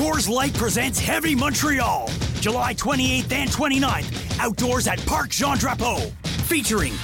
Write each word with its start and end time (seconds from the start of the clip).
Coors 0.00 0.30
Light 0.30 0.54
presents 0.54 0.98
Heavy 0.98 1.34
Montreal, 1.34 2.08
July 2.40 2.72
28th 2.72 3.32
and 3.32 3.50
29th, 3.50 4.40
outdoors 4.40 4.86
at 4.86 4.98
Parc 5.04 5.28
Jean 5.28 5.58
Drapeau, 5.58 6.10
featuring 6.46 6.94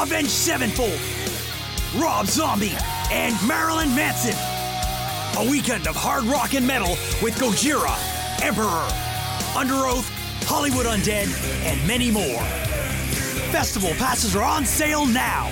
Avenged 0.00 0.30
Sevenfold, 0.30 0.98
Rob 2.02 2.24
Zombie, 2.28 2.72
and 3.12 3.36
Marilyn 3.46 3.94
Manson. 3.94 4.32
A 5.46 5.50
weekend 5.50 5.86
of 5.86 5.94
hard 5.94 6.24
rock 6.24 6.54
and 6.54 6.66
metal 6.66 6.96
with 7.22 7.34
Gojira, 7.34 7.94
Emperor, 8.42 8.88
Under 9.54 9.74
Oath, 9.86 10.10
Hollywood 10.46 10.86
Undead, 10.86 11.28
and 11.66 11.86
many 11.86 12.10
more. 12.10 12.42
Festival 13.52 13.90
passes 13.98 14.34
are 14.34 14.44
on 14.44 14.64
sale 14.64 15.04
now. 15.04 15.50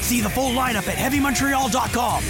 See 0.00 0.20
the 0.20 0.30
full 0.30 0.50
lineup 0.50 0.88
at 0.88 0.96
HeavyMontreal.com. 0.96 2.24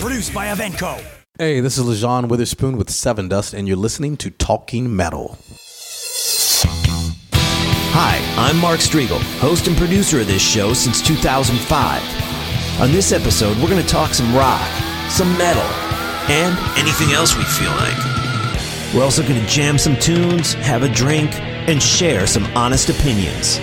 Produced 0.00 0.34
by 0.34 0.48
evenko. 0.48 1.19
Hey, 1.40 1.60
this 1.60 1.78
is 1.78 1.86
Lajon 1.86 2.28
Witherspoon 2.28 2.76
with 2.76 2.88
Sevendust, 2.90 3.54
and 3.54 3.66
you're 3.66 3.74
listening 3.78 4.18
to 4.18 4.30
Talking 4.30 4.94
Metal. 4.94 5.38
Hi, 7.94 8.20
I'm 8.36 8.58
Mark 8.58 8.80
Strigl, 8.80 9.18
host 9.38 9.66
and 9.66 9.74
producer 9.74 10.20
of 10.20 10.26
this 10.26 10.42
show 10.42 10.74
since 10.74 11.00
2005. 11.00 12.82
On 12.82 12.92
this 12.92 13.12
episode, 13.12 13.56
we're 13.56 13.70
going 13.70 13.80
to 13.80 13.88
talk 13.88 14.12
some 14.12 14.34
rock, 14.34 14.60
some 15.08 15.32
metal, 15.38 15.62
and 16.28 16.58
anything 16.76 17.14
else 17.14 17.34
we 17.34 17.44
feel 17.44 17.70
like. 17.70 17.96
We're 18.92 19.04
also 19.04 19.22
going 19.22 19.40
to 19.40 19.46
jam 19.46 19.78
some 19.78 19.96
tunes, 19.96 20.52
have 20.52 20.82
a 20.82 20.90
drink, 20.90 21.30
and 21.40 21.82
share 21.82 22.26
some 22.26 22.44
honest 22.54 22.90
opinions. 22.90 23.56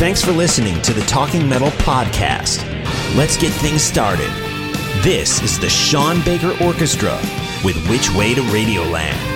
Thanks 0.00 0.20
for 0.20 0.32
listening 0.32 0.82
to 0.82 0.92
the 0.92 1.02
Talking 1.02 1.48
Metal 1.48 1.70
Podcast. 1.86 2.66
Let's 3.14 3.36
get 3.36 3.52
things 3.52 3.82
started. 3.82 4.49
This 5.02 5.40
is 5.40 5.58
the 5.58 5.70
Sean 5.70 6.22
Baker 6.26 6.54
Orchestra 6.62 7.18
with 7.64 7.88
Which 7.88 8.10
Way 8.12 8.34
to 8.34 8.42
Radioland. 8.42 9.29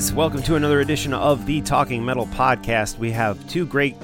Guys, 0.00 0.14
welcome 0.14 0.42
to 0.44 0.54
another 0.54 0.80
edition 0.80 1.12
of 1.12 1.44
the 1.44 1.60
Talking 1.60 2.02
Metal 2.02 2.24
Podcast. 2.28 2.96
We 2.96 3.10
have 3.10 3.46
two 3.50 3.66
great 3.66 3.96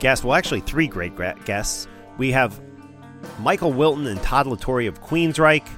guests, 0.00 0.24
well, 0.24 0.34
actually, 0.34 0.62
three 0.62 0.88
great 0.88 1.14
guests. 1.44 1.86
We 2.18 2.32
have 2.32 2.60
Michael 3.38 3.72
Wilton 3.72 4.08
and 4.08 4.20
Todd 4.20 4.48
La 4.48 4.56
Torre 4.56 4.88
of 4.88 5.00
Queensryche, 5.00 5.68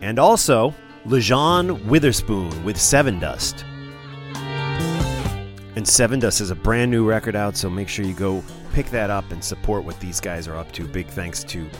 and 0.00 0.18
also 0.18 0.74
Lajon 1.06 1.84
Witherspoon 1.84 2.64
with 2.64 2.76
Sevendust. 2.76 3.62
And 5.76 5.86
Sevendust 5.86 6.40
is 6.40 6.50
a 6.50 6.56
brand 6.56 6.90
new 6.90 7.08
record 7.08 7.36
out, 7.36 7.56
so 7.56 7.70
make 7.70 7.88
sure 7.88 8.04
you 8.04 8.14
go 8.14 8.42
pick 8.72 8.90
that 8.90 9.10
up 9.10 9.30
and 9.30 9.44
support 9.44 9.84
what 9.84 10.00
these 10.00 10.18
guys 10.18 10.48
are 10.48 10.56
up 10.56 10.72
to. 10.72 10.88
Big 10.88 11.06
thanks 11.06 11.44
to 11.44 11.70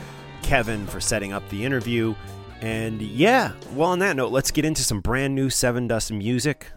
Kevin 0.41 0.87
for 0.87 1.01
setting 1.01 1.33
up 1.33 1.49
the 1.49 1.65
interview. 1.65 2.15
And 2.61 3.01
yeah, 3.01 3.51
well, 3.73 3.89
on 3.89 3.99
that 3.99 4.15
note, 4.15 4.31
let's 4.31 4.51
get 4.51 4.63
into 4.63 4.85
some 4.85 5.01
brand 5.01 5.35
new 5.35 5.49
Sevendust 5.49 6.17
music. 6.17 6.67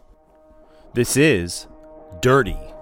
This 0.95 1.17
is 1.17 1.67
Dirty. 2.21 2.74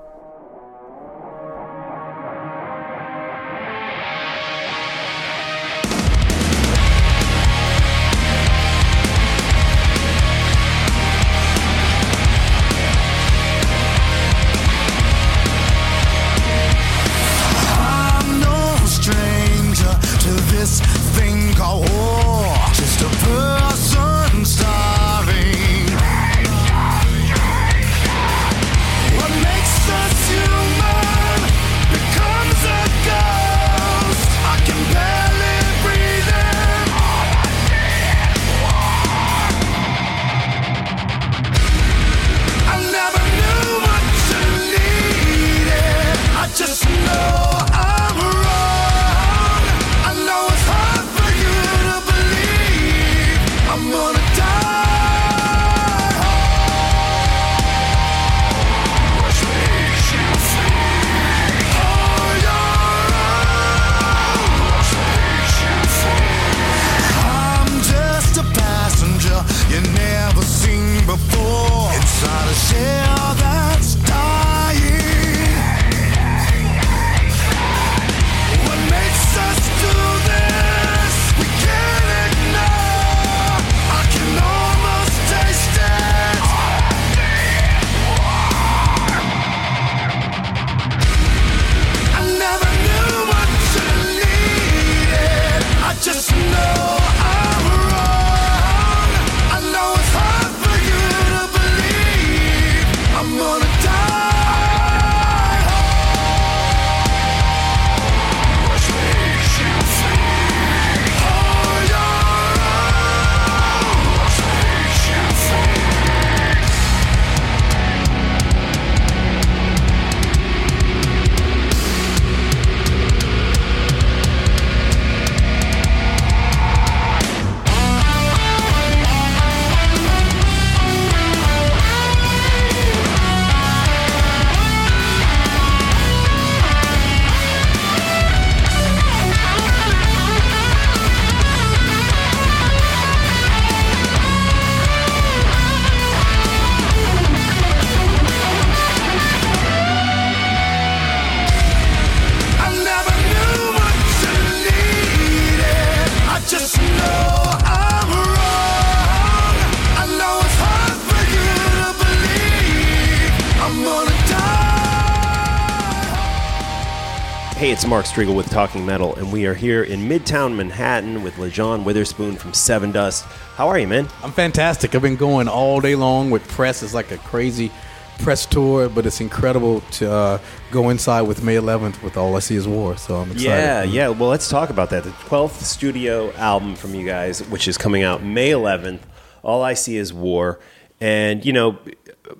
Hey, 167.72 167.76
it's 167.76 167.86
Mark 167.86 168.04
Strigl 168.04 168.36
with 168.36 168.50
Talking 168.50 168.84
Metal, 168.84 169.14
and 169.14 169.32
we 169.32 169.46
are 169.46 169.54
here 169.54 169.82
in 169.84 170.00
Midtown 170.00 170.54
Manhattan 170.54 171.22
with 171.22 171.36
Lajon 171.36 171.84
Witherspoon 171.84 172.36
from 172.36 172.52
Sevendust. 172.52 173.22
How 173.54 173.66
are 173.68 173.78
you, 173.78 173.88
man? 173.88 174.08
I'm 174.22 174.30
fantastic. 174.30 174.94
I've 174.94 175.00
been 175.00 175.16
going 175.16 175.48
all 175.48 175.80
day 175.80 175.94
long 175.94 176.30
with 176.30 176.46
press. 176.48 176.82
It's 176.82 176.92
like 176.92 177.10
a 177.12 177.16
crazy 177.16 177.72
press 178.18 178.44
tour, 178.44 178.90
but 178.90 179.06
it's 179.06 179.22
incredible 179.22 179.80
to 179.92 180.12
uh, 180.12 180.38
go 180.70 180.90
inside 180.90 181.22
with 181.22 181.42
May 181.42 181.54
11th 181.54 182.02
with 182.02 182.18
All 182.18 182.36
I 182.36 182.40
See 182.40 182.56
Is 182.56 182.68
War. 182.68 182.98
So 182.98 183.16
I'm 183.16 183.32
excited. 183.32 183.42
Yeah, 183.48 183.82
yeah. 183.84 184.08
Well, 184.10 184.28
let's 184.28 184.50
talk 184.50 184.68
about 184.68 184.90
that. 184.90 185.04
The 185.04 185.10
12th 185.10 185.62
studio 185.62 186.30
album 186.32 186.76
from 186.76 186.94
you 186.94 187.06
guys, 187.06 187.40
which 187.48 187.66
is 187.68 187.78
coming 187.78 188.02
out 188.02 188.22
May 188.22 188.50
11th. 188.50 189.00
All 189.42 189.62
I 189.62 189.72
See 189.72 189.96
Is 189.96 190.12
War. 190.12 190.60
And, 191.00 191.42
you 191.42 191.54
know, 191.54 191.78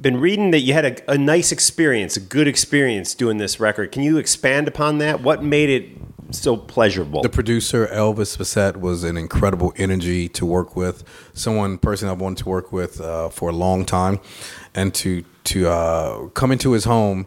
been 0.00 0.19
reading 0.19 0.50
that 0.53 0.61
you 0.61 0.73
had 0.73 0.85
a, 0.85 1.12
a 1.12 1.19
nice 1.19 1.53
experience, 1.53 2.17
a 2.17 2.21
good 2.21 2.49
experience 2.49 3.15
doing 3.15 3.39
this 3.39 3.61
record. 3.61 3.93
Can 3.93 4.03
you 4.03 4.19
expand 4.19 4.69
upon 4.69 4.99
that? 4.99 5.21
What 5.21 5.43
made 5.43 5.71
it 5.71 5.91
so 6.31 6.56
pleasurable? 6.56 7.23
The 7.23 7.29
producer 7.29 7.87
Elvis 7.89 8.37
Baskette 8.37 8.77
was 8.77 9.05
an 9.05 9.17
incredible 9.17 9.72
energy 9.77 10.29
to 10.31 10.46
work 10.46 10.77
with. 10.77 11.05
Someone, 11.34 11.79
person 11.79 12.08
I've 12.08 12.20
wanted 12.20 12.39
to 12.44 12.49
work 12.49 12.72
with 12.72 13.01
uh, 13.01 13.29
for 13.29 13.51
a 13.51 13.53
long 13.53 13.84
time, 13.84 14.20
and 14.75 14.94
to 14.94 15.25
to 15.44 15.69
uh, 15.69 16.29
come 16.29 16.53
into 16.53 16.72
his 16.72 16.84
home 16.84 17.27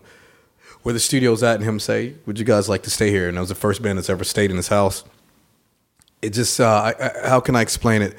where 0.84 0.94
the 0.94 1.00
studio's 1.00 1.44
at, 1.44 1.56
and 1.56 1.64
him 1.64 1.80
say, 1.80 2.16
"Would 2.26 2.40
you 2.40 2.46
guys 2.46 2.70
like 2.70 2.84
to 2.84 2.90
stay 2.90 3.10
here?" 3.10 3.28
And 3.28 3.38
that 3.38 3.42
was 3.42 3.50
the 3.50 3.56
first 3.56 3.82
band 3.82 3.98
that's 3.98 4.10
ever 4.10 4.24
stayed 4.24 4.52
in 4.52 4.58
his 4.58 4.70
house. 4.70 5.04
It 6.22 6.30
just, 6.32 6.60
uh, 6.60 6.66
I, 6.66 6.94
I, 7.00 7.30
how 7.30 7.40
can 7.40 7.56
I 7.56 7.62
explain 7.62 8.02
it? 8.02 8.16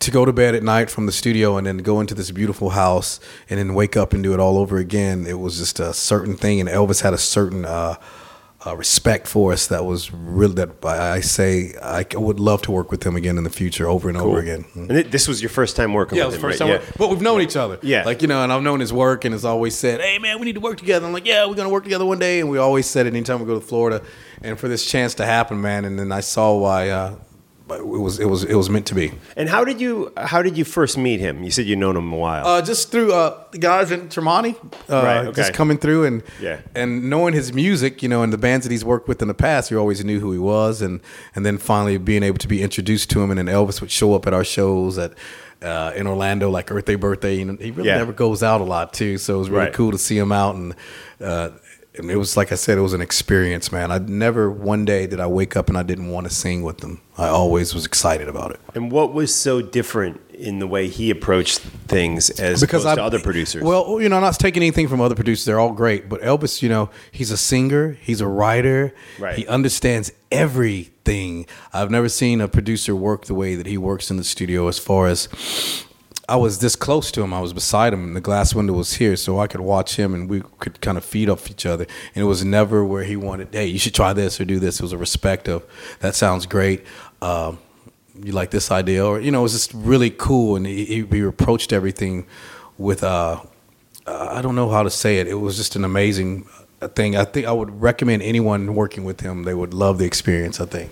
To 0.00 0.10
go 0.10 0.24
to 0.24 0.32
bed 0.32 0.54
at 0.54 0.62
night 0.62 0.90
from 0.90 1.06
the 1.06 1.12
studio 1.12 1.56
and 1.56 1.66
then 1.66 1.78
go 1.78 2.00
into 2.00 2.14
this 2.14 2.30
beautiful 2.30 2.70
house 2.70 3.20
and 3.48 3.58
then 3.58 3.74
wake 3.74 3.96
up 3.96 4.12
and 4.12 4.22
do 4.22 4.34
it 4.34 4.40
all 4.40 4.58
over 4.58 4.76
again. 4.76 5.26
It 5.26 5.38
was 5.38 5.56
just 5.58 5.80
a 5.80 5.94
certain 5.94 6.36
thing, 6.36 6.60
and 6.60 6.68
Elvis 6.68 7.02
had 7.02 7.14
a 7.14 7.18
certain. 7.18 7.64
Uh, 7.64 7.96
uh, 8.66 8.74
respect 8.74 9.26
for 9.28 9.52
us 9.52 9.66
that 9.66 9.84
was 9.84 10.10
really 10.10 10.54
that 10.54 10.70
I 10.84 11.16
I 11.16 11.20
say 11.20 11.74
I 11.82 12.06
would 12.14 12.40
love 12.40 12.62
to 12.62 12.70
work 12.70 12.90
with 12.90 13.02
him 13.04 13.14
again 13.14 13.36
in 13.36 13.44
the 13.44 13.50
future 13.50 13.86
over 13.86 14.08
and 14.08 14.16
over 14.16 14.38
again. 14.38 14.64
and 14.74 14.90
it, 14.90 15.10
this 15.10 15.28
was 15.28 15.42
your 15.42 15.50
first 15.50 15.76
time 15.76 15.92
working 15.92 16.16
Yeah, 16.16 16.24
it 16.24 16.26
with 16.28 16.42
was 16.42 16.58
the 16.58 16.64
him, 16.64 16.70
first 16.70 16.82
right? 16.86 16.88
time. 16.88 16.94
But 16.98 17.10
we've 17.10 17.20
known 17.20 17.42
each 17.42 17.56
other. 17.56 17.78
Yeah. 17.82 18.04
Like, 18.04 18.22
you 18.22 18.28
know, 18.28 18.42
and 18.42 18.50
I've 18.50 18.62
known 18.62 18.80
his 18.80 18.90
work 18.90 19.26
and 19.26 19.34
has 19.34 19.44
always 19.44 19.74
said, 19.74 20.00
hey, 20.00 20.18
man, 20.18 20.38
we 20.38 20.46
need 20.46 20.54
to 20.54 20.62
work 20.62 20.78
together. 20.78 21.04
I'm 21.06 21.12
like, 21.12 21.26
yeah, 21.26 21.44
we're 21.46 21.56
going 21.56 21.68
to 21.68 21.72
work 21.74 21.84
together 21.84 22.06
one 22.06 22.18
day. 22.18 22.40
And 22.40 22.48
we 22.48 22.56
always 22.56 22.86
said 22.86 23.06
it 23.06 23.10
anytime 23.12 23.38
we 23.38 23.44
go 23.44 23.52
to 23.60 23.60
Florida. 23.60 24.00
And 24.40 24.58
for 24.58 24.66
this 24.68 24.86
chance 24.86 25.12
to 25.16 25.26
happen, 25.26 25.60
man, 25.60 25.84
and 25.84 25.98
then 25.98 26.10
I 26.10 26.20
saw 26.20 26.56
why 26.56 26.88
uh, 26.88 27.16
but 27.33 27.33
it 27.70 27.86
was 27.86 28.18
it 28.20 28.26
was 28.26 28.44
it 28.44 28.54
was 28.56 28.68
meant 28.68 28.86
to 28.86 28.94
be. 28.94 29.12
And 29.36 29.48
how 29.48 29.64
did 29.64 29.80
you 29.80 30.12
how 30.16 30.42
did 30.42 30.58
you 30.58 30.64
first 30.64 30.98
meet 30.98 31.18
him? 31.20 31.42
You 31.44 31.50
said 31.50 31.64
you'd 31.66 31.78
known 31.78 31.96
him 31.96 32.12
a 32.12 32.16
while. 32.16 32.46
Uh, 32.46 32.60
just 32.62 32.90
through 32.90 33.12
uh, 33.12 33.42
the 33.52 33.58
guys 33.58 33.90
in 33.90 34.08
Tremonti, 34.08 34.54
uh, 34.90 35.02
Right, 35.02 35.26
okay. 35.26 35.32
just 35.36 35.54
coming 35.54 35.78
through 35.78 36.04
and 36.04 36.22
Yeah. 36.40 36.58
and 36.74 37.08
knowing 37.08 37.32
his 37.34 37.52
music, 37.54 38.02
you 38.02 38.08
know, 38.08 38.22
and 38.22 38.32
the 38.32 38.38
bands 38.38 38.66
that 38.66 38.70
he's 38.72 38.84
worked 38.84 39.08
with 39.08 39.22
in 39.22 39.28
the 39.28 39.34
past, 39.34 39.70
you 39.70 39.78
always 39.78 40.04
knew 40.04 40.20
who 40.20 40.32
he 40.32 40.38
was, 40.38 40.82
and 40.82 41.00
and 41.34 41.46
then 41.46 41.56
finally 41.58 41.96
being 41.96 42.22
able 42.22 42.38
to 42.38 42.48
be 42.48 42.62
introduced 42.62 43.08
to 43.10 43.22
him, 43.22 43.30
and 43.30 43.38
then 43.38 43.46
Elvis 43.46 43.80
would 43.80 43.90
show 43.90 44.14
up 44.14 44.26
at 44.26 44.34
our 44.34 44.44
shows 44.44 44.98
at. 44.98 45.12
Uh, 45.62 45.92
in 45.96 46.06
Orlando, 46.06 46.50
like 46.50 46.70
Earth 46.70 46.84
Day, 46.84 46.94
birthday, 46.96 47.40
and 47.40 47.58
he 47.58 47.70
really 47.70 47.88
Yeah. 47.88 47.96
never 47.96 48.12
goes 48.12 48.42
out 48.42 48.60
a 48.60 48.64
lot 48.64 48.92
too. 48.92 49.16
So 49.16 49.36
it 49.36 49.38
was 49.38 49.48
really 49.48 49.64
Right. 49.66 49.72
cool 49.72 49.92
to 49.92 49.96
see 49.98 50.18
him 50.18 50.30
out, 50.30 50.56
and 50.56 50.74
uh, 51.22 51.50
and 51.96 52.10
it 52.10 52.16
was 52.16 52.36
like 52.36 52.50
I 52.52 52.56
said, 52.56 52.78
it 52.78 52.80
was 52.80 52.92
an 52.92 53.00
experience, 53.00 53.70
man. 53.72 53.90
I 53.92 53.98
never 53.98 54.50
one 54.50 54.84
day 54.84 55.06
did 55.06 55.20
I 55.20 55.26
wake 55.26 55.56
up 55.56 55.68
and 55.68 55.78
I 55.78 55.82
didn't 55.82 56.08
want 56.10 56.28
to 56.28 56.34
sing 56.34 56.62
with 56.62 56.78
them. 56.78 57.00
I 57.16 57.28
always 57.28 57.74
was 57.74 57.86
excited 57.86 58.28
about 58.28 58.50
it. 58.52 58.60
and 58.74 58.90
what 58.90 59.14
was 59.14 59.34
so 59.34 59.62
different 59.62 60.20
in 60.32 60.58
the 60.58 60.66
way 60.66 60.88
he 60.88 61.10
approached 61.10 61.60
things 61.86 62.28
as 62.40 62.60
opposed 62.62 62.86
I, 62.86 62.96
to 62.96 63.02
other 63.04 63.20
producers? 63.20 63.62
Well, 63.62 64.00
you 64.00 64.08
know, 64.08 64.16
I'm 64.16 64.22
not 64.22 64.38
taking 64.40 64.62
anything 64.62 64.88
from 64.88 65.00
other 65.00 65.14
producers; 65.14 65.44
they're 65.44 65.60
all 65.60 65.72
great. 65.72 66.08
But 66.08 66.20
Elvis, 66.22 66.60
you 66.62 66.68
know, 66.68 66.90
he's 67.12 67.30
a 67.30 67.36
singer, 67.36 67.96
he's 68.00 68.20
a 68.20 68.26
writer, 68.26 68.92
Right. 69.20 69.36
he 69.36 69.46
understands 69.46 70.10
everything. 70.32 71.46
I've 71.72 71.90
never 71.90 72.08
seen 72.08 72.40
a 72.40 72.48
producer 72.48 72.96
work 72.96 73.26
the 73.26 73.34
way 73.34 73.54
that 73.54 73.66
he 73.66 73.78
works 73.78 74.10
in 74.10 74.16
the 74.16 74.24
studio. 74.24 74.66
As 74.68 74.78
far 74.80 75.06
as 75.06 75.28
I 76.28 76.36
was 76.36 76.58
this 76.58 76.74
close 76.74 77.10
to 77.12 77.22
him, 77.22 77.34
I 77.34 77.40
was 77.40 77.52
beside 77.52 77.92
him, 77.92 78.04
and 78.04 78.16
the 78.16 78.20
glass 78.20 78.54
window 78.54 78.72
was 78.72 78.94
here, 78.94 79.14
so 79.16 79.38
I 79.38 79.46
could 79.46 79.60
watch 79.60 79.96
him, 79.96 80.14
and 80.14 80.28
we 80.28 80.42
could 80.58 80.80
kind 80.80 80.96
of 80.96 81.04
feed 81.04 81.28
off 81.28 81.50
each 81.50 81.66
other. 81.66 81.86
And 82.14 82.22
it 82.22 82.26
was 82.26 82.44
never 82.44 82.84
where 82.84 83.04
he 83.04 83.16
wanted, 83.16 83.48
hey, 83.52 83.66
you 83.66 83.78
should 83.78 83.94
try 83.94 84.12
this 84.12 84.40
or 84.40 84.44
do 84.44 84.58
this. 84.58 84.80
It 84.80 84.82
was 84.82 84.92
a 84.92 84.98
respect 84.98 85.48
of 85.48 85.64
that 86.00 86.14
sounds 86.14 86.46
great. 86.46 86.84
Um, 87.20 87.58
you 88.22 88.32
like 88.32 88.50
this 88.50 88.70
idea, 88.70 89.04
or 89.04 89.20
you 89.20 89.30
know, 89.30 89.40
it 89.40 89.42
was 89.42 89.52
just 89.52 89.74
really 89.74 90.10
cool, 90.10 90.56
and 90.56 90.66
he, 90.66 91.04
he 91.04 91.20
approached 91.20 91.72
everything 91.72 92.26
with 92.78 93.02
uh, 93.02 93.40
I 94.06 94.42
don't 94.42 94.54
know 94.54 94.68
how 94.68 94.82
to 94.82 94.90
say 94.90 95.18
it. 95.18 95.26
It 95.26 95.34
was 95.34 95.56
just 95.56 95.76
an 95.76 95.84
amazing 95.84 96.46
thing. 96.88 97.16
I 97.16 97.24
think 97.24 97.46
I 97.46 97.52
would 97.52 97.80
recommend 97.80 98.22
anyone 98.22 98.74
working 98.74 99.04
with 99.04 99.20
him. 99.20 99.42
They 99.44 99.54
would 99.54 99.74
love 99.74 99.98
the 99.98 100.04
experience. 100.04 100.60
I 100.60 100.66
think. 100.66 100.90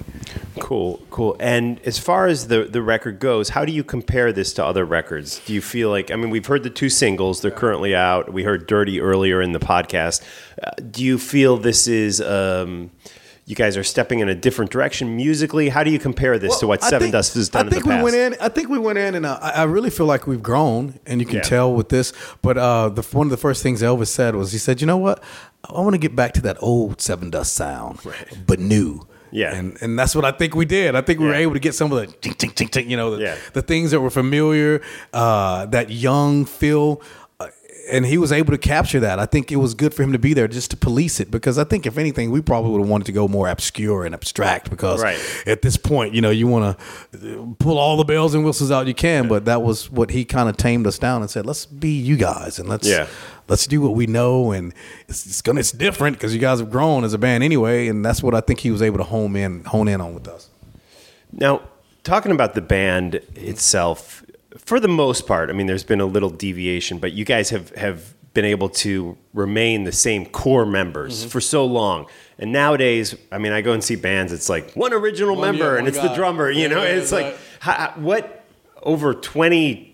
Cool, 0.60 1.00
cool. 1.10 1.36
And 1.40 1.80
as 1.86 1.98
far 1.98 2.26
as 2.26 2.48
the 2.48 2.64
the 2.64 2.82
record 2.82 3.18
goes, 3.20 3.50
how 3.50 3.64
do 3.64 3.72
you 3.72 3.82
compare 3.84 4.32
this 4.32 4.52
to 4.54 4.64
other 4.64 4.84
records? 4.84 5.40
Do 5.46 5.52
you 5.52 5.60
feel 5.60 5.90
like 5.90 6.10
I 6.10 6.16
mean, 6.16 6.30
we've 6.30 6.46
heard 6.46 6.62
the 6.62 6.70
two 6.70 6.88
singles; 6.88 7.40
they're 7.40 7.50
currently 7.50 7.94
out. 7.94 8.32
We 8.32 8.44
heard 8.44 8.66
"Dirty" 8.66 9.00
earlier 9.00 9.40
in 9.42 9.52
the 9.52 9.60
podcast. 9.60 10.22
Uh, 10.62 10.70
do 10.90 11.04
you 11.04 11.18
feel 11.18 11.56
this 11.56 11.86
is? 11.86 12.20
Um, 12.20 12.90
you 13.44 13.56
guys 13.56 13.76
are 13.76 13.82
stepping 13.82 14.20
in 14.20 14.28
a 14.28 14.36
different 14.36 14.70
direction 14.70 15.16
musically. 15.16 15.68
How 15.68 15.82
do 15.82 15.90
you 15.90 15.98
compare 15.98 16.38
this 16.38 16.58
to 16.60 16.68
what 16.68 16.82
I 16.84 16.88
Seven 16.88 17.06
think- 17.06 17.12
Dust 17.12 17.34
has 17.34 17.48
done 17.48 17.66
I 17.66 17.70
think 17.70 17.82
in 17.82 17.88
the 17.88 17.94
past? 17.96 18.04
we 18.04 18.12
went 18.18 18.34
in. 18.34 18.40
I 18.40 18.48
think 18.48 18.68
we 18.68 18.78
went 18.78 18.98
in, 18.98 19.16
and 19.16 19.26
uh, 19.26 19.36
I, 19.42 19.50
I 19.50 19.62
really 19.64 19.90
feel 19.90 20.06
like 20.06 20.28
we've 20.28 20.42
grown, 20.42 21.00
and 21.06 21.20
you 21.20 21.26
can 21.26 21.36
Yeah. 21.36 21.42
tell 21.42 21.74
with 21.74 21.88
this. 21.88 22.12
But 22.40 22.56
uh, 22.56 22.90
the 22.90 23.02
one 23.02 23.26
of 23.26 23.32
the 23.32 23.36
first 23.36 23.60
things 23.64 23.82
Elvis 23.82 24.06
said 24.06 24.36
was, 24.36 24.52
he 24.52 24.58
said, 24.58 24.80
"You 24.80 24.86
know 24.86 24.96
what? 24.96 25.22
I 25.68 25.80
want 25.80 25.94
to 25.94 25.98
get 25.98 26.14
back 26.16 26.32
to 26.34 26.40
that 26.42 26.56
old 26.60 26.98
Sevendust 26.98 27.46
sound, 27.46 27.98
but 28.46 28.58
new." 28.58 29.06
Yeah. 29.34 29.54
and 29.54 29.78
and 29.80 29.98
that's 29.98 30.14
what 30.14 30.26
I 30.26 30.32
think 30.32 30.54
we 30.54 30.66
did. 30.66 30.94
I 30.94 31.00
think 31.00 31.18
we 31.18 31.24
were 31.26 31.32
able 31.34 31.54
to 31.54 31.58
get 31.60 31.74
some 31.74 31.90
of 31.90 31.98
the 31.98 32.06
ching, 32.20 32.34
ching, 32.34 32.50
ching, 32.54 32.68
ching, 32.68 32.90
you 32.90 32.98
know, 32.98 33.16
the, 33.16 33.22
Yeah. 33.22 33.36
the 33.54 33.62
things 33.62 33.90
that 33.92 34.00
were 34.00 34.10
familiar, 34.10 34.82
uh, 35.14 35.64
that 35.66 35.88
young 35.88 36.44
feel. 36.44 37.00
uh, 37.40 37.48
And 37.90 38.04
he 38.04 38.18
was 38.18 38.30
able 38.30 38.52
to 38.52 38.58
capture 38.58 39.00
that. 39.00 39.18
I 39.18 39.24
think 39.26 39.50
it 39.50 39.56
was 39.56 39.72
good 39.74 39.94
for 39.94 40.02
him 40.02 40.12
to 40.12 40.18
be 40.18 40.34
there 40.34 40.46
just 40.48 40.70
to 40.72 40.76
police 40.76 41.18
it 41.18 41.30
because 41.30 41.56
I 41.58 41.64
think 41.64 41.86
if 41.86 41.96
anything, 41.96 42.30
we 42.30 42.42
probably 42.42 42.72
would 42.72 42.80
have 42.82 42.88
wanted 42.90 43.06
to 43.06 43.12
go 43.12 43.26
more 43.26 43.48
obscure 43.48 44.04
and 44.04 44.14
abstract 44.14 44.68
because 44.68 45.02
Right. 45.02 45.18
at 45.46 45.62
this 45.62 45.78
point, 45.78 46.14
you 46.14 46.20
know, 46.20 46.30
you 46.30 46.46
want 46.46 46.78
to 46.78 47.56
pull 47.58 47.78
all 47.78 47.96
the 47.96 48.04
bells 48.04 48.34
and 48.34 48.44
whistles 48.44 48.70
out 48.70 48.86
you 48.86 48.94
can, 48.94 49.28
but 49.28 49.46
that 49.46 49.62
was 49.62 49.90
what 49.90 50.10
he 50.10 50.24
kind 50.26 50.48
of 50.50 50.58
tamed 50.58 50.86
us 50.86 50.98
down 50.98 51.22
and 51.22 51.30
said, 51.30 51.46
"Let's 51.46 51.64
be 51.66 51.88
you 51.88 52.16
guys 52.16 52.58
and 52.58 52.68
let's 52.68 52.86
Yeah. 52.86 53.06
Let's 53.48 53.66
do 53.66 53.80
what 53.80 53.94
we 53.94 54.06
know 54.06 54.52
and 54.52 54.72
it's, 55.08 55.26
it's 55.26 55.42
gonna 55.42 55.60
it's 55.60 55.72
different 55.72 56.16
because 56.16 56.32
you 56.34 56.40
guys 56.40 56.58
have 56.60 56.70
grown 56.70 57.04
as 57.04 57.12
a 57.14 57.18
band 57.18 57.42
anyway, 57.44 57.88
and 57.88 58.04
that's 58.04 58.22
what 58.22 58.34
I 58.34 58.40
think 58.40 58.60
he 58.60 58.70
was 58.70 58.82
able 58.82 58.98
to 58.98 59.04
hone 59.04 59.34
in 59.36 59.64
hone 59.64 59.88
in 59.88 60.00
on 60.00 60.14
with 60.14 60.28
us. 60.28 60.48
Now, 61.32 61.62
talking 62.04 62.32
about 62.32 62.54
the 62.54 62.60
band 62.60 63.16
itself, 63.34 64.24
for 64.58 64.78
the 64.80 64.88
most 64.88 65.26
part, 65.26 65.50
I 65.50 65.52
mean, 65.54 65.66
there's 65.66 65.84
been 65.84 66.00
a 66.00 66.06
little 66.06 66.30
deviation, 66.30 66.98
but 66.98 67.12
you 67.12 67.24
guys 67.24 67.50
have, 67.50 67.70
have 67.74 68.14
been 68.34 68.44
able 68.44 68.68
to 68.68 69.16
remain 69.34 69.84
the 69.84 69.92
same 69.92 70.26
core 70.26 70.66
members 70.66 71.20
Mm-hmm. 71.20 71.28
for 71.30 71.40
so 71.40 71.64
long. 71.64 72.06
And 72.38 72.50
nowadays, 72.52 73.14
I 73.30 73.38
mean, 73.38 73.52
I 73.52 73.60
go 73.60 73.72
and 73.72 73.82
see 73.84 73.94
bands, 73.96 74.32
it's 74.32 74.48
like 74.48 74.72
one 74.74 74.92
original 74.92 75.36
One- 75.36 75.52
member 75.52 75.64
yeah, 75.72 75.78
and 75.78 75.86
one 75.86 75.88
it's 75.88 75.98
the 76.00 76.14
drummer, 76.14 76.50
you 76.50 76.62
Yeah, 76.62 76.68
know? 76.68 76.82
yeah, 76.82 76.88
it's 76.90 77.12
like, 77.12 77.36
how, 77.60 77.92
what, 77.96 78.44
over 78.82 79.14
20, 79.14 79.91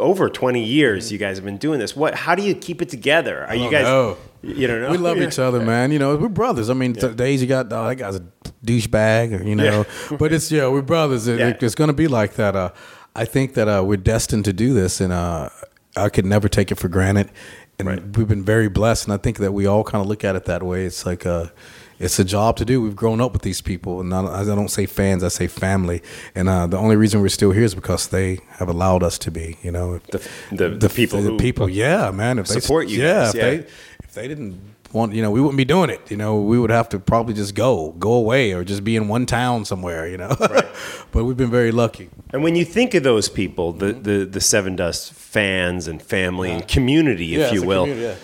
over 0.00 0.28
20 0.28 0.64
years, 0.64 1.06
Mm-hmm. 1.06 1.12
you 1.14 1.18
guys 1.18 1.36
have 1.36 1.44
been 1.44 1.58
doing 1.58 1.78
this. 1.78 1.94
What, 1.94 2.14
how 2.14 2.34
do 2.34 2.42
you 2.42 2.54
keep 2.54 2.82
it 2.82 2.88
together? 2.88 3.44
Are 3.46 3.54
you 3.54 3.70
guys, 3.70 3.84
know. 3.84 4.16
you 4.42 4.66
don't 4.66 4.80
know? 4.80 4.90
We 4.90 4.98
love 4.98 5.18
Yeah. 5.18 5.28
each 5.28 5.38
other, 5.38 5.60
man. 5.60 5.92
You 5.92 5.98
know, 5.98 6.16
we're 6.16 6.28
brothers. 6.28 6.68
I 6.70 6.74
mean, 6.74 6.94
th- 6.94 7.14
days 7.16 7.40
you 7.40 7.46
got 7.46 7.72
oh, 7.72 7.86
that 7.88 7.96
guy's 7.96 8.16
a 8.16 8.24
douchebag, 8.64 9.46
you 9.46 9.54
know. 9.56 9.84
but 10.18 10.32
it's 10.32 10.50
yeah, 10.50 10.68
we're 10.68 10.82
brothers. 10.82 11.26
It- 11.28 11.38
Yeah. 11.38 11.54
it's 11.60 11.74
going 11.74 11.88
to 11.88 11.94
be 11.94 12.08
like 12.08 12.34
that. 12.34 12.56
Uh, 12.56 12.70
I 13.14 13.24
think 13.24 13.54
that 13.54 13.68
uh, 13.68 13.82
we're 13.84 13.96
destined 13.96 14.44
to 14.46 14.52
do 14.52 14.72
this, 14.74 15.00
and 15.00 15.12
uh, 15.12 15.48
I 15.96 16.08
could 16.08 16.24
never 16.26 16.48
take 16.48 16.70
it 16.70 16.76
for 16.76 16.88
granted. 16.88 17.30
And 17.78 18.14
we've 18.16 18.28
been 18.28 18.44
very 18.44 18.68
blessed, 18.68 19.04
and 19.04 19.14
I 19.14 19.16
think 19.16 19.38
that 19.38 19.52
we 19.52 19.66
all 19.66 19.84
kind 19.84 20.02
of 20.02 20.06
look 20.08 20.22
at 20.22 20.36
it 20.36 20.44
that 20.44 20.62
way. 20.62 20.84
It's 20.84 21.06
like 21.06 21.24
a, 21.24 21.50
it's 22.00 22.18
a 22.18 22.24
job 22.24 22.56
to 22.56 22.64
do. 22.64 22.80
We've 22.82 22.96
grown 22.96 23.20
up 23.20 23.32
with 23.32 23.42
these 23.42 23.60
people, 23.60 24.00
and 24.00 24.12
I, 24.12 24.40
I 24.40 24.44
don't 24.44 24.70
say 24.70 24.86
fans, 24.86 25.22
I 25.22 25.28
say 25.28 25.46
family. 25.46 26.02
And 26.34 26.48
uh, 26.48 26.66
the 26.66 26.78
only 26.78 26.96
reason 26.96 27.20
we're 27.20 27.28
still 27.28 27.52
here 27.52 27.62
is 27.64 27.74
because 27.74 28.08
they 28.08 28.40
have 28.58 28.68
allowed 28.68 29.02
us 29.04 29.18
to 29.18 29.30
be. 29.30 29.58
You 29.62 29.70
know, 29.70 29.98
The- 30.10 30.28
the- 30.50 30.68
the 30.70 30.88
people 30.88 31.22
the 31.22 31.36
people, 31.36 31.68
yeah, 31.68 32.10
man. 32.10 32.38
If 32.38 32.48
they- 32.48 32.58
support 32.58 32.88
you 32.88 33.02
yeah, 33.02 33.12
guys, 33.24 33.34
if 33.34 33.34
yeah. 33.36 33.50
they 33.50 33.56
if 34.04 34.14
they 34.14 34.26
didn't 34.26 34.60
want, 34.92 35.12
you 35.14 35.22
know, 35.22 35.30
we 35.30 35.40
wouldn't 35.40 35.56
be 35.56 35.64
doing 35.64 35.88
it. 35.90 36.10
You 36.10 36.16
know, 36.16 36.40
we 36.40 36.58
would 36.58 36.70
have 36.70 36.88
to 36.88 36.98
probably 36.98 37.32
just 37.34 37.54
go, 37.54 37.92
go 37.98 38.12
away, 38.14 38.52
or 38.52 38.64
just 38.64 38.82
be 38.82 38.96
in 38.96 39.06
one 39.06 39.24
town 39.26 39.64
somewhere. 39.64 40.08
You 40.08 40.16
know, 40.16 40.34
but 41.12 41.24
we've 41.24 41.36
been 41.36 41.50
very 41.50 41.70
lucky. 41.70 42.10
And 42.32 42.42
when 42.42 42.56
you 42.56 42.64
think 42.64 42.94
of 42.94 43.02
those 43.02 43.28
people, 43.28 43.72
the, 43.72 43.92
the, 43.92 44.24
the 44.24 44.40
Sevendust 44.40 45.12
fans 45.12 45.86
and 45.86 46.02
family 46.02 46.50
and 46.50 46.66
community, 46.66 47.34
if 47.34 47.40
Yeah, 47.40 47.52
you 47.52 47.62
will, 47.62 47.86
yeah. 47.86 48.14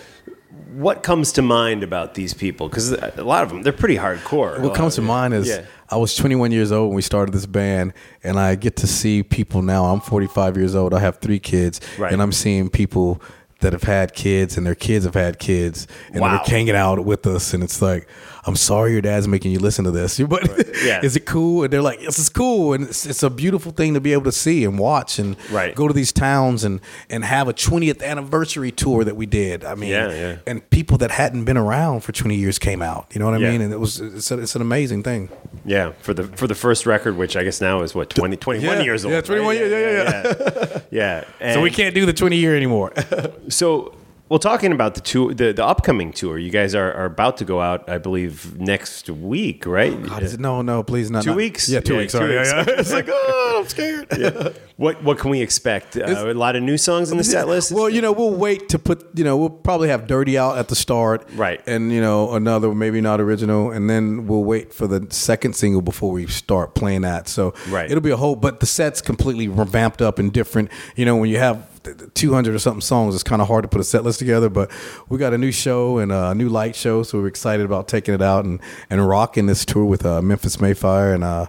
What 0.75 1.03
comes 1.03 1.31
to 1.33 1.41
mind 1.41 1.83
about 1.83 2.13
these 2.15 2.33
people? 2.33 2.67
Because 2.69 2.91
a 2.91 3.23
lot 3.23 3.43
of 3.43 3.49
them, 3.49 3.61
they're 3.63 3.73
pretty 3.73 3.95
hardcore. 3.97 4.59
What 4.59 4.75
comes 4.75 4.95
to 4.95 5.01
mind 5.01 5.33
is 5.33 5.47
Yeah. 5.47 5.61
I 5.89 5.95
was 5.97 6.15
21 6.15 6.51
years 6.51 6.71
old 6.71 6.89
when 6.89 6.95
we 6.95 7.01
started 7.01 7.33
this 7.33 7.45
band, 7.45 7.93
and 8.23 8.37
I 8.39 8.55
get 8.55 8.75
to 8.77 8.87
see 8.87 9.23
people 9.23 9.61
now. 9.61 9.85
I'm 9.85 10.01
45 10.01 10.57
years 10.57 10.75
old. 10.75 10.93
I 10.93 10.99
have 10.99 11.19
three 11.19 11.39
kids, 11.39 11.79
Right. 11.97 12.11
and 12.11 12.21
I'm 12.21 12.33
seeing 12.33 12.69
people 12.69 13.21
that 13.61 13.73
have 13.73 13.83
had 13.83 14.13
kids, 14.13 14.57
and 14.57 14.65
their 14.67 14.75
kids 14.75 15.05
have 15.05 15.15
had 15.15 15.39
kids, 15.39 15.87
and 16.11 16.21
Wow. 16.21 16.29
they're 16.45 16.55
hanging 16.57 16.75
out 16.75 17.03
with 17.05 17.25
us. 17.25 17.53
And 17.53 17.63
it's 17.63 17.81
like, 17.81 18.07
I'm 18.47 18.55
sorry 18.55 18.93
your 18.93 19.01
dad's 19.01 19.27
making 19.27 19.51
you 19.51 19.59
listen 19.59 19.83
to 19.85 19.91
this, 19.91 20.19
but 20.29 20.41
Yeah. 20.83 21.01
is 21.03 21.15
it 21.15 21.25
cool? 21.25 21.63
And 21.63 21.73
they're 21.73 21.81
like, 21.81 21.99
this 21.99 22.17
is 22.17 22.29
cool, 22.29 22.73
and 22.73 22.85
it's, 22.85 23.05
it's 23.05 23.21
a 23.23 23.29
beautiful 23.29 23.71
thing 23.73 23.93
to 23.93 23.99
be 24.01 24.13
able 24.13 24.23
to 24.23 24.31
see 24.31 24.63
and 24.63 24.79
watch, 24.79 25.19
and 25.19 25.35
Right. 25.51 25.75
go 25.75 25.87
to 25.87 25.93
these 25.93 26.11
towns 26.13 26.63
and 26.63 26.79
and 27.09 27.23
have 27.25 27.47
a 27.47 27.53
20th 27.53 28.01
anniversary 28.01 28.71
tour 28.71 29.03
that 29.03 29.15
we 29.15 29.25
did. 29.25 29.63
I 29.65 29.75
mean, 29.75 29.89
Yeah, 29.89 30.11
yeah. 30.11 30.35
and 30.47 30.67
people 30.69 30.97
that 30.99 31.11
hadn't 31.11 31.43
been 31.45 31.57
around 31.57 32.01
for 32.01 32.11
20 32.13 32.35
years 32.35 32.57
came 32.57 32.81
out. 32.81 33.07
You 33.13 33.19
know 33.19 33.25
what 33.25 33.35
I 33.35 33.39
Yeah. 33.39 33.51
mean? 33.51 33.61
And 33.61 33.73
it 33.73 33.79
was 33.79 33.99
it's, 33.99 34.31
a, 34.31 34.39
it's 34.39 34.55
an 34.55 34.61
amazing 34.61 35.03
thing. 35.03 35.29
Yeah, 35.65 35.91
for 36.01 36.13
the 36.13 36.23
for 36.23 36.47
the 36.47 36.55
first 36.55 36.85
record, 36.85 37.17
which 37.17 37.35
I 37.35 37.43
guess 37.43 37.59
now 37.61 37.81
is 37.83 37.93
what 37.93 38.09
20, 38.09 38.37
21 38.37 38.77
Yeah, 38.77 38.83
years 38.83 39.03
old. 39.05 39.13
yeah, 39.13 39.21
21 39.21 39.47
right? 39.47 39.57
years, 39.59 39.71
yeah, 39.71 39.79
yeah, 39.79 40.63
yeah. 40.63 40.79
yeah. 40.91 41.23
So 41.39 41.45
And 41.45 41.61
we 41.63 41.69
can't 41.71 41.93
do 41.93 42.05
the 42.05 42.13
20 42.13 42.37
year 42.37 42.55
anymore. 42.55 42.93
So, 43.49 43.93
well, 44.29 44.39
talking 44.39 44.71
about 44.71 44.95
the 44.95 45.01
tour, 45.01 45.33
the, 45.33 45.53
the 45.53 45.65
upcoming 45.65 46.11
tour, 46.11 46.37
you 46.37 46.49
guys 46.49 46.75
are, 46.75 46.91
are 46.93 47.05
about 47.05 47.37
to 47.37 47.45
go 47.45 47.61
out, 47.61 47.89
I 47.89 47.97
believe, 47.97 48.59
next 48.59 49.09
week, 49.09 49.65
right? 49.65 50.01
God, 50.03 50.23
is 50.23 50.33
it- 50.33 50.39
no, 50.39 50.61
no, 50.61 50.83
please 50.83 51.09
not. 51.09 51.23
Two 51.23 51.29
not- 51.31 51.37
weeks? 51.37 51.69
Yeah, 51.69 51.79
two 51.79 51.93
Yeah, 51.93 51.99
weeks. 51.99 52.11
two 52.13 52.17
sorry. 52.19 52.37
weeks. 52.37 52.51
Yeah, 52.51 52.63
yeah. 52.67 52.79
It's 52.79 52.91
like, 52.93 53.07
oh, 53.09 53.57
I'm 53.61 53.67
scared. 53.69 54.55
What 54.77 55.01
what 55.03 55.17
can 55.17 55.31
we 55.31 55.41
expect? 55.41 55.97
Uh, 55.97 56.05
a 56.05 56.33
lot 56.35 56.55
of 56.55 56.61
new 56.61 56.77
songs 56.77 57.11
in 57.11 57.17
the 57.17 57.23
set 57.23 57.47
list. 57.47 57.71
Well, 57.71 57.89
you 57.89 57.99
know, 57.99 58.11
we'll 58.11 58.35
wait 58.35 58.69
to 58.69 58.77
put, 58.77 59.07
you 59.17 59.23
know, 59.23 59.35
we'll 59.35 59.49
probably 59.49 59.89
have 59.89 60.05
Dirty 60.05 60.37
out 60.37 60.57
at 60.59 60.67
the 60.67 60.75
start. 60.75 61.27
Right. 61.35 61.61
And, 61.65 61.91
you 61.91 61.99
know, 61.99 62.33
another, 62.35 62.73
maybe 62.75 63.01
not 63.01 63.19
original. 63.19 63.71
And 63.71 63.89
then 63.89 64.27
we'll 64.27 64.43
wait 64.43 64.73
for 64.73 64.85
the 64.85 65.07
second 65.09 65.55
single 65.55 65.81
before 65.81 66.11
we 66.11 66.27
start 66.27 66.75
playing 66.75 67.01
that. 67.01 67.27
So 67.27 67.55
Right. 67.69 67.89
it'll 67.89 68.01
be 68.03 68.11
a 68.11 68.17
whole, 68.17 68.35
but 68.35 68.59
the 68.59 68.67
set's 68.67 69.01
completely 69.01 69.47
revamped 69.47 70.01
up 70.01 70.19
and 70.19 70.31
different. 70.31 70.69
You 70.95 71.05
know, 71.05 71.15
when 71.15 71.29
you 71.31 71.39
have 71.39 71.76
200 72.13 72.55
or 72.55 72.59
something 72.59 72.81
songs, 72.81 73.15
it's 73.15 73.23
kind 73.23 73.41
of 73.41 73.47
hard 73.47 73.63
to 73.63 73.67
put 73.67 73.81
a 73.81 73.83
set 73.83 74.03
list 74.03 74.19
together. 74.19 74.49
But 74.49 74.71
we 75.09 75.17
got 75.17 75.33
a 75.33 75.37
new 75.37 75.51
show 75.51 75.97
and 75.99 76.11
a 76.11 76.33
new 76.35 76.49
light 76.49 76.75
show. 76.75 77.03
So 77.03 77.19
we're 77.19 77.27
excited 77.27 77.65
about 77.65 77.87
taking 77.87 78.13
it 78.13 78.21
out 78.21 78.45
and, 78.45 78.59
and 78.89 79.07
rocking 79.07 79.45
this 79.45 79.65
tour 79.65 79.85
with 79.85 80.05
uh, 80.05 80.21
Memphis 80.21 80.59
May 80.61 80.73
Fire 80.73 81.13
and 81.13 81.23
uh, 81.23 81.47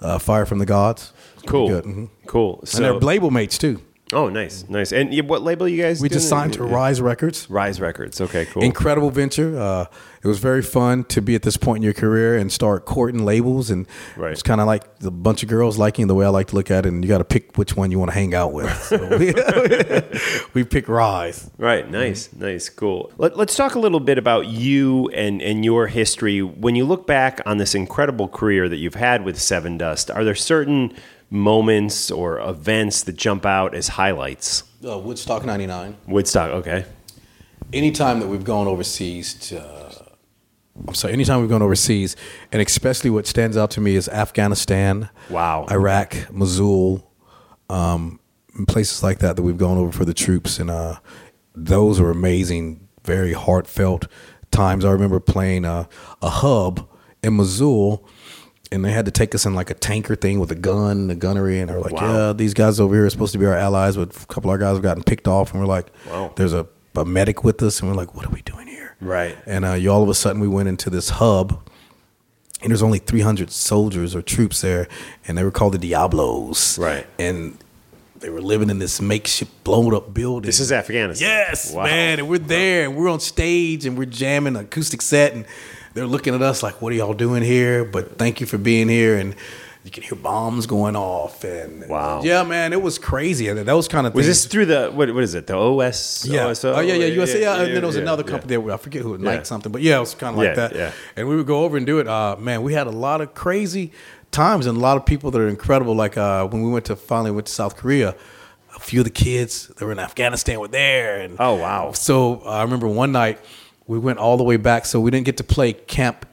uh, 0.00 0.18
Fire 0.18 0.46
from 0.46 0.58
the 0.58 0.66
Gods. 0.66 1.12
It's 1.34 1.42
cool, 1.50 1.68
Good. 1.68 1.84
Mhm. 1.84 2.08
cool. 2.26 2.60
And 2.74 2.84
they're 2.84 2.94
label 2.94 3.30
mates 3.30 3.58
too. 3.58 3.80
Oh, 4.12 4.28
nice, 4.28 4.68
nice. 4.68 4.92
And 4.92 5.14
what 5.28 5.42
label 5.42 5.68
you 5.68 5.80
guys? 5.80 6.00
We 6.00 6.08
just 6.08 6.28
signed 6.28 6.54
to 6.54 6.64
Rise 6.64 7.00
Records. 7.00 7.48
Rise 7.48 7.80
Records. 7.80 8.20
Okay, 8.20 8.44
cool. 8.46 8.62
Incredible 8.62 9.10
venture. 9.10 9.56
Uh, 9.58 9.84
it 10.22 10.26
was 10.26 10.40
very 10.40 10.62
fun 10.62 11.04
to 11.04 11.22
be 11.22 11.34
at 11.36 11.42
this 11.42 11.56
point 11.56 11.76
in 11.78 11.82
your 11.84 11.92
career 11.92 12.36
and 12.36 12.50
start 12.50 12.86
courting 12.86 13.24
labels. 13.24 13.70
And 13.70 13.86
Right. 14.16 14.32
it's 14.32 14.42
kind 14.42 14.60
of 14.60 14.66
like 14.66 14.82
a 15.04 15.10
bunch 15.12 15.44
of 15.44 15.48
girls 15.48 15.78
liking 15.78 16.08
the 16.08 16.14
way 16.16 16.26
I 16.26 16.28
like 16.30 16.48
to 16.48 16.56
look 16.56 16.70
at 16.72 16.86
it. 16.86 16.88
And 16.88 17.04
you 17.04 17.08
got 17.08 17.18
to 17.18 17.24
pick 17.24 17.56
which 17.56 17.76
one 17.76 17.92
you 17.92 17.98
want 18.00 18.10
to 18.10 18.14
hang 18.16 18.34
out 18.34 18.52
with. 18.52 18.70
So 18.82 18.96
we, 19.16 19.32
we 20.54 20.64
pick 20.64 20.88
Rise. 20.88 21.48
Right, 21.56 21.88
nice, 21.88 22.30
nice, 22.32 22.68
cool. 22.68 23.12
Let, 23.16 23.36
let's 23.36 23.54
talk 23.54 23.76
a 23.76 23.78
little 23.78 24.00
bit 24.00 24.18
about 24.18 24.48
you 24.48 25.08
and, 25.10 25.40
and 25.40 25.64
your 25.64 25.86
history. 25.86 26.42
When 26.42 26.74
you 26.74 26.84
look 26.84 27.06
back 27.06 27.40
on 27.46 27.58
this 27.58 27.76
incredible 27.76 28.26
career 28.28 28.68
that 28.68 28.76
you've 28.78 28.94
had 28.96 29.24
with 29.24 29.36
Sevendust, 29.36 30.12
are 30.14 30.24
there 30.24 30.34
certain 30.34 30.92
moments 31.30 32.10
or 32.10 32.38
events 32.40 33.02
that 33.04 33.16
jump 33.16 33.46
out 33.46 33.74
as 33.74 33.88
highlights? 33.88 34.64
Uh, 34.86 34.98
Woodstock 34.98 35.44
99. 35.44 35.96
Woodstock, 36.08 36.50
okay. 36.50 36.84
anytime 37.72 38.20
that 38.20 38.28
we've 38.28 38.44
gone 38.44 38.66
overseas 38.66 39.34
to, 39.48 39.60
uh, 39.60 39.92
I'm 40.88 40.94
sorry, 40.94 41.12
anytime 41.12 41.40
we've 41.40 41.50
gone 41.50 41.62
overseas, 41.62 42.16
and 42.50 42.60
especially 42.62 43.10
what 43.10 43.26
stands 43.26 43.56
out 43.56 43.70
to 43.72 43.80
me 43.80 43.94
is 43.96 44.08
Afghanistan, 44.08 45.10
Wow. 45.28 45.66
Iraq, 45.70 46.30
Mosul, 46.32 47.06
um, 47.68 48.18
places 48.66 49.02
like 49.02 49.18
that 49.20 49.36
that 49.36 49.42
we've 49.42 49.58
gone 49.58 49.76
over 49.78 49.92
for 49.92 50.04
the 50.04 50.14
troops, 50.14 50.58
and 50.58 50.70
uh, 50.70 50.96
those 51.54 52.00
were 52.00 52.10
amazing, 52.10 52.88
very 53.04 53.32
heartfelt 53.34 54.06
times. 54.50 54.84
I 54.84 54.90
remember 54.90 55.20
playing 55.20 55.64
uh, 55.64 55.84
a 56.22 56.30
hub 56.30 56.88
in 57.22 57.34
Mosul. 57.34 58.08
And 58.72 58.84
they 58.84 58.92
had 58.92 59.04
to 59.06 59.10
take 59.10 59.34
us 59.34 59.44
in 59.46 59.54
like 59.54 59.70
a 59.70 59.74
tanker 59.74 60.14
thing 60.16 60.38
with 60.40 60.50
a 60.52 60.54
gun, 60.56 61.08
the 61.08 61.14
gunnery, 61.14 61.60
and 61.60 61.68
they're 61.70 61.80
like, 61.80 61.92
Wow. 61.92 62.28
"Yeah, 62.28 62.32
these 62.32 62.54
guys 62.54 62.78
over 62.80 62.94
here 62.94 63.06
are 63.06 63.10
supposed 63.10 63.32
to 63.32 63.38
be 63.38 63.46
our 63.46 63.54
allies, 63.56 63.96
but 63.96 64.14
a 64.14 64.26
couple 64.26 64.50
of 64.50 64.52
our 64.52 64.58
guys 64.58 64.74
have 64.74 64.82
gotten 64.82 65.02
picked 65.02 65.26
off." 65.28 65.52
And 65.52 65.60
we're 65.60 65.66
like, 65.66 65.86
Wow. 66.08 66.32
"There's 66.36 66.52
a, 66.52 66.66
a 66.94 67.04
medic 67.04 67.42
with 67.44 67.62
us," 67.62 67.80
and 67.80 67.88
we're 67.90 67.96
like, 67.96 68.14
"What 68.14 68.26
are 68.26 68.30
we 68.30 68.42
doing 68.42 68.66
here?" 68.68 68.96
Right. 69.00 69.36
And 69.46 69.64
uh, 69.64 69.72
you 69.72 69.90
all 69.90 70.02
of 70.02 70.08
a 70.08 70.14
sudden 70.14 70.40
we 70.40 70.48
went 70.48 70.68
into 70.68 70.90
this 70.90 71.10
hub, 71.10 71.58
and 72.62 72.70
there's 72.70 72.82
only 72.82 72.98
300 72.98 73.50
soldiers 73.50 74.14
or 74.14 74.22
troops 74.22 74.60
there, 74.60 74.86
and 75.26 75.36
they 75.38 75.44
were 75.44 75.50
called 75.50 75.72
the 75.74 75.78
Diablos. 75.78 76.78
Right. 76.78 77.06
And 77.18 77.56
they 78.18 78.28
were 78.28 78.42
living 78.42 78.68
in 78.68 78.78
this 78.78 79.00
makeshift 79.00 79.64
blown 79.64 79.94
up 79.94 80.12
building. 80.12 80.46
This 80.46 80.60
is 80.60 80.70
Afghanistan. 80.70 81.26
Yes, 81.26 81.72
Wow. 81.72 81.84
man. 81.84 82.18
And 82.18 82.28
we're 82.28 82.36
there 82.38 82.84
and 82.84 82.94
we're 82.94 83.08
on 83.08 83.18
stage 83.20 83.86
and 83.86 83.96
we're 83.96 84.04
jamming 84.04 84.56
an 84.56 84.64
acoustic 84.66 85.00
set 85.00 85.32
and 85.32 85.46
they're 85.94 86.06
looking 86.06 86.34
at 86.34 86.42
us 86.42 86.62
like, 86.62 86.80
what 86.80 86.92
are 86.92 86.96
y'all 86.96 87.14
doing 87.14 87.42
here? 87.42 87.84
But 87.84 88.18
thank 88.18 88.40
you 88.40 88.46
for 88.46 88.58
being 88.58 88.88
here. 88.88 89.16
And 89.18 89.34
you 89.84 89.90
can 89.90 90.02
hear 90.02 90.14
bombs 90.14 90.66
going 90.66 90.94
off. 90.94 91.42
And 91.42 91.88
Wow. 91.88 92.20
Yeah, 92.22 92.42
man. 92.42 92.72
It 92.72 92.82
was 92.82 92.98
crazy. 92.98 93.48
And 93.48 93.58
those 93.60 93.88
kind 93.88 94.06
of 94.06 94.14
Was 94.14 94.26
things. 94.26 94.42
this 94.42 94.52
through 94.52 94.66
the 94.66 94.90
what? 94.90 95.12
What 95.14 95.22
is 95.24 95.34
it? 95.34 95.46
The 95.46 95.56
OS? 95.56 96.26
yeah. 96.26 96.46
OSO? 96.46 96.74
oh, 96.76 96.80
yeah, 96.80 96.94
yeah. 96.94 97.06
USA. 97.06 97.40
Yeah, 97.40 97.54
and 97.56 97.66
then 97.66 97.74
there 97.76 97.86
was 97.86 97.96
yeah, 97.96 98.02
another 98.02 98.22
yeah. 98.24 98.30
company 98.30 98.56
there. 98.56 98.72
I 98.72 98.76
forget 98.76 99.02
who, 99.02 99.12
Yeah. 99.16 99.24
Nike 99.24 99.44
something. 99.44 99.72
But 99.72 99.82
yeah, 99.82 99.96
it 99.96 100.00
was 100.00 100.14
kind 100.14 100.34
of 100.34 100.38
like 100.38 100.48
Yeah, 100.48 100.54
that. 100.54 100.74
yeah. 100.76 100.92
And 101.16 101.28
we 101.28 101.36
would 101.36 101.46
go 101.46 101.64
over 101.64 101.76
and 101.76 101.86
do 101.86 101.98
it. 101.98 102.06
Uh, 102.06 102.36
man, 102.38 102.62
we 102.62 102.74
had 102.74 102.86
a 102.86 102.90
lot 102.92 103.20
of 103.20 103.34
crazy 103.34 103.92
times 104.30 104.66
and 104.66 104.76
a 104.76 104.80
lot 104.80 104.96
of 104.96 105.04
people 105.06 105.30
that 105.32 105.40
are 105.40 105.48
incredible. 105.48 105.94
Like 105.94 106.16
uh, 106.16 106.46
when 106.46 106.62
we 106.62 106.70
went 106.70 106.84
to 106.86 106.94
finally 106.96 107.30
went 107.30 107.46
to 107.46 107.52
South 107.52 107.76
Korea, 107.76 108.14
a 108.76 108.78
few 108.80 109.00
of 109.00 109.04
the 109.04 109.10
kids 109.10 109.68
that 109.68 109.84
were 109.84 109.92
in 109.92 109.98
Afghanistan 109.98 110.60
were 110.60 110.68
there. 110.68 111.20
And 111.20 111.36
Oh, 111.40 111.54
wow. 111.54 111.92
So 111.92 112.42
uh, 112.44 112.50
I 112.50 112.62
remember 112.62 112.86
one 112.86 113.10
night 113.12 113.40
we 113.86 113.98
went 113.98 114.18
all 114.18 114.36
the 114.36 114.44
way 114.44 114.56
back, 114.56 114.86
so 114.86 115.00
we 115.00 115.10
didn't 115.10 115.26
get 115.26 115.36
to 115.38 115.44
play 115.44 115.72
Camp 115.72 116.26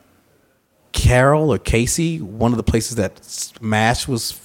Carroll 0.94 1.51
or 1.54 1.58
Casey, 1.58 2.20
one 2.22 2.51
of 2.51 2.58
the 2.58 2.63
places 2.63 2.96
that 2.96 3.24
Smash 3.24 4.08
was 4.08 4.39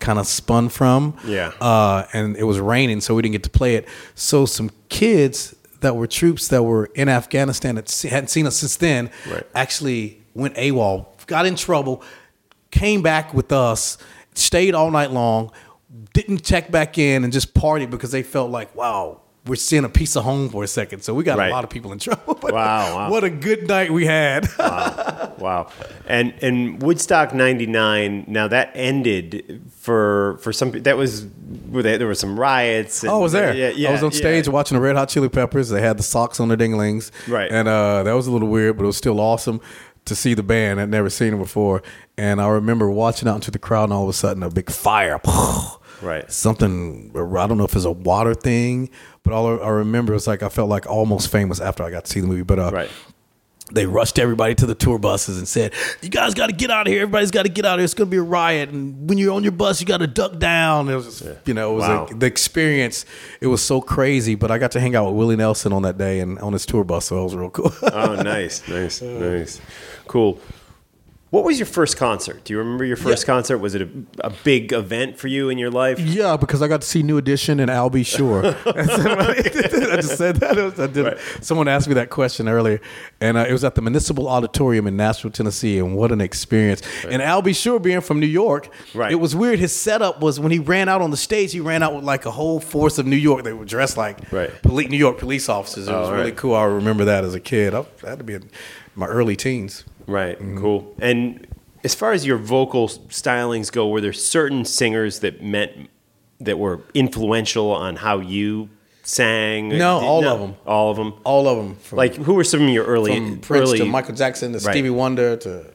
kind 0.00 0.18
of 0.18 0.26
spun 0.26 0.68
from. 0.68 1.16
Yeah. 1.24 1.52
Uh, 1.60 2.06
and 2.12 2.36
it 2.36 2.44
was 2.44 2.58
raining, 2.60 3.00
so 3.00 3.14
we 3.14 3.22
didn't 3.22 3.32
get 3.32 3.42
to 3.44 3.50
play 3.50 3.76
it. 3.76 3.88
So 4.14 4.46
some 4.46 4.70
kids 4.88 5.54
that 5.80 5.96
were 5.96 6.06
troops 6.06 6.48
that 6.48 6.62
were 6.62 6.86
in 6.94 7.08
Afghanistan 7.08 7.74
that 7.76 7.90
hadn't 8.08 8.28
seen 8.28 8.46
us 8.46 8.56
since 8.56 8.76
then 8.76 9.10
Right. 9.28 9.44
actually 9.54 10.22
went 10.34 10.54
AWOL, 10.56 11.06
got 11.26 11.46
in 11.46 11.56
trouble, 11.56 12.02
came 12.70 13.02
back 13.02 13.34
with 13.34 13.50
us, 13.52 13.98
stayed 14.34 14.74
all 14.74 14.90
night 14.90 15.10
long, 15.10 15.50
didn't 16.12 16.44
check 16.44 16.70
back 16.70 16.98
in, 16.98 17.24
and 17.24 17.32
just 17.32 17.52
partied 17.54 17.90
because 17.90 18.12
they 18.12 18.22
felt 18.22 18.50
like, 18.50 18.74
wow, 18.76 19.21
we're 19.46 19.56
seeing 19.56 19.84
a 19.84 19.88
piece 19.88 20.14
of 20.14 20.22
home 20.22 20.48
for 20.50 20.62
a 20.62 20.68
second. 20.68 21.02
So 21.02 21.14
we 21.14 21.24
got 21.24 21.36
Right. 21.36 21.50
a 21.50 21.52
lot 21.52 21.64
of 21.64 21.70
people 21.70 21.90
in 21.92 21.98
trouble. 21.98 22.34
But 22.40 22.52
Wow, 22.54 22.94
wow. 22.94 23.10
What 23.10 23.24
a 23.24 23.30
good 23.30 23.66
night 23.68 23.90
we 23.92 24.06
had. 24.06 24.48
Wow. 24.58 25.34
wow. 25.38 25.70
And 26.06 26.34
and 26.42 26.80
Woodstock 26.80 27.34
'99. 27.34 28.26
Now 28.28 28.46
that 28.48 28.70
ended 28.74 29.60
for 29.76 30.38
for 30.40 30.52
some. 30.52 30.70
That 30.82 30.96
was 30.96 31.26
where 31.70 31.82
they, 31.82 31.96
there 31.96 32.06
were 32.06 32.14
some 32.14 32.38
riots. 32.38 33.02
And, 33.02 33.10
Oh, 33.10 33.18
I 33.18 33.22
was 33.22 33.32
there. 33.32 33.52
Yeah, 33.54 33.70
yeah. 33.70 33.88
I 33.88 33.92
was 33.92 34.02
on 34.04 34.12
stage 34.12 34.46
yeah. 34.46 34.52
watching 34.52 34.76
the 34.76 34.80
Red 34.82 34.94
Hot 34.94 35.08
Chili 35.08 35.28
Peppers. 35.28 35.68
They 35.70 35.80
had 35.80 35.96
the 35.98 36.02
socks 36.04 36.38
on 36.38 36.46
their 36.48 36.56
dinglings. 36.56 37.10
Right. 37.26 37.50
And 37.50 37.66
uh, 37.66 38.04
that 38.04 38.12
was 38.12 38.28
a 38.28 38.30
little 38.30 38.48
weird, 38.48 38.76
but 38.76 38.84
it 38.84 38.86
was 38.86 38.96
still 38.96 39.18
awesome 39.18 39.60
to 40.04 40.14
see 40.14 40.34
the 40.34 40.42
band. 40.44 40.80
I'd 40.80 40.88
never 40.90 41.10
seen 41.10 41.30
them 41.30 41.40
before. 41.40 41.82
And 42.16 42.40
I 42.40 42.48
remember 42.48 42.88
watching 42.90 43.28
out 43.28 43.36
into 43.36 43.50
the 43.50 43.58
crowd, 43.58 43.84
and 43.84 43.92
all 43.92 44.04
of 44.04 44.08
a 44.08 44.12
sudden, 44.12 44.42
a 44.44 44.50
big 44.50 44.70
fire. 44.70 45.20
Right. 46.02 46.30
Something, 46.32 47.12
I 47.14 47.46
don't 47.46 47.58
know 47.58 47.64
if 47.64 47.76
it's 47.76 47.84
a 47.84 47.90
water 47.92 48.34
thing, 48.34 48.90
but 49.22 49.32
all 49.32 49.62
I 49.62 49.68
remember 49.68 50.12
was 50.12 50.26
like 50.26 50.42
I 50.42 50.48
felt 50.48 50.68
like 50.68 50.86
almost 50.86 51.30
famous 51.30 51.60
after 51.60 51.82
I 51.82 51.90
got 51.90 52.04
to 52.06 52.10
see 52.10 52.20
the 52.20 52.26
movie. 52.26 52.42
But 52.42 52.58
uh, 52.58 52.70
Right. 52.72 52.90
they 53.72 53.86
rushed 53.86 54.18
everybody 54.18 54.54
to 54.56 54.66
the 54.66 54.74
tour 54.74 54.98
buses 54.98 55.38
and 55.38 55.46
said, 55.48 55.72
"You 56.02 56.08
guys 56.10 56.34
got 56.34 56.48
to 56.48 56.52
get 56.52 56.70
out 56.70 56.86
of 56.86 56.92
here. 56.92 57.02
Everybody's 57.02 57.30
got 57.30 57.44
to 57.44 57.48
get 57.48 57.64
out 57.64 57.74
of 57.74 57.78
here. 57.80 57.84
It's 57.84 57.94
going 57.94 58.08
to 58.08 58.10
be 58.10 58.18
a 58.18 58.22
riot. 58.22 58.68
And 58.68 59.08
when 59.08 59.16
you're 59.18 59.32
on 59.34 59.42
your 59.44 59.52
bus, 59.52 59.80
you 59.80 59.86
got 59.86 59.98
to 59.98 60.06
duck 60.06 60.38
down." 60.38 60.88
It 60.90 60.96
was, 60.96 61.20
just, 61.20 61.46
you 61.48 61.54
know, 61.54 61.72
it 61.72 61.76
was 61.76 61.88
Wow. 61.88 62.04
like 62.06 62.18
the 62.18 62.26
experience. 62.26 63.06
It 63.40 63.46
was 63.46 63.62
so 63.62 63.80
crazy. 63.80 64.34
But 64.34 64.50
I 64.50 64.58
got 64.58 64.72
to 64.72 64.80
hang 64.80 64.94
out 64.96 65.06
with 65.06 65.14
Willie 65.16 65.36
Nelson 65.36 65.72
on 65.72 65.82
that 65.82 65.96
day 65.96 66.20
and 66.20 66.38
on 66.40 66.52
his 66.52 66.66
tour 66.66 66.84
bus, 66.84 67.06
so 67.06 67.20
it 67.20 67.24
was 67.24 67.34
real 67.36 67.50
cool. 67.50 67.72
Oh, 67.92 68.14
nice, 68.16 68.66
nice, 68.68 69.00
nice, 69.02 69.60
cool. 70.06 70.38
What 71.32 71.44
was 71.44 71.58
your 71.58 71.64
first 71.66 71.96
concert? 71.96 72.44
Do 72.44 72.52
you 72.52 72.58
remember 72.58 72.84
your 72.84 72.98
first 72.98 73.22
Yeah. 73.22 73.32
concert? 73.34 73.56
Was 73.56 73.74
it 73.74 73.80
a, 73.80 73.88
a 74.20 74.30
big 74.44 74.70
event 74.74 75.18
for 75.18 75.28
you 75.28 75.48
in 75.48 75.56
your 75.56 75.70
life? 75.70 75.98
yeah, 75.98 76.36
because 76.36 76.60
I 76.60 76.68
got 76.68 76.82
to 76.82 76.86
see 76.86 77.02
New 77.02 77.16
Edition 77.16 77.58
and 77.58 77.70
Al 77.70 77.88
B. 77.88 78.02
Sure. 78.02 78.44
I 78.46 79.96
just 79.96 80.18
said 80.18 80.36
that. 80.36 80.74
I 80.78 80.86
did, 80.88 81.04
Right. 81.06 81.16
Someone 81.40 81.68
asked 81.68 81.88
me 81.88 81.94
that 81.94 82.10
question 82.10 82.48
earlier, 82.48 82.82
and 83.18 83.38
uh, 83.38 83.46
it 83.48 83.52
was 83.52 83.64
at 83.64 83.74
the 83.76 83.80
Municipal 83.80 84.28
Auditorium 84.28 84.86
in 84.86 84.94
Nashville, 84.98 85.30
Tennessee, 85.30 85.78
and 85.78 85.96
what 85.96 86.12
an 86.12 86.20
experience! 86.20 86.82
And 87.08 87.22
Al 87.22 87.40
B. 87.40 87.54
Sure 87.54 87.78
being 87.80 88.02
from 88.02 88.20
New 88.20 88.26
York, 88.26 88.68
Right. 88.94 89.10
it 89.10 89.14
was 89.16 89.34
weird. 89.34 89.58
His 89.58 89.74
setup 89.74 90.20
was 90.20 90.38
when 90.38 90.52
he 90.52 90.58
ran 90.58 90.90
out 90.90 91.00
on 91.00 91.10
the 91.10 91.16
stage, 91.16 91.52
he 91.52 91.60
ran 91.60 91.82
out 91.82 91.94
with 91.94 92.04
like 92.04 92.26
a 92.26 92.30
whole 92.30 92.60
force 92.60 92.98
of 92.98 93.06
New 93.06 93.16
York. 93.16 93.42
They 93.42 93.54
were 93.54 93.64
dressed 93.64 93.96
like 93.96 94.30
Right. 94.30 94.50
poli- 94.62 94.88
New 94.88 94.98
York 94.98 95.16
police 95.18 95.48
officers. 95.48 95.88
It 95.88 95.92
Oh, 95.94 96.02
was 96.02 96.10
really 96.10 96.32
cool. 96.32 96.54
I 96.54 96.64
remember 96.64 97.06
that 97.06 97.24
as 97.24 97.34
a 97.34 97.40
kid. 97.40 97.72
I 97.74 97.84
had 98.04 98.18
to 98.18 98.24
be 98.24 98.34
in 98.34 98.50
my 98.94 99.06
early 99.06 99.34
teens. 99.34 99.84
Right, 100.06 100.38
Mm-hmm. 100.38 100.58
cool. 100.60 100.94
And 101.00 101.46
as 101.84 101.94
far 101.94 102.12
as 102.12 102.26
your 102.26 102.38
vocal 102.38 102.88
stylings 102.88 103.70
go, 103.72 103.88
were 103.88 104.00
there 104.00 104.12
certain 104.12 104.64
singers 104.64 105.20
that 105.20 105.42
meant 105.42 105.88
that 106.40 106.58
were 106.58 106.80
influential 106.94 107.70
on 107.70 107.96
how 107.96 108.18
you 108.18 108.68
sang? 109.02 109.68
No, 109.70 109.98
all 110.00 110.24
of 110.26 110.40
them. 110.40 110.54
All 110.66 110.90
of 110.90 110.96
them. 110.96 111.14
All 111.24 111.48
of 111.48 111.56
them, 111.56 111.76
from, 111.76 111.98
Like 111.98 112.14
who 112.16 112.34
were 112.34 112.44
some 112.44 112.62
of 112.62 112.68
your 112.68 112.84
early, 112.84 113.16
from 113.16 113.38
Prince 113.40 113.68
early 113.70 113.78
to 113.78 113.84
Michael 113.84 114.14
Jackson 114.14 114.52
to 114.52 114.58
Right. 114.58 114.72
Stevie 114.72 114.90
Wonder 114.90 115.36
to 115.38 115.66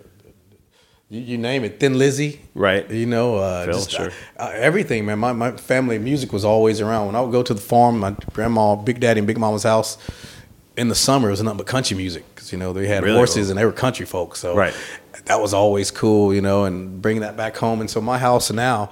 you, 1.09 1.21
you 1.21 1.37
name 1.37 1.63
it, 1.63 1.79
Thin 1.79 1.97
Lizzy, 1.97 2.41
Right. 2.53 2.89
You 2.91 3.05
know, 3.05 3.37
uh, 3.37 3.63
Phil, 3.65 3.73
just, 3.75 3.91
sure. 3.91 4.09
uh, 4.37 4.43
uh, 4.43 4.51
everything, 4.55 5.05
man. 5.05 5.19
My 5.19 5.31
my 5.31 5.51
family 5.55 5.99
music 5.99 6.33
was 6.33 6.43
always 6.43 6.81
around. 6.81 7.07
When 7.07 7.15
I 7.15 7.21
would 7.21 7.31
go 7.31 7.43
to 7.43 7.53
the 7.53 7.61
farm, 7.61 7.99
my 7.99 8.13
grandma, 8.33 8.75
Big 8.75 8.99
Daddy, 8.99 9.19
and 9.19 9.27
Big 9.27 9.37
Mama's 9.37 9.63
house. 9.63 9.97
In 10.77 10.89
the 10.89 10.95
summer, 10.95 11.27
it 11.29 11.31
was 11.31 11.41
nothing 11.41 11.57
but 11.57 11.65
country 11.67 11.97
music 11.97 12.23
because 12.35 12.51
you 12.51 12.57
know 12.57 12.71
they 12.71 12.87
had 12.87 13.03
Really? 13.03 13.17
horses 13.17 13.49
and 13.49 13.57
they 13.57 13.65
were 13.65 13.71
country 13.71 14.05
folks. 14.05 14.39
So 14.39 14.55
Right. 14.55 14.73
that 15.25 15.41
was 15.41 15.53
always 15.53 15.89
cool, 15.91 16.33
you 16.33 16.41
know, 16.41 16.65
and 16.65 17.01
bringing 17.01 17.21
that 17.21 17.35
back 17.35 17.57
home. 17.57 17.81
And 17.81 17.89
so 17.89 17.99
my 17.99 18.17
house 18.19 18.51
now, 18.51 18.91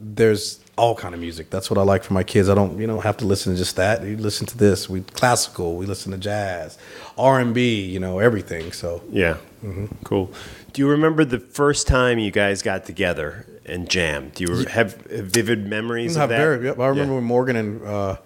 there's 0.00 0.60
all 0.76 0.94
kind 0.94 1.14
of 1.14 1.20
music. 1.20 1.48
That's 1.50 1.70
what 1.70 1.78
I 1.78 1.82
like 1.82 2.04
for 2.04 2.12
my 2.14 2.22
kids. 2.22 2.48
I 2.48 2.54
don't, 2.54 2.78
you 2.78 2.86
know, 2.86 3.00
have 3.00 3.16
to 3.18 3.26
listen 3.26 3.52
to 3.52 3.58
just 3.58 3.76
that. 3.76 4.02
You 4.02 4.16
listen 4.16 4.46
to 4.46 4.56
this. 4.58 4.88
We 4.90 5.00
classical. 5.02 5.76
We 5.76 5.86
listen 5.86 6.12
to 6.12 6.18
jazz, 6.18 6.78
R 7.18 7.38
and 7.40 7.52
B. 7.54 7.80
You 7.82 8.00
know, 8.00 8.18
everything. 8.18 8.72
So 8.72 9.02
Yeah, 9.12 9.36
Mm-hmm. 9.64 9.86
cool. 10.04 10.32
Do 10.72 10.80
you 10.82 10.88
remember 10.88 11.24
the 11.24 11.38
first 11.38 11.86
time 11.86 12.18
you 12.18 12.30
guys 12.30 12.62
got 12.62 12.84
together 12.86 13.46
and 13.64 13.88
jammed? 13.88 14.34
Do 14.34 14.44
you 14.44 14.64
have 14.66 14.94
vivid 15.06 15.66
memories 15.66 16.16
I 16.16 16.24
of 16.24 16.28
that? 16.30 16.38
very- 16.38 16.64
yep, 16.66 16.78
I 16.78 16.88
remember 16.88 17.12
Yeah. 17.12 17.18
when 17.18 17.24
Morgan 17.24 17.56
and 17.56 17.82
uh, 17.86 18.16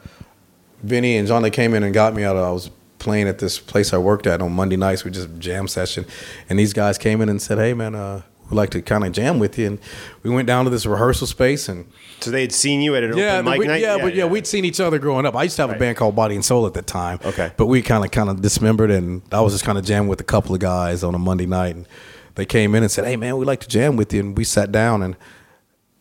Vinny 0.83 1.17
and 1.17 1.27
John 1.29 1.43
they 1.43 1.51
came 1.51 1.75
in 1.75 1.83
and 1.83 1.93
got 1.95 2.15
me 2.15 2.25
out. 2.25 2.37
I 2.37 2.51
was 2.51 2.71
playing 3.01 3.27
at 3.27 3.39
this 3.41 3.59
place 3.59 3.93
I 3.93 3.99
worked 3.99 4.29
at 4.29 4.41
on 4.41 4.53
Monday 4.53 4.77
nights. 4.77 5.05
We 5.05 5.11
just 5.11 5.29
jam 5.41 5.67
session, 5.67 6.07
and 6.49 6.57
these 6.59 6.73
guys 6.73 6.97
came 6.99 7.21
in 7.21 7.29
and 7.29 7.43
said, 7.43 7.59
"Hey, 7.59 7.75
man, 7.75 7.97
uh, 7.97 8.23
we'd 8.49 8.57
like 8.57 8.71
to 8.71 8.83
kind 8.83 9.05
of 9.05 9.11
jam 9.13 9.41
with 9.41 9.59
you." 9.59 9.67
And 9.67 9.79
we 10.23 10.31
went 10.31 10.47
down 10.47 10.65
to 10.67 10.71
this 10.71 10.87
rehearsal 10.87 11.27
space 11.27 11.69
and. 11.69 11.87
So 12.21 12.31
they 12.31 12.43
had 12.43 12.53
seen 12.53 12.83
you 12.83 12.95
at 12.97 13.03
an 13.03 13.17
Yeah, 13.17 13.39
open 13.39 13.51
mic 13.51 13.59
we- 13.61 13.67
night. 13.67 13.81
yeah, 13.81 13.97
but 13.99 14.15
yeah, 14.15 14.27
we'd 14.27 14.47
seen 14.47 14.65
each 14.67 14.79
other 14.79 14.99
growing 14.99 15.25
up. 15.27 15.35
I 15.35 15.43
used 15.45 15.57
to 15.57 15.63
have 15.63 15.71
Right. 15.71 15.77
a 15.77 15.81
band 15.81 15.97
called 15.97 16.15
Body 16.15 16.35
and 16.35 16.45
Soul 16.45 16.67
at 16.67 16.75
that 16.75 16.87
time. 16.87 17.19
Okay. 17.25 17.51
but 17.57 17.65
we 17.67 17.81
kind 17.83 18.05
of 18.05 18.11
kind 18.11 18.29
of 18.29 18.41
dismembered, 18.43 18.91
and 18.91 19.23
I 19.33 19.41
was 19.41 19.55
just 19.55 19.65
kind 19.65 19.79
of 19.79 19.85
jamming 19.85 20.09
with 20.09 20.21
a 20.21 20.25
couple 20.25 20.55
of 20.55 20.61
guys 20.61 21.03
on 21.03 21.15
a 21.15 21.19
Monday 21.19 21.47
night, 21.47 21.75
and 21.75 21.87
they 22.35 22.45
came 22.45 22.75
in 22.75 22.83
and 22.83 22.93
said, 22.93 23.07
"Hey, 23.07 23.17
man, 23.17 23.37
we'd 23.39 23.47
like 23.47 23.61
to 23.61 23.69
jam 23.69 23.97
with 23.97 24.13
you," 24.13 24.21
and 24.21 24.37
we 24.37 24.45
sat 24.45 24.71
down 24.71 25.03
and 25.03 25.17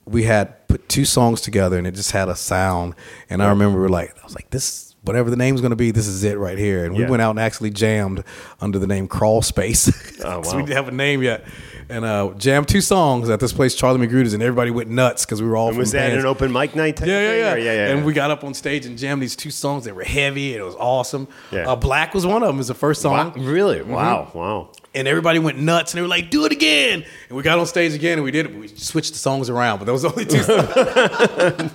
we 0.05 0.23
had 0.23 0.67
put 0.67 0.89
two 0.89 1.05
songs 1.05 1.39
together, 1.39 1.77
and 1.77 1.87
it 1.87 1.95
just 1.95 2.11
had 2.11 2.27
a 2.29 2.35
sound. 2.35 2.95
And 3.29 3.41
I 3.41 3.49
remember 3.49 3.77
we 3.77 3.83
were 3.83 3.89
like, 3.89 4.13
I 4.19 4.23
was 4.25 4.35
like, 4.35 4.49
this. 4.49 4.88
Whatever 5.09 5.31
the 5.31 5.37
name's 5.37 5.59
going 5.59 5.71
to 5.71 5.75
be, 5.75 5.89
this 5.89 6.05
is 6.05 6.23
it 6.23 6.37
right 6.37 6.57
here. 6.59 6.85
And 6.85 6.93
we 6.95 7.01
Yeah. 7.01 7.09
went 7.09 7.23
out 7.23 7.31
and 7.31 7.39
actually 7.39 7.71
jammed 7.71 8.23
under 8.61 8.77
the 8.77 8.85
name 8.85 9.07
Crawl 9.07 9.41
Space. 9.41 9.91
Oh, 10.23 10.41
wow. 10.41 10.55
we 10.57 10.63
didn't 10.63 10.75
have 10.75 10.87
a 10.89 10.91
name 10.91 11.23
yet. 11.23 11.45
And 11.87 12.03
uh, 12.05 12.33
jammed 12.37 12.67
two 12.67 12.81
songs 12.81 13.29
at 13.29 13.39
this 13.39 13.53
place, 13.53 13.73
Charlie 13.73 14.05
McGruder's, 14.05 14.33
and 14.33 14.43
everybody 14.43 14.69
went 14.69 14.89
nuts 14.89 15.25
because 15.25 15.41
we 15.41 15.47
were 15.47 15.55
all 15.55 15.67
And 15.69 15.75
from 15.75 15.79
was 15.79 15.91
that 15.93 16.09
bands. 16.09 16.23
an 16.23 16.27
open 16.29 16.51
mic 16.51 16.75
night? 16.75 16.97
Type 16.97 17.07
Yeah, 17.07 17.21
yeah, 17.21 17.29
thing, 17.29 17.39
yeah. 17.39 17.53
or- 17.53 17.57
yeah, 17.57 17.73
yeah. 17.73 17.87
And 17.91 17.99
yeah. 18.01 18.05
we 18.05 18.13
got 18.13 18.29
up 18.29 18.43
on 18.43 18.53
stage 18.53 18.85
and 18.85 18.97
jammed 18.97 19.21
these 19.23 19.35
two 19.37 19.49
songs. 19.49 19.85
They 19.85 19.91
were 19.93 20.03
heavy. 20.03 20.53
And 20.53 20.61
it 20.61 20.65
was 20.65 20.75
awesome. 20.75 21.27
Yeah. 21.51 21.71
Uh, 21.71 21.75
Black 21.77 22.13
was 22.13 22.25
one 22.27 22.43
of 22.43 22.47
them. 22.49 22.57
It 22.57 22.59
was 22.59 22.67
the 22.67 22.73
first 22.75 23.01
song. 23.01 23.13
Wow, 23.33 23.43
really? 23.43 23.79
Mm-hmm. 23.79 23.91
Wow, 23.91 24.29
wow. 24.35 24.69
And 24.93 25.07
everybody 25.07 25.39
went 25.39 25.57
nuts. 25.57 25.93
And 25.93 25.97
they 25.99 26.01
were 26.01 26.07
like, 26.09 26.29
do 26.29 26.45
it 26.45 26.51
again. 26.51 27.05
And 27.29 27.37
we 27.37 27.41
got 27.43 27.57
on 27.57 27.65
stage 27.65 27.93
again 27.93 28.17
and 28.17 28.23
we 28.25 28.31
did 28.31 28.45
it. 28.47 28.53
We 28.55 28.67
switched 28.67 29.13
the 29.13 29.19
songs 29.19 29.49
around. 29.49 29.79
But 29.79 29.85
those 29.85 30.03
only 30.05 30.25
two 30.25 30.43
songs. 30.43 31.71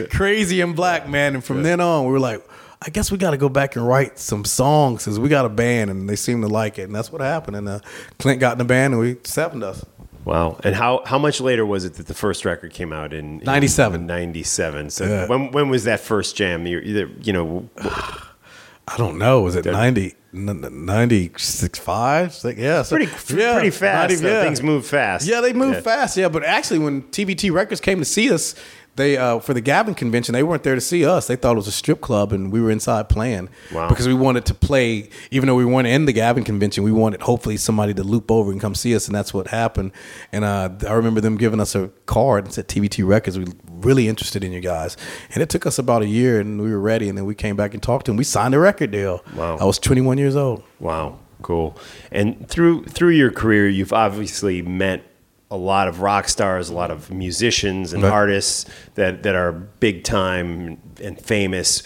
Crazy 0.10 0.60
and 0.60 0.74
Black, 0.74 1.08
man. 1.08 1.34
And 1.34 1.44
from 1.44 1.62
then 1.62 1.80
on, 1.80 2.04
we 2.04 2.10
were 2.10 2.20
like, 2.20 2.44
I 2.82 2.90
guess 2.90 3.10
we 3.10 3.18
got 3.18 3.30
to 3.30 3.36
go 3.38 3.48
back 3.48 3.74
and 3.76 3.86
write 3.86 4.18
some 4.18 4.44
songs 4.44 5.04
because 5.04 5.18
we 5.18 5.28
got 5.28 5.44
a 5.44 5.48
band 5.48 5.90
and 5.90 6.08
they 6.08 6.16
seem 6.16 6.42
to 6.42 6.48
like 6.48 6.78
it. 6.78 6.82
And 6.82 6.94
that's 6.94 7.10
what 7.10 7.20
happened. 7.22 7.56
And 7.56 7.68
uh, 7.68 7.80
Clint 8.18 8.38
got 8.38 8.52
in 8.52 8.58
the 8.58 8.64
band 8.64 8.94
and 8.94 9.00
we 9.00 9.16
sevened 9.24 9.64
us. 9.64 9.84
Wow. 10.26 10.58
And 10.64 10.74
how, 10.74 11.02
how 11.06 11.18
much 11.18 11.40
later 11.40 11.64
was 11.64 11.84
it 11.84 11.94
that 11.94 12.06
the 12.06 12.14
first 12.14 12.44
record 12.44 12.72
came 12.72 12.92
out 12.92 13.12
in 13.12 13.38
in 13.40 13.44
97. 13.46 14.06
97. 14.06 14.90
So 14.90 15.04
Yeah. 15.06 15.26
when 15.26 15.52
when 15.52 15.68
was 15.68 15.84
that 15.84 16.00
first 16.00 16.36
jam? 16.36 16.66
You 16.66 16.80
you 17.22 17.32
know 17.32 17.68
I 17.78 18.96
don't 18.98 19.18
know. 19.18 19.40
Was 19.40 19.56
it 19.56 19.64
90, 19.64 20.14
96, 20.32 21.78
5, 21.78 22.34
six, 22.34 22.58
yeah. 22.60 22.82
so- 22.82 22.96
Pretty, 22.96 23.10
pretty 23.10 23.70
fast. 23.70 24.10
90 24.10 24.16
though. 24.16 24.42
Things 24.44 24.62
move 24.62 24.86
fast. 24.86 25.26
Yeah, 25.26 25.40
they 25.40 25.52
move 25.52 25.82
fast. 25.82 26.16
Yeah, 26.16 26.28
but 26.28 26.44
actually, 26.44 26.78
when 26.78 27.02
TVT 27.04 27.50
Records 27.52 27.80
came 27.80 27.98
to 27.98 28.04
see 28.04 28.30
us, 28.30 28.54
they 28.96 29.16
uh, 29.16 29.38
for 29.38 29.54
the 29.54 29.60
Gavin 29.60 29.94
convention, 29.94 30.32
they 30.32 30.42
weren't 30.42 30.62
there 30.62 30.74
to 30.74 30.80
see 30.80 31.04
us. 31.04 31.26
They 31.26 31.36
thought 31.36 31.52
it 31.52 31.56
was 31.56 31.68
a 31.68 31.72
strip 31.72 32.00
club, 32.00 32.32
and 32.32 32.50
we 32.50 32.60
were 32.60 32.70
inside 32.70 33.08
playing. 33.08 33.48
Wow. 33.72 33.88
Because 33.88 34.08
we 34.08 34.14
wanted 34.14 34.46
to 34.46 34.54
play, 34.54 35.10
even 35.30 35.46
though 35.46 35.54
we 35.54 35.64
weren't 35.64 35.86
in 35.86 36.06
the 36.06 36.12
Gavin 36.12 36.44
convention, 36.44 36.82
we 36.82 36.92
wanted 36.92 37.22
hopefully 37.22 37.56
somebody 37.56 37.94
to 37.94 38.02
loop 38.02 38.30
over 38.30 38.50
and 38.50 38.60
come 38.60 38.74
see 38.74 38.96
us, 38.96 39.06
and 39.06 39.14
that's 39.14 39.32
what 39.32 39.48
happened. 39.48 39.92
And 40.32 40.44
uh, 40.44 40.70
I 40.86 40.92
remember 40.92 41.20
them 41.20 41.36
giving 41.36 41.60
us 41.60 41.74
a 41.74 41.88
card 42.06 42.44
and 42.46 42.54
said 42.54 42.68
TVT 42.68 43.06
Records. 43.06 43.38
we're 43.38 43.46
really 43.68 44.08
interested 44.08 44.42
in 44.42 44.52
you 44.52 44.60
guys, 44.60 44.96
and 45.32 45.42
it 45.42 45.50
took 45.50 45.66
us 45.66 45.78
about 45.78 46.02
a 46.02 46.06
year, 46.08 46.40
and 46.40 46.60
we 46.60 46.70
were 46.70 46.80
ready, 46.80 47.08
and 47.08 47.16
then 47.16 47.26
we 47.26 47.34
came 47.34 47.56
back 47.56 47.74
and 47.74 47.82
talked 47.82 48.06
to 48.06 48.10
them. 48.10 48.16
We 48.16 48.24
signed 48.24 48.54
a 48.54 48.58
record 48.58 48.90
deal. 48.90 49.22
Wow. 49.34 49.58
I 49.58 49.64
was 49.64 49.78
21 49.78 50.18
years 50.18 50.36
old. 50.36 50.62
Wow, 50.80 51.18
cool. 51.42 51.76
And 52.10 52.48
through 52.48 52.84
through 52.84 53.10
your 53.10 53.30
career, 53.30 53.68
you've 53.68 53.92
obviously 53.92 54.62
met 54.62 55.05
a 55.50 55.56
lot 55.56 55.86
of 55.88 56.00
rock 56.00 56.28
stars, 56.28 56.68
a 56.70 56.74
lot 56.74 56.90
of 56.90 57.10
musicians 57.10 57.92
and 57.92 58.02
Right. 58.02 58.12
artists 58.12 58.66
that 58.96 59.22
that 59.22 59.34
are 59.34 59.52
big 59.52 60.02
time 60.04 60.78
and 61.02 61.20
famous. 61.20 61.82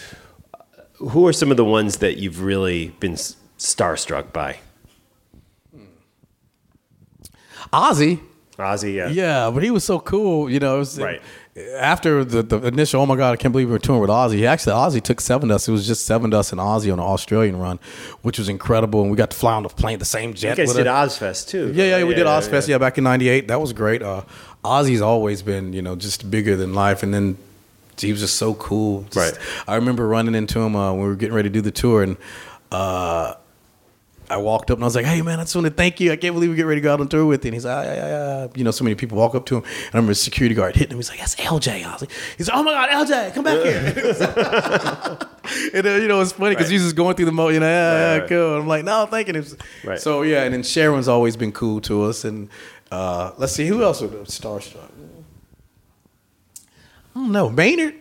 Who 0.97 1.25
are 1.27 1.33
some 1.33 1.51
of 1.51 1.57
the 1.57 1.65
ones 1.65 1.97
that 1.97 2.17
you've 2.17 2.41
really 2.41 2.89
been 2.99 3.13
starstruck 3.57 4.31
by? 4.33 4.57
Ozzy. 7.73 8.19
Ozzy, 8.57 8.95
yeah. 8.95 9.07
Yeah, 9.09 9.49
but 9.53 9.63
he 9.63 9.71
was 9.71 9.83
so 9.83 9.99
cool. 9.99 10.49
You 10.49 10.59
know, 10.59 10.75
it 10.75 10.79
was, 10.79 10.99
Right. 10.99 11.21
After 11.75 12.23
the, 12.23 12.41
the 12.43 12.65
initial, 12.65 13.01
oh 13.01 13.05
my 13.05 13.17
god, 13.17 13.33
I 13.33 13.35
can't 13.35 13.51
believe 13.51 13.67
we 13.67 13.73
were 13.73 13.79
touring 13.79 13.99
with 13.99 14.09
Ozzy. 14.09 14.35
He 14.35 14.47
actually, 14.47 14.71
Ozzy 14.73 15.01
took 15.01 15.17
Sevendust. 15.17 15.67
It 15.67 15.73
was 15.73 15.85
just 15.85 16.09
Sevendust 16.09 16.53
and 16.53 16.61
Ozzy 16.61 16.93
on 16.93 16.99
an 16.99 17.05
Australian 17.05 17.59
run, 17.59 17.77
which 18.21 18.39
was 18.39 18.47
incredible. 18.47 19.01
And 19.01 19.11
we 19.11 19.17
got 19.17 19.31
to 19.31 19.37
fly 19.37 19.53
on 19.53 19.63
the 19.63 19.69
plane, 19.69 19.99
the 19.99 20.05
same 20.05 20.33
jet. 20.33 20.57
You 20.57 20.65
guys 20.65 20.73
did 20.73 20.87
it. 20.87 20.89
Ozzfest 20.89 21.49
too. 21.49 21.73
Yeah, 21.73 21.83
yeah, 21.83 21.97
yeah 21.97 22.03
we 22.05 22.13
did 22.13 22.25
yeah, 22.25 22.39
Ozzfest. 22.39 22.69
Yeah. 22.69 22.77
back 22.77 22.97
in 22.97 23.03
'98. 23.03 23.49
That 23.49 23.59
was 23.59 23.73
great. 23.73 24.01
Uh, 24.01 24.21
Ozzy's 24.63 25.01
always 25.01 25.41
been, 25.41 25.73
you 25.73 25.81
know, 25.81 25.97
just 25.97 26.31
bigger 26.31 26.55
than 26.55 26.73
life. 26.73 27.03
And 27.03 27.13
then 27.13 27.37
he 27.99 28.11
was 28.13 28.21
just 28.21 28.37
so 28.37 28.53
cool. 28.53 29.01
Just- 29.11 29.15
Right. 29.17 29.37
I 29.67 29.75
remember 29.75 30.07
running 30.07 30.35
into 30.35 30.61
him 30.61 30.75
uh, 30.77 30.93
when 30.93 31.01
we 31.01 31.07
were 31.09 31.15
getting 31.15 31.35
ready 31.35 31.49
to 31.49 31.53
do 31.53 31.61
the 31.61 31.71
tour, 31.71 32.01
and 32.01 32.15
uh, 32.71 33.33
I 34.31 34.37
walked 34.37 34.71
up 34.71 34.77
and 34.77 34.83
I 34.83 34.87
was 34.87 34.95
like, 34.95 35.05
"Hey, 35.05 35.21
man, 35.21 35.39
I 35.39 35.43
just 35.43 35.55
want 35.55 35.67
to 35.67 35.73
thank 35.73 35.99
you. 35.99 36.11
I 36.11 36.15
can't 36.15 36.33
believe 36.33 36.49
we 36.49 36.55
get 36.55 36.65
ready 36.65 36.81
to 36.81 36.83
go 36.83 36.93
out 36.93 37.01
on 37.01 37.07
tour 37.09 37.25
with 37.25 37.43
you." 37.45 37.49
And 37.49 37.53
he's 37.55 37.65
like, 37.65 37.77
"Ah, 37.77 37.81
yeah, 37.83 37.95
yeah, 37.95 38.07
yeah." 38.43 38.47
you 38.55 38.63
know, 38.63 38.71
so 38.71 38.83
many 38.83 38.95
people 38.95 39.17
walk 39.17 39.35
up 39.35 39.45
to 39.47 39.57
him, 39.57 39.63
and 39.63 39.73
I 39.93 39.97
remember 39.97 40.11
a 40.13 40.15
security 40.15 40.55
guard 40.55 40.75
hitting 40.75 40.91
him. 40.93 40.97
He's 40.97 41.09
like, 41.09 41.19
"That's 41.19 41.35
LJ." 41.35 41.85
I 41.85 41.91
was 41.91 42.01
like, 42.01 42.11
"He's 42.37 42.47
like, 42.49 42.57
oh 42.57 42.63
my 42.63 42.71
god, 42.71 43.07
LJ, 43.07 43.33
come 43.33 43.43
back 43.43 43.61
here." 43.63 43.77
and 45.75 45.87
uh, 45.87 45.89
you 46.01 46.07
know, 46.07 46.21
it's 46.21 46.31
funny 46.31 46.51
because 46.55 46.67
Right. 46.67 46.71
he's 46.73 46.83
just 46.83 46.95
going 46.95 47.15
through 47.15 47.25
the 47.25 47.31
mo, 47.31 47.49
you 47.49 47.59
know, 47.59 47.67
yeah, 47.67 48.11
Right, 48.13 48.19
right. 48.21 48.29
cool. 48.29 48.55
I'm 48.61 48.67
like, 48.67 48.83
no, 48.85 49.05
thanking 49.05 49.35
him. 49.35 49.45
Right. 49.83 49.99
So 49.99 50.21
yeah, 50.23 50.43
and 50.43 50.53
then 50.53 50.63
Sharon's 50.63 51.07
always 51.07 51.35
been 51.37 51.51
cool 51.51 51.81
to 51.81 52.03
us, 52.03 52.23
and 52.23 52.49
uh, 52.91 53.31
let's 53.37 53.53
see 53.53 53.67
who 53.67 53.83
else 53.83 54.01
was 54.01 54.11
starstruck. 54.29 54.89
I 57.15 57.19
don't 57.19 57.31
know, 57.31 57.49
Maynard. 57.49 57.95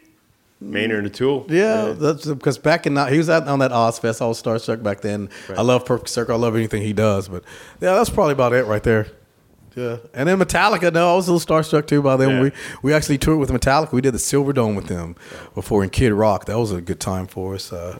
Maynard 0.60 0.98
and 0.98 1.06
the 1.06 1.10
Tool. 1.10 1.46
Yeah, 1.48 1.94
that's 1.96 2.26
because 2.26 2.58
back 2.58 2.86
in 2.86 2.94
he 3.08 3.18
was 3.18 3.30
out 3.30 3.48
on 3.48 3.60
that 3.60 3.70
Ozzfest. 3.70 4.20
I 4.20 4.26
was 4.26 4.42
starstruck 4.42 4.82
back 4.82 5.00
then. 5.00 5.30
I 5.48 5.62
love 5.62 5.84
Perfect 5.84 6.10
Circle. 6.10 6.34
I 6.34 6.38
love 6.38 6.54
anything 6.54 6.82
he 6.82 6.92
does. 6.92 7.28
But 7.28 7.44
yeah, 7.80 7.94
that's 7.94 8.10
probably 8.10 8.32
about 8.32 8.52
it 8.52 8.66
right 8.66 8.82
there. 8.82 9.06
Yeah, 9.74 9.98
and 10.12 10.28
then 10.28 10.38
Metallica. 10.38 10.92
No, 10.92 11.12
I 11.12 11.16
was 11.16 11.28
a 11.28 11.32
little 11.32 11.56
starstruck 11.56 11.86
too 11.86 12.02
by 12.02 12.16
them. 12.16 12.30
Yeah. 12.30 12.40
We 12.42 12.52
we 12.82 12.92
actually 12.92 13.18
toured 13.18 13.38
with 13.38 13.50
Metallica. 13.50 13.92
We 13.92 14.00
did 14.00 14.12
the 14.12 14.18
Silver 14.18 14.52
Dome 14.52 14.74
with 14.74 14.88
them 14.88 15.16
before 15.54 15.82
in 15.82 15.90
Kid 15.90 16.12
Rock. 16.12 16.46
That 16.46 16.58
was 16.58 16.72
a 16.72 16.80
good 16.80 17.00
time 17.00 17.26
for 17.26 17.54
us. 17.54 17.72
Uh, 17.72 17.98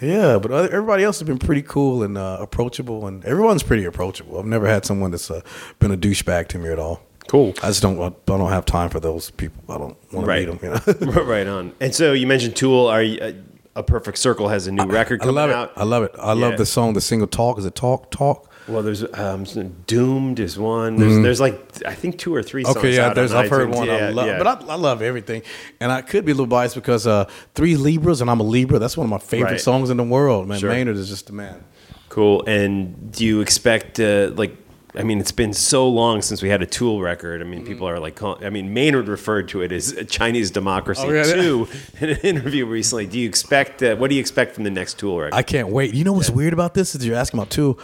yeah, 0.00 0.38
but 0.38 0.50
other, 0.50 0.68
everybody 0.68 1.04
else 1.04 1.20
has 1.20 1.26
been 1.26 1.38
pretty 1.38 1.62
cool 1.62 2.02
and 2.02 2.18
uh, 2.18 2.38
approachable, 2.40 3.06
and 3.06 3.24
everyone's 3.24 3.62
pretty 3.62 3.84
approachable. 3.84 4.38
I've 4.38 4.44
never 4.44 4.66
had 4.66 4.84
someone 4.84 5.12
that's 5.12 5.30
uh, 5.30 5.40
been 5.78 5.92
a 5.92 5.96
douchebag 5.96 6.48
to 6.48 6.58
me 6.58 6.68
at 6.68 6.78
all. 6.78 7.00
Cool. 7.28 7.54
I 7.62 7.68
just 7.68 7.82
don't. 7.82 7.98
I 8.00 8.12
don't 8.26 8.48
have 8.50 8.66
time 8.66 8.90
for 8.90 9.00
those 9.00 9.30
people. 9.30 9.62
I 9.68 9.78
don't 9.78 9.96
want 10.12 10.26
to 10.26 10.30
Right. 10.30 10.48
meet 10.48 10.60
them. 10.60 10.80
You 10.86 11.06
know? 11.10 11.22
right 11.24 11.46
on. 11.46 11.72
And 11.80 11.94
so 11.94 12.12
you 12.12 12.26
mentioned 12.26 12.54
Tool. 12.56 12.86
Are 12.86 13.02
you, 13.02 13.18
uh, 13.20 13.32
a 13.76 13.82
Perfect 13.82 14.18
Circle 14.18 14.48
has 14.48 14.66
a 14.68 14.72
new 14.72 14.84
record 14.84 15.20
coming 15.20 15.36
I 15.38 15.46
love 15.46 15.50
it. 15.50 15.72
I 15.76 15.84
love 15.84 16.02
it. 16.04 16.14
I 16.18 16.32
love 16.32 16.56
the 16.58 16.66
song, 16.66 16.92
the 16.92 17.00
single 17.00 17.26
"Talk." 17.26 17.58
Is 17.58 17.64
it 17.66 17.74
"Talk"? 17.74 18.10
Talk. 18.10 18.50
Well, 18.68 18.82
there's 18.82 19.04
um, 19.14 19.44
Doomed 19.86 20.38
is 20.40 20.58
one. 20.58 20.96
There's, 20.96 21.22
there's 21.22 21.40
like 21.40 21.82
I 21.84 21.92
think 21.94 22.18
two 22.18 22.34
or 22.34 22.42
three. 22.42 22.64
songs. 22.64 22.76
Okay, 22.76 22.94
yeah. 22.94 23.06
out 23.08 23.14
There's. 23.14 23.32
I've 23.32 23.50
heard 23.50 23.68
one. 23.74 23.86
Yeah, 23.88 23.94
I 23.94 24.10
love, 24.10 24.26
yeah. 24.26 24.38
but 24.38 24.46
I, 24.46 24.72
I 24.72 24.76
love 24.76 25.02
everything, 25.02 25.42
and 25.80 25.90
I 25.92 26.02
could 26.02 26.24
be 26.24 26.30
a 26.32 26.34
little 26.34 26.46
biased 26.46 26.74
because 26.76 27.06
uh, 27.06 27.24
Three 27.54 27.76
Libras, 27.76 28.20
and 28.20 28.30
I'm 28.30 28.40
a 28.40 28.44
Libra. 28.44 28.78
That's 28.78 28.96
one 28.96 29.04
of 29.06 29.10
my 29.10 29.18
favorite 29.18 29.50
Right. 29.52 29.60
songs 29.60 29.90
in 29.90 29.96
the 29.96 30.04
world. 30.04 30.46
Man, 30.48 30.60
Sure. 30.60 30.70
Maynard 30.70 30.96
is 30.96 31.08
just 31.08 31.26
the 31.26 31.32
man. 31.32 31.64
cool. 32.08 32.44
And 32.46 33.10
do 33.12 33.24
you 33.24 33.40
expect 33.40 33.98
uh, 33.98 34.30
like? 34.34 34.56
I 34.96 35.02
mean, 35.02 35.18
it's 35.18 35.32
been 35.32 35.52
so 35.52 35.88
long 35.88 36.22
since 36.22 36.40
we 36.42 36.48
had 36.50 36.62
a 36.62 36.66
Tool 36.66 37.00
record. 37.02 37.40
I 37.40 37.44
mean, 37.44 37.60
Mm-hmm. 37.60 37.68
people 37.68 37.88
are 37.88 37.98
like, 37.98 38.22
I 38.22 38.50
mean, 38.50 38.72
Maynard 38.74 39.08
referred 39.08 39.48
to 39.48 39.62
it 39.62 39.72
as 39.72 39.92
a 39.92 40.04
Chinese 40.04 40.50
democracy 40.50 41.02
Oh, 41.04 41.10
yeah, 41.10 41.26
yeah. 41.26 41.34
too 41.34 41.68
in 42.00 42.10
an 42.10 42.18
interview 42.18 42.66
recently. 42.66 43.06
Do 43.06 43.18
you 43.18 43.28
expect? 43.28 43.82
Uh, 43.82 43.96
what 43.96 44.08
do 44.10 44.14
you 44.14 44.20
expect 44.20 44.54
from 44.54 44.64
the 44.64 44.70
next 44.70 44.98
Tool 44.98 45.18
record? 45.18 45.34
I 45.34 45.42
can't 45.42 45.68
wait. 45.70 45.94
You 45.94 46.04
know 46.04 46.12
what's 46.12 46.30
weird 46.30 46.52
about 46.52 46.74
this? 46.74 46.94
Is 46.94 47.06
you're 47.06 47.16
asking 47.16 47.40
about 47.40 47.50
too, 47.50 47.76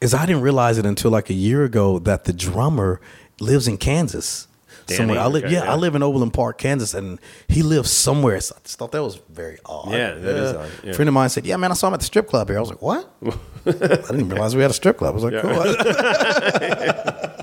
is 0.00 0.12
I 0.12 0.26
didn't 0.26 0.42
realize 0.42 0.76
it 0.78 0.84
until 0.84 1.10
like 1.10 1.30
a 1.30 1.34
year 1.34 1.64
ago 1.64 1.98
that 2.00 2.24
the 2.24 2.32
drummer 2.32 3.00
lives 3.40 3.68
in 3.68 3.76
Kansas. 3.78 4.47
Danny, 4.88 4.98
somewhere. 4.98 5.20
I 5.20 5.26
live, 5.26 5.44
okay, 5.44 5.52
yeah, 5.54 5.64
yeah. 5.64 5.72
I 5.72 5.76
live 5.76 5.94
in 5.94 6.02
Overland 6.02 6.32
Park, 6.34 6.58
Kansas, 6.58 6.94
and 6.94 7.18
he 7.46 7.62
lives 7.62 7.90
somewhere. 7.90 8.40
So 8.40 8.56
I 8.56 8.58
just 8.64 8.78
thought 8.78 8.90
that 8.92 9.02
was 9.02 9.20
very 9.30 9.58
odd. 9.64 9.92
Yeah, 9.92 10.14
that 10.14 10.36
is 10.36 10.52
odd, 10.54 10.70
yeah. 10.82 10.90
A 10.90 10.94
friend 10.94 11.08
of 11.08 11.14
mine 11.14 11.28
said, 11.28 11.46
"Yeah, 11.46 11.56
man, 11.56 11.70
I 11.70 11.74
saw 11.74 11.86
him 11.88 11.94
at 11.94 12.00
the 12.00 12.06
strip 12.06 12.26
club 12.28 12.48
here." 12.48 12.58
I 12.58 12.60
was 12.60 12.70
like, 12.70 12.82
"What?" 12.82 13.08
I 13.66 13.70
didn't 13.70 14.28
realize 14.28 14.56
we 14.56 14.62
had 14.62 14.70
a 14.70 14.74
strip 14.74 14.98
club. 14.98 15.12
I 15.12 15.14
was 15.14 15.24
like, 15.24 15.40
"Cool." 15.40 15.54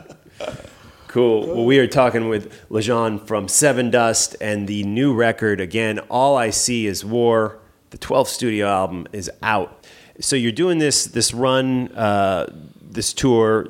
Cool. 1.07 1.47
Well, 1.47 1.65
we 1.65 1.79
are 1.79 1.87
talking 1.87 2.27
with 2.27 2.51
Lajon 2.69 3.25
from 3.25 3.47
Sevendust 3.47 4.35
and 4.41 4.67
the 4.67 4.83
new 4.83 5.13
record. 5.13 5.61
Again, 5.61 5.99
All 6.09 6.35
I 6.35 6.49
See 6.49 6.87
Is 6.87 7.05
War. 7.05 7.57
The 7.91 7.97
12th 7.97 8.27
studio 8.27 8.67
album 8.67 9.07
is 9.13 9.31
out. 9.41 9.85
So 10.19 10.35
you're 10.35 10.51
doing 10.51 10.77
this 10.77 11.05
this 11.05 11.33
run, 11.33 11.87
uh, 11.95 12.47
this 12.95 13.13
tour, 13.13 13.67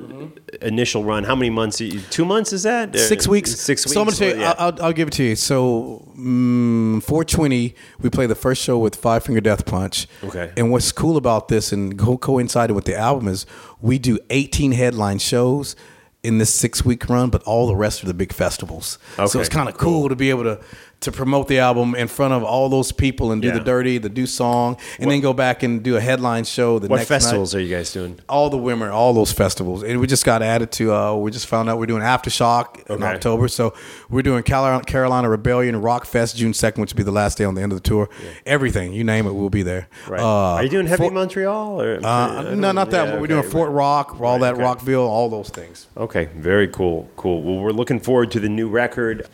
initial 0.62 1.04
run. 1.04 1.24
How 1.24 1.34
many 1.34 1.50
months? 1.50 1.80
Are 1.80 1.84
you, 1.84 2.00
two 2.10 2.24
months 2.24 2.52
is 2.52 2.62
that? 2.62 2.96
Six 2.98 3.28
weeks. 3.28 3.50
Six 3.50 3.84
weeks. 3.84 3.92
So 3.92 4.00
I'm 4.00 4.06
gonna 4.06 4.16
tell 4.16 4.28
you. 4.34 4.40
Yeah. 4.40 4.54
I'll, 4.58 4.82
I'll, 4.82 4.92
give 4.92 5.08
it 5.08 5.14
to 5.14 5.24
you. 5.24 5.36
So, 5.36 6.10
mm, 6.16 7.02
420, 7.02 7.74
we 8.00 8.10
play 8.10 8.26
the 8.26 8.34
first 8.34 8.62
show 8.62 8.78
with 8.78 8.96
Five 8.96 9.24
Finger 9.24 9.40
Death 9.40 9.66
Punch. 9.66 10.06
Okay. 10.24 10.52
And 10.56 10.70
what's 10.70 10.92
cool 10.92 11.16
about 11.16 11.48
this 11.48 11.72
and 11.72 11.98
co- 11.98 12.16
coincided 12.16 12.74
with 12.74 12.86
the 12.86 12.96
album 12.96 13.28
is 13.28 13.44
we 13.80 13.98
do 13.98 14.18
18 14.30 14.72
headline 14.72 15.18
shows 15.18 15.76
in 16.22 16.38
this 16.38 16.52
six 16.52 16.84
week 16.84 17.08
run, 17.08 17.30
but 17.30 17.42
all 17.44 17.66
the 17.66 17.76
rest 17.76 18.02
are 18.02 18.06
the 18.06 18.14
big 18.14 18.32
festivals. 18.32 18.98
Okay, 19.18 19.26
So 19.26 19.40
it's 19.40 19.48
kind 19.48 19.68
of 19.68 19.76
cool. 19.76 20.08
to 20.08 20.16
be 20.16 20.30
able 20.30 20.44
to 20.44 20.60
to 21.00 21.12
promote 21.12 21.46
the 21.46 21.58
album 21.58 21.94
in 21.94 22.08
front 22.08 22.32
of 22.32 22.42
all 22.42 22.68
those 22.68 22.90
people 22.90 23.30
and 23.30 23.40
do 23.42 23.48
Yeah. 23.48 23.54
the 23.54 23.60
dirty, 23.60 23.98
the 23.98 24.08
do 24.08 24.26
song, 24.26 24.76
and 24.98 25.10
then 25.10 25.20
go 25.20 25.32
back 25.32 25.62
and 25.62 25.82
do 25.82 25.94
a 25.96 26.00
headline 26.00 26.44
show 26.44 26.78
the 26.78 26.88
what 26.88 26.96
next 26.96 27.10
night 27.10 27.16
festivals 27.16 27.54
are 27.54 27.60
you 27.60 27.72
guys 27.74 27.92
doing? 27.92 28.18
all 28.28 28.48
the 28.50 28.56
women, 28.56 28.88
all 28.88 29.12
those 29.12 29.30
festivals, 29.30 29.82
and 29.82 30.00
we 30.00 30.06
just 30.06 30.24
got 30.24 30.42
added 30.42 30.72
to. 30.72 30.92
Uh, 30.94 31.14
we 31.14 31.30
just 31.30 31.46
found 31.46 31.68
out 31.68 31.78
we're 31.78 31.86
doing 31.86 32.02
Aftershock 32.02 32.88
in 32.90 33.02
October, 33.02 33.46
so 33.46 33.74
we're 34.10 34.22
doing 34.22 34.42
Carolina, 34.42 35.28
Rebellion 35.28 35.80
Rock 35.80 36.06
Fest 36.06 36.36
June 36.36 36.54
second, 36.54 36.80
which 36.80 36.92
will 36.94 36.96
be 36.98 37.02
the 37.02 37.12
last 37.12 37.36
day 37.38 37.44
on 37.44 37.54
the 37.54 37.62
end 37.62 37.72
of 37.72 37.76
the 37.82 37.86
tour. 37.88 38.08
Everything 38.46 38.92
you 38.94 39.04
name 39.04 39.26
it, 39.26 39.32
we'll 39.34 39.50
be 39.50 39.62
there. 39.62 39.88
Right. 40.08 40.20
Uh, 40.20 40.24
are 40.54 40.62
you 40.64 40.70
doing 40.70 40.86
Heavy 40.86 41.02
Fort- 41.02 41.12
Montreal? 41.14 41.80
Or, 41.82 42.00
Uh, 42.04 42.54
no, 42.54 42.72
not 42.72 42.90
that. 42.90 43.08
Yeah. 43.08 43.20
We're 43.20 43.26
doing 43.26 43.40
okay, 43.40 43.50
Fort 43.50 43.70
Rock, 43.70 44.14
all 44.20 44.32
Right, 44.32 44.40
that 44.40 44.54
okay. 44.54 44.62
Rockville, 44.62 45.02
all 45.06 45.28
those 45.28 45.50
things. 45.50 45.86
Okay, 45.96 46.28
very 46.36 46.66
cool, 46.68 47.08
cool. 47.16 47.42
Well, 47.42 47.56
we're 47.62 47.70
looking 47.70 48.00
forward 48.00 48.30
to 48.32 48.40
the 48.40 48.48
new 48.48 48.68
record. 48.68 49.26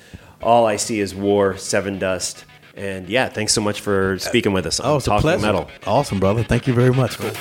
All 0.43 0.67
I 0.67 0.77
see 0.77 1.01
is 1.01 1.15
war, 1.15 1.55
Sevendust, 1.55 2.45
and 2.77 3.09
yeah, 3.09 3.29
thanks 3.29 3.53
so 3.53 3.61
much 3.61 3.81
for 3.81 4.19
speaking 4.19 4.53
with 4.53 4.67
us. 4.67 4.81
Oh, 4.81 4.85
on 4.85 4.91
Oh, 4.93 4.97
it's 4.97 5.07
a 5.07 5.11
Talking 5.11 5.23
pleasure. 5.23 5.47
Metal. 5.47 5.71
Awesome, 5.87 6.19
brother. 6.21 6.43
Thank 6.43 6.67
you 6.67 6.75
very 6.75 6.93
much. 6.93 7.19
man. 7.21 7.33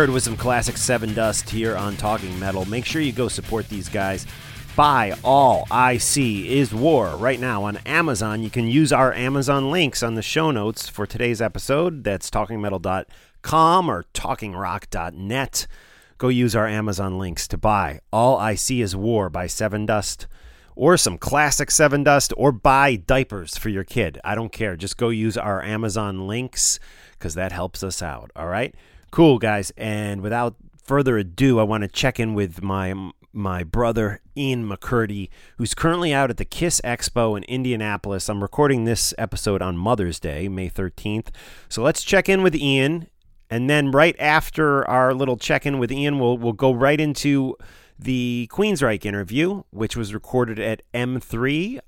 Heard 0.00 0.08
was 0.08 0.24
some 0.24 0.38
classic 0.38 0.76
Sevendust 0.76 1.50
here 1.50 1.76
on 1.76 1.94
Talking 1.94 2.38
Metal. 2.38 2.64
Make 2.64 2.86
sure 2.86 3.02
you 3.02 3.12
go 3.12 3.28
support 3.28 3.68
these 3.68 3.90
guys. 3.90 4.26
Buy 4.74 5.14
All 5.22 5.66
I 5.70 5.98
See 5.98 6.58
Is 6.58 6.72
War 6.72 7.08
right 7.16 7.38
now 7.38 7.64
on 7.64 7.76
Amazon. 7.84 8.42
You 8.42 8.48
can 8.48 8.66
use 8.66 8.94
our 8.94 9.12
Amazon 9.12 9.70
links 9.70 10.02
on 10.02 10.14
the 10.14 10.22
show 10.22 10.50
notes 10.50 10.88
for 10.88 11.06
today's 11.06 11.42
episode. 11.42 12.02
That's 12.02 12.30
talkingmetal.com 12.30 13.90
or 13.90 14.06
talkingrock.net. 14.14 15.66
Go 16.16 16.28
use 16.28 16.56
our 16.56 16.66
Amazon 16.66 17.18
links 17.18 17.46
to 17.48 17.58
buy 17.58 18.00
All 18.10 18.38
I 18.38 18.54
See 18.54 18.80
Is 18.80 18.96
War 18.96 19.28
by 19.28 19.44
Sevendust 19.44 20.24
or 20.74 20.96
some 20.96 21.18
classic 21.18 21.68
Sevendust 21.68 22.32
or 22.38 22.52
buy 22.52 22.96
diapers 22.96 23.58
for 23.58 23.68
your 23.68 23.84
kid. 23.84 24.18
I 24.24 24.34
don't 24.34 24.50
care. 24.50 24.76
Just 24.76 24.96
go 24.96 25.10
use 25.10 25.36
our 25.36 25.62
Amazon 25.62 26.26
links 26.26 26.80
because 27.18 27.34
that 27.34 27.52
helps 27.52 27.82
us 27.82 28.00
out. 28.00 28.30
All 28.34 28.46
right? 28.46 28.74
Cool, 29.10 29.38
guys. 29.38 29.72
And 29.76 30.20
without 30.20 30.56
further 30.82 31.18
ado, 31.18 31.58
I 31.58 31.64
want 31.64 31.82
to 31.82 31.88
check 31.88 32.20
in 32.20 32.34
with 32.34 32.62
my 32.62 33.10
my 33.32 33.62
brother 33.62 34.20
Ian 34.36 34.68
McCurdy, 34.68 35.28
who's 35.56 35.72
currently 35.72 36.12
out 36.12 36.30
at 36.30 36.36
the 36.36 36.44
Kiss 36.44 36.80
Expo 36.84 37.36
in 37.36 37.44
Indianapolis. 37.44 38.28
I'm 38.28 38.42
recording 38.42 38.84
this 38.84 39.14
episode 39.18 39.62
on 39.62 39.76
Mother's 39.76 40.18
Day, 40.18 40.48
May 40.48 40.68
13th. 40.68 41.28
So 41.68 41.80
let's 41.82 42.02
check 42.02 42.28
in 42.28 42.42
with 42.42 42.56
Ian, 42.56 43.06
and 43.48 43.70
then 43.70 43.92
right 43.92 44.16
after 44.18 44.86
our 44.88 45.14
little 45.14 45.36
check 45.36 45.64
in 45.64 45.78
with 45.78 45.92
Ian, 45.92 46.18
we'll 46.18 46.38
we'll 46.38 46.52
go 46.52 46.72
right 46.72 47.00
into 47.00 47.56
the 47.98 48.48
Queensryche 48.50 49.04
interview, 49.04 49.62
which 49.70 49.96
was 49.96 50.14
recorded 50.14 50.58
at 50.58 50.82
M3 50.94 51.80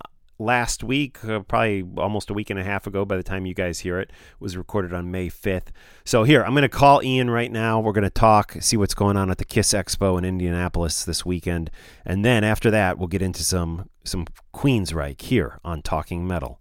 last 0.42 0.82
week, 0.84 1.24
uh, 1.24 1.40
probably 1.40 1.84
almost 1.96 2.30
a 2.30 2.34
week 2.34 2.50
and 2.50 2.58
a 2.58 2.64
half 2.64 2.86
ago 2.86 3.04
by 3.04 3.16
the 3.16 3.22
time 3.22 3.46
you 3.46 3.54
guys 3.54 3.80
hear 3.80 3.98
it, 3.98 4.10
was 4.40 4.56
recorded 4.56 4.92
on 4.92 5.10
May 5.10 5.28
5th. 5.28 5.68
So 6.04 6.24
here, 6.24 6.44
I'm 6.44 6.52
going 6.52 6.62
to 6.62 6.68
call 6.68 7.02
Ian 7.02 7.30
right 7.30 7.50
now. 7.50 7.80
We're 7.80 7.92
going 7.92 8.04
to 8.04 8.10
talk, 8.10 8.56
see 8.60 8.76
what's 8.76 8.94
going 8.94 9.16
on 9.16 9.30
at 9.30 9.38
the 9.38 9.44
Kiss 9.44 9.72
Expo 9.72 10.18
in 10.18 10.24
Indianapolis 10.24 11.04
this 11.04 11.24
weekend. 11.24 11.70
And 12.04 12.24
then 12.24 12.44
after 12.44 12.70
that, 12.70 12.98
we'll 12.98 13.08
get 13.08 13.22
into 13.22 13.42
some 13.42 13.88
some 14.04 14.26
Queensryche 14.52 15.20
here 15.20 15.60
on 15.64 15.80
Talking 15.80 16.26
Metal. 16.26 16.58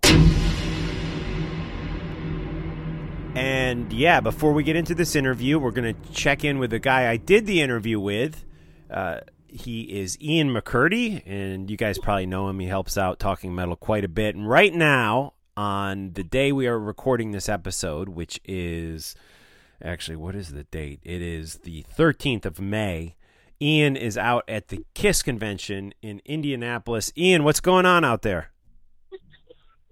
And 3.34 3.92
yeah, 3.94 4.20
before 4.20 4.54
we 4.54 4.64
get 4.64 4.76
into 4.76 4.94
this 4.94 5.16
interview, 5.16 5.58
we're 5.58 5.72
going 5.72 5.96
to 5.96 6.12
check 6.12 6.44
in 6.44 6.60
with 6.60 6.72
the 6.72 6.80
guy 6.80 7.10
I 7.10 7.18
did 7.18 7.46
the 7.46 7.62
interview 7.62 8.00
with. 8.00 8.46
Uh, 8.90 9.22
he 9.52 9.82
is 10.00 10.18
Ian 10.22 10.50
McCurdy, 10.50 11.22
and 11.26 11.70
you 11.70 11.78
guys 11.78 11.98
probably 12.00 12.26
know 12.26 12.50
him. 12.50 12.60
He 12.60 12.68
helps 12.68 12.98
out 12.98 13.20
Talking 13.20 13.54
Metal 13.54 13.76
quite 13.76 14.06
a 14.06 14.10
bit. 14.10 14.36
And 14.36 14.48
right 14.50 14.74
now, 14.74 15.34
on 15.58 16.14
the 16.14 16.24
day 16.24 16.52
we 16.52 16.68
are 16.68 16.80
recording 16.80 17.32
this 17.32 17.50
episode, 17.50 18.10
which 18.10 18.40
is 18.46 19.16
actually, 19.84 20.16
what 20.16 20.36
is 20.36 20.54
the 20.54 20.64
date? 20.64 21.00
It 21.04 21.22
is 21.22 21.60
the 21.60 21.86
13th 21.96 22.46
of 22.46 22.60
May. 22.60 23.16
Ian 23.62 23.96
is 23.96 24.18
out 24.18 24.44
at 24.48 24.70
the 24.70 24.86
KISS 24.96 25.22
convention 25.22 25.94
in 26.02 26.22
Indianapolis. 26.26 27.12
Ian, 27.18 27.44
what's 27.44 27.60
going 27.60 27.86
on 27.86 28.04
out 28.04 28.22
there? 28.24 28.52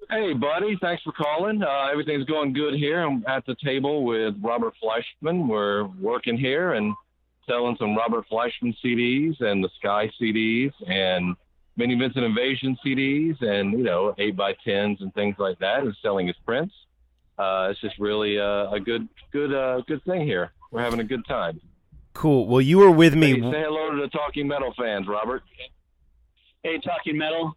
Hey, 0.09 0.33
buddy. 0.33 0.75
Thanks 0.81 1.03
for 1.03 1.11
calling. 1.11 1.61
Uh, 1.61 1.87
everything's 1.91 2.25
going 2.25 2.51
good 2.53 2.73
here. 2.73 3.01
I'm 3.01 3.23
at 3.27 3.45
the 3.45 3.55
table 3.63 4.03
with 4.03 4.33
Robert 4.41 4.73
Fleischman. 4.81 5.47
We're 5.47 5.83
working 6.01 6.35
here 6.35 6.73
and 6.73 6.95
selling 7.49 7.75
some 7.79 7.95
Robert 7.95 8.25
Fleischman 8.31 8.75
CDs 8.83 9.41
and 9.41 9.63
the 9.63 9.69
Sky 9.79 10.11
CDs 10.21 10.71
and 10.87 11.35
Vinnie 11.77 11.95
Vincent 11.95 12.23
Invasion 12.23 12.77
CDs 12.85 13.41
and, 13.41 13.71
you 13.71 13.83
know, 13.83 14.13
8 14.17 14.35
by 14.35 14.53
10s 14.65 15.01
and 15.01 15.13
things 15.13 15.35
like 15.39 15.57
that 15.59 15.83
and 15.83 15.95
selling 16.01 16.27
his 16.27 16.35
prints. 16.45 16.73
Uh, 17.37 17.69
it's 17.71 17.79
just 17.81 17.97
really 17.99 18.37
uh, 18.39 18.69
a 18.71 18.79
good, 18.79 19.07
good, 19.31 19.53
uh, 19.53 19.81
good 19.87 20.03
thing 20.03 20.21
here. 20.21 20.51
We're 20.71 20.81
having 20.81 20.99
a 20.99 21.05
good 21.05 21.25
time. 21.25 21.59
Cool. 22.13 22.47
Well, 22.47 22.61
you 22.61 22.77
were 22.79 22.91
with 22.91 23.15
me. 23.15 23.33
Hey, 23.39 23.51
say 23.51 23.61
hello 23.63 23.91
to 23.95 24.01
the 24.01 24.09
Talking 24.09 24.47
Metal 24.47 24.73
fans, 24.77 25.07
Robert. 25.07 25.43
Hey, 26.63 26.77
Talking 26.79 27.17
Metal. 27.17 27.55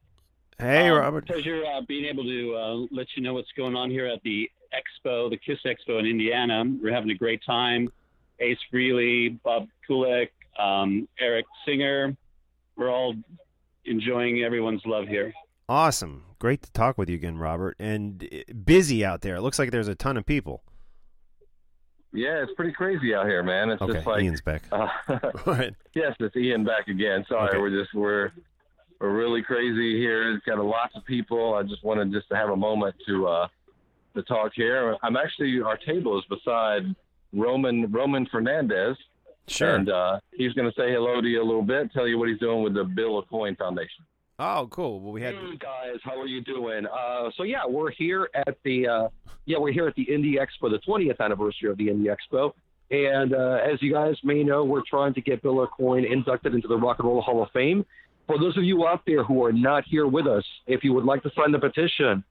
Hey, 0.59 0.89
Um, 0.89 0.99
Robert. 0.99 1.27
Pleasure 1.27 1.65
uh, 1.67 1.81
being 1.89 2.05
able 2.05 2.25
to 2.25 2.55
uh, 2.55 2.75
let 2.95 3.09
you 3.17 3.23
know 3.23 3.35
what's 3.35 3.51
going 3.57 3.75
on 3.75 3.91
here 3.91 4.07
at 4.07 4.23
the 4.23 4.49
Expo, 4.73 5.29
the 5.29 5.37
Kiss 5.37 5.59
Expo 5.67 5.99
in 5.99 6.07
Indiana. 6.07 6.63
We're 6.81 6.93
having 6.95 7.11
a 7.11 7.15
great 7.15 7.43
time. 7.45 7.91
Ace 8.43 8.59
Frehley, 8.73 9.41
Bob 9.43 9.69
Kulick, 9.89 10.29
um, 10.59 11.09
Eric 11.21 11.47
Singer. 11.67 12.17
We're 12.77 12.91
all 12.91 13.15
enjoying 13.85 14.43
everyone's 14.43 14.83
love 14.85 15.07
here. 15.09 15.33
Awesome. 15.69 16.25
Great 16.39 16.63
to 16.63 16.73
talk 16.73 16.99
with 16.99 17.09
you 17.09 17.15
again, 17.15 17.39
Robert. 17.39 17.77
And 17.79 18.29
uh, 18.33 18.53
busy 18.65 19.05
out 19.05 19.21
there. 19.23 19.37
It 19.37 19.43
looks 19.43 19.59
like 19.59 19.71
there's 19.71 19.89
a 19.89 19.95
ton 19.95 20.17
of 20.17 20.27
people. 20.27 20.63
Yeah, 22.13 22.43
it's 22.43 22.53
pretty 22.57 22.73
crazy 22.73 23.15
out 23.15 23.27
here, 23.27 23.43
man. 23.43 23.71
It's 23.71 23.81
Okay, 23.81 23.95
just 23.95 24.07
like 24.07 24.23
Ian's 24.23 24.43
back. 24.43 24.65
Uh, 24.71 24.87
Go 25.45 25.71
yes, 25.95 26.15
it's 26.21 26.37
Ian 26.37 26.65
back 26.65 26.89
again. 26.89 27.25
Sorry, 27.29 27.49
Okay. 27.51 27.59
we're 27.59 27.71
just 27.71 27.95
we're 27.95 28.33
we're 29.01 29.17
really 29.17 29.43
crazy 29.43 29.99
here. 29.99 30.35
It's 30.35 30.45
got 30.45 30.59
a 30.59 30.63
lots 30.63 30.95
of 30.95 31.05
people. 31.07 31.55
I 31.55 31.63
just 31.63 31.83
wanted 31.83 32.13
just 32.13 32.29
to 32.29 32.37
have 32.37 32.51
a 32.51 32.57
moment 32.57 32.95
to 33.09 33.27
uh 33.29 33.49
to 34.15 34.23
talk 34.25 34.53
here. 34.55 34.95
I'm 35.03 35.17
actually 35.17 35.63
our 35.63 35.79
table 35.79 36.19
is 36.19 36.25
beside 36.29 36.83
Roman 37.33 37.90
Roman 37.90 38.27
Fernandez. 38.27 38.97
Sure. 39.49 39.75
And 39.75 39.90
uh, 39.90 40.21
he's 40.37 40.53
going 40.53 40.71
to 40.71 40.75
say 40.77 40.92
hello 40.92 41.21
to 41.21 41.27
you 41.27 41.42
a 41.42 41.45
little 41.45 41.62
bit, 41.62 41.92
tell 41.92 42.07
you 42.07 42.16
what 42.16 42.29
he's 42.29 42.38
doing 42.38 42.62
with 42.62 42.75
the 42.75 42.85
Bill 42.85 43.21
Aucoin 43.21 43.59
Foundation. 43.59 44.05
Oh, 44.38 44.68
cool. 44.71 45.01
Well, 45.01 45.12
we 45.12 45.21
had 45.23 45.35
Hey 45.35 45.57
guys, 45.59 45.97
how 46.03 46.21
are 46.21 46.27
you 46.27 46.40
doing? 46.40 46.87
Uh, 46.87 47.31
so 47.37 47.42
yeah, 47.42 47.66
we're 47.68 47.90
here 47.90 48.29
at 48.35 48.57
the 48.64 48.88
uh, 48.88 49.09
yeah 49.47 49.59
we're 49.59 49.73
here 49.73 49.88
at 49.88 49.95
the 49.95 50.07
Indie 50.07 50.35
Expo, 50.35 50.71
the 50.71 50.81
20th 50.87 51.21
anniversary 51.21 51.71
of 51.71 51.77
the 51.77 51.88
Indie 51.88 52.14
Expo, 52.14 52.53
and 52.90 53.35
uh, 53.35 53.59
as 53.64 53.81
you 53.83 53.92
guys 53.92 54.16
may 54.23 54.42
know, 54.42 54.64
we're 54.64 54.83
trying 54.88 55.12
to 55.14 55.21
get 55.21 55.42
Bill 55.42 55.66
Aucoin 55.66 56.11
inducted 56.11 56.55
into 56.55 56.68
the 56.68 56.77
Rock 56.77 56.99
and 56.99 57.09
Roll 57.09 57.23
Hall 57.23 57.42
of 57.42 57.51
Fame. 57.53 57.85
For 58.27 58.38
those 58.38 58.57
of 58.57 58.64
you 58.64 58.87
out 58.87 59.03
there 59.07 59.25
who 59.25 59.45
are 59.45 59.53
not 59.53 59.85
here 59.87 60.07
with 60.07 60.27
us, 60.27 60.45
if 60.66 60.85
you 60.85 60.92
would 60.92 61.05
like 61.05 61.23
to 61.25 61.31
sign 61.37 61.53
the 61.53 61.59
petition, 61.59 62.23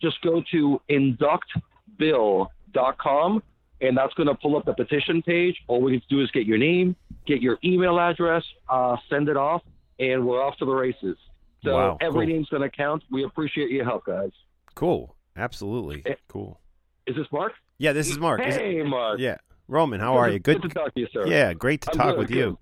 just 0.00 0.20
go 0.22 0.42
to 0.50 0.80
inductbill.com, 0.90 3.42
and 3.80 3.96
that's 3.96 4.12
going 4.14 4.26
to 4.28 4.34
pull 4.34 4.56
up 4.56 4.64
the 4.64 4.74
petition 4.74 5.22
page. 5.22 5.56
All 5.68 5.80
we 5.80 5.92
need 5.92 6.02
to 6.02 6.08
do 6.08 6.20
is 6.22 6.30
get 6.32 6.46
your 6.46 6.58
name, 6.58 6.96
get 7.26 7.40
your 7.40 7.58
email 7.64 7.98
address, 7.98 8.44
uh, 8.68 8.96
send 9.08 9.28
it 9.28 9.36
off, 9.36 9.62
and 9.98 10.26
we're 10.26 10.42
off 10.42 10.56
to 10.58 10.64
the 10.64 10.72
races. 10.72 11.16
So 11.64 11.74
Wow, 11.74 11.98
every 12.00 12.26
cool. 12.26 12.34
name's 12.34 12.48
going 12.48 12.62
to 12.62 12.70
count. 12.70 13.02
We 13.10 13.24
appreciate 13.24 13.70
your 13.70 13.84
help, 13.84 14.04
guys. 14.06 14.30
cool. 14.74 15.14
Absolutely. 15.36 16.02
Eh. 16.04 16.14
Cool. 16.28 16.58
Is 17.06 17.14
this 17.14 17.26
Mark? 17.30 17.52
Yeah, 17.78 17.92
this 17.92 18.10
is 18.10 18.18
Mark. 18.18 18.44
Is 18.44 18.56
Hey, 18.56 18.82
Mark. 18.82 19.20
Yeah. 19.20 19.36
Roman, 19.68 20.00
how 20.00 20.16
are 20.16 20.28
you? 20.28 20.38
Good. 20.40 20.60
Good 20.62 20.68
to 20.70 20.74
talk 20.74 20.94
to 20.94 21.00
you, 21.00 21.06
sir. 21.12 21.26
Yeah, 21.28 21.52
great 21.54 21.82
to 21.82 21.90
I'm 21.92 21.96
talk 21.96 22.06
good, 22.10 22.18
with 22.18 22.28
good. 22.28 22.36
you. 22.36 22.58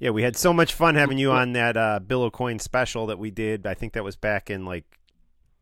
Yeah, 0.00 0.10
we 0.10 0.22
had 0.22 0.36
so 0.36 0.52
much 0.52 0.74
fun 0.74 0.94
having 0.96 1.18
you 1.18 1.30
on 1.30 1.52
that 1.52 1.76
uh, 1.76 2.00
Bill 2.00 2.28
Aucoin 2.28 2.60
special 2.60 3.06
that 3.06 3.18
we 3.20 3.30
did. 3.30 3.64
I 3.66 3.74
think 3.74 3.92
that 3.92 4.02
was 4.04 4.16
back 4.16 4.50
in 4.50 4.64
like 4.64 4.84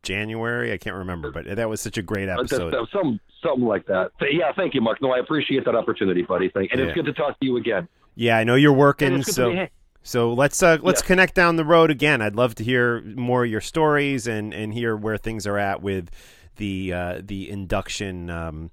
January. 0.05 0.73
I 0.73 0.79
can't 0.79 0.97
remember, 0.97 1.31
but 1.31 1.57
that 1.57 1.69
was 1.69 1.81
such 1.81 1.99
a 1.99 2.03
great 2.03 2.27
that- 2.27 2.39
episode. 2.39 2.73
that- 2.73 2.87
some, 2.93 3.19
something 3.43 3.65
like 3.67 3.87
that. 3.87 4.11
Th- 4.21 4.33
Yeah, 4.35 4.53
thank 4.55 4.75
you, 4.75 4.81
Mark. 4.81 5.01
No, 5.03 5.11
I 5.13 5.19
appreciate 5.19 5.65
that 5.65 5.75
opportunity, 5.75 6.23
buddy. 6.23 6.49
Thank, 6.51 6.71
and 6.73 6.81
Yeah. 6.81 6.87
it's 6.87 6.95
good 6.95 7.07
to 7.07 7.13
talk 7.13 7.39
to 7.41 7.47
you 7.47 7.57
again. 7.57 7.89
Yeah, 8.15 8.37
I 8.39 8.45
know 8.45 8.55
you're 8.55 8.73
working, 8.73 9.13
it's 9.15 9.37
good 9.37 9.55
to 9.57 9.67
so 9.67 9.69
so 10.07 10.33
let's 10.35 10.63
uh, 10.63 10.79
let's 10.83 11.01
Yes. 11.01 11.07
connect 11.07 11.35
down 11.35 11.57
the 11.57 11.65
road 11.65 11.91
again. 11.91 12.21
I'd 12.23 12.37
love 12.37 12.55
to 12.57 12.65
hear 12.65 13.01
more 13.03 13.45
of 13.45 13.51
your 13.51 13.61
stories 13.63 14.27
and 14.27 14.53
and 14.55 14.73
hear 14.75 14.95
where 14.97 15.17
things 15.17 15.47
are 15.47 15.59
at 15.59 15.83
with 15.83 16.11
the 16.57 16.93
uh, 16.93 17.21
the 17.25 17.49
induction. 17.51 18.29
Um, 18.31 18.71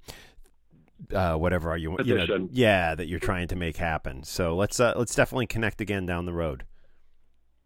uh, 1.14 1.36
whatever 1.36 1.72
are 1.72 1.78
you, 1.78 1.98
you 2.06 2.16
know, 2.16 2.48
yeah, 2.52 2.94
that 2.94 3.08
you're 3.08 3.20
trying 3.20 3.48
to 3.48 3.56
make 3.56 3.78
happen. 3.78 4.24
So 4.24 4.56
let's 4.56 4.80
uh, 4.80 4.94
let's 4.96 5.16
definitely 5.16 5.48
connect 5.48 5.82
again 5.82 6.06
down 6.06 6.26
the 6.26 6.34
road. 6.34 6.64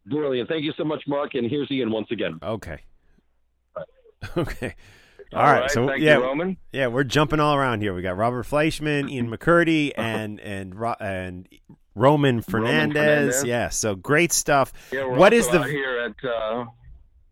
Brilliant. 0.06 0.48
Thank 0.48 0.64
you 0.64 0.72
so 0.78 0.84
much, 0.84 1.04
Mark. 1.08 1.34
And 1.34 1.50
here's 1.50 1.70
Ian 1.72 1.92
once 1.92 2.08
again. 2.12 2.40
Okay. 2.42 2.80
Okay. 4.38 4.76
All 5.34 5.40
all 5.40 5.46
right. 5.52 5.62
right, 5.62 5.72
So 5.72 5.88
thank 5.88 6.02
yeah, 6.02 6.18
you, 6.18 6.24
Roman. 6.24 6.58
yeah, 6.72 6.88
we're 6.88 7.04
jumping 7.04 7.40
all 7.40 7.56
around 7.56 7.82
here. 7.82 7.94
We 7.94 8.02
got 8.02 8.16
Robert 8.16 8.46
Fleischman, 8.46 9.10
Ian 9.12 9.30
McCurdy, 9.30 9.92
and 9.98 10.40
and 10.40 10.76
Ro- 10.76 10.96
and 11.00 11.48
Roman 11.96 12.42
Fernandez. 12.42 12.96
Fernandez. 12.96 13.44
Yeah. 13.44 13.70
So 13.70 13.96
great 13.96 14.32
stuff. 14.32 14.72
Yeah, 14.92 15.06
we're 15.06 15.16
what 15.18 15.34
is 15.34 15.48
the 15.50 15.64
here 15.64 16.00
at? 16.00 16.30
Uh, 16.30 16.66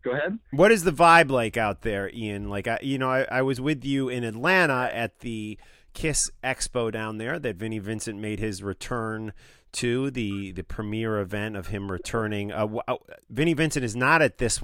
go 0.02 0.10
ahead. 0.10 0.38
what 0.50 0.72
is 0.72 0.82
the 0.84 0.90
vibe 0.92 1.30
like 1.30 1.56
out 1.56 1.82
there, 1.82 2.10
Ian? 2.12 2.50
Like 2.50 2.66
I, 2.66 2.78
you 2.82 2.98
know, 2.98 3.08
I, 3.10 3.26
I 3.30 3.42
was 3.42 3.60
with 3.60 3.84
you 3.84 4.08
in 4.08 4.24
Atlanta 4.24 4.90
at 4.92 5.20
the 5.20 5.56
Kiss 5.94 6.30
Expo 6.42 6.90
down 6.90 7.18
there 7.18 7.38
that 7.38 7.56
Vinnie 7.56 7.78
Vincent 7.78 8.18
made 8.20 8.40
his 8.40 8.62
return 8.62 9.32
to 9.72 10.10
the 10.10 10.50
the 10.52 10.64
premiere 10.64 11.20
event 11.20 11.56
of 11.56 11.68
him 11.68 11.90
returning. 11.92 12.52
Uh, 12.52 12.66
uh, 12.88 12.96
Vinnie 13.30 13.54
Vincent 13.54 13.84
is 13.84 13.94
not 13.96 14.20
at 14.20 14.38
this 14.38 14.60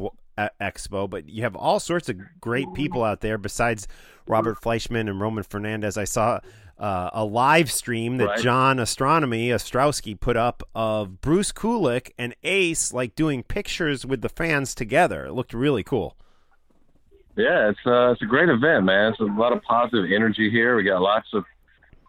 expo, 0.60 1.08
but 1.08 1.28
you 1.28 1.42
have 1.42 1.56
all 1.56 1.80
sorts 1.80 2.08
of 2.08 2.18
great 2.40 2.72
people 2.74 3.04
out 3.04 3.20
there 3.20 3.38
besides 3.38 3.86
Robert 4.26 4.60
Fleischman 4.60 5.08
and 5.08 5.20
Roman 5.20 5.44
Fernandez. 5.44 5.96
I 5.96 6.04
saw. 6.04 6.40
Uh, 6.78 7.10
a 7.12 7.22
live 7.22 7.70
stream 7.70 8.16
that 8.16 8.24
Right. 8.24 8.38
John 8.40 8.78
Astronomy 8.78 9.50
Ostrowski 9.50 10.18
put 10.18 10.38
up 10.38 10.62
of 10.74 11.20
Bruce 11.20 11.52
Kulick 11.52 12.12
and 12.16 12.34
Ace 12.42 12.90
like 12.90 13.14
doing 13.14 13.42
pictures 13.42 14.06
with 14.06 14.22
the 14.22 14.30
fans 14.30 14.74
together. 14.74 15.26
It 15.26 15.32
looked 15.32 15.52
really 15.52 15.82
cool. 15.82 16.16
Yeah, 17.36 17.68
it's 17.68 17.78
uh, 17.86 18.12
it's 18.12 18.22
a 18.22 18.26
great 18.26 18.48
event, 18.48 18.84
man. 18.84 19.12
It's 19.12 19.20
a 19.20 19.24
lot 19.24 19.52
of 19.52 19.62
positive 19.62 20.10
energy 20.10 20.50
here. 20.50 20.74
We 20.76 20.82
got 20.84 21.02
lots 21.02 21.28
of 21.34 21.44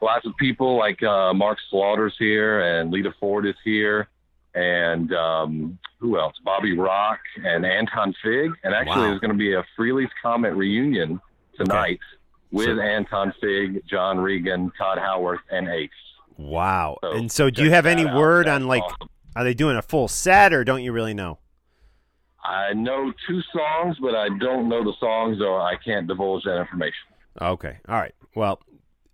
lots 0.02 0.26
of 0.26 0.36
people 0.38 0.78
like 0.78 1.04
uh, 1.04 1.34
Mark 1.34 1.58
Slaughter's 1.70 2.15
here 2.17 2.62
and 2.62 2.91
Lita 2.91 3.13
Ford 3.20 3.46
is 3.46 3.56
here. 3.65 4.08
And 4.54 5.14
um, 5.14 5.80
who 6.00 6.20
else? 6.20 6.36
Bobby 6.44 6.78
Rock 6.78 7.20
and 7.44 7.66
Anton 7.66 8.14
Fig. 8.24 8.52
And 8.64 8.74
actually, 8.74 8.96
Wow. 9.02 9.08
there's 9.08 9.20
going 9.20 9.32
to 9.32 9.38
be 9.38 9.54
a 9.54 9.64
Frehley's 9.78 10.12
Comet 10.22 10.54
reunion 10.54 11.20
tonight 11.58 12.00
with 12.52 12.68
So- 12.78 12.82
Anton 12.82 13.34
Fig, 13.40 13.82
John 13.90 14.20
Regan, 14.20 14.72
Todd 14.78 14.98
Howarth, 14.98 15.40
and 15.52 15.68
Ace. 15.70 15.90
Wow. 16.38 16.98
So 17.04 17.12
and 17.14 17.32
so, 17.32 17.50
do 17.50 17.64
you 17.64 17.70
have 17.72 17.86
any 17.86 18.06
out. 18.06 18.16
word 18.18 18.48
on 18.48 18.68
like, 18.68 18.84
awesome. 18.84 19.10
are 19.36 19.44
they 19.44 19.54
doing 19.54 19.78
a 19.78 19.82
full 19.82 20.08
set 20.08 20.54
or 20.54 20.64
don't 20.64 20.82
you 20.84 20.92
really 20.92 21.14
know? 21.14 21.38
I 22.44 22.74
know 22.74 23.14
two 23.28 23.42
songs, 23.54 23.98
but 24.02 24.16
I 24.16 24.28
don't 24.40 24.68
know 24.68 24.84
the 24.84 24.94
songs, 25.00 25.40
or 25.42 25.62
I 25.62 25.76
can't 25.76 26.08
divulge 26.08 26.44
that 26.46 26.60
information. 26.60 26.98
Okay. 27.40 27.78
All 27.88 27.96
right. 28.00 28.16
Well, 28.36 28.60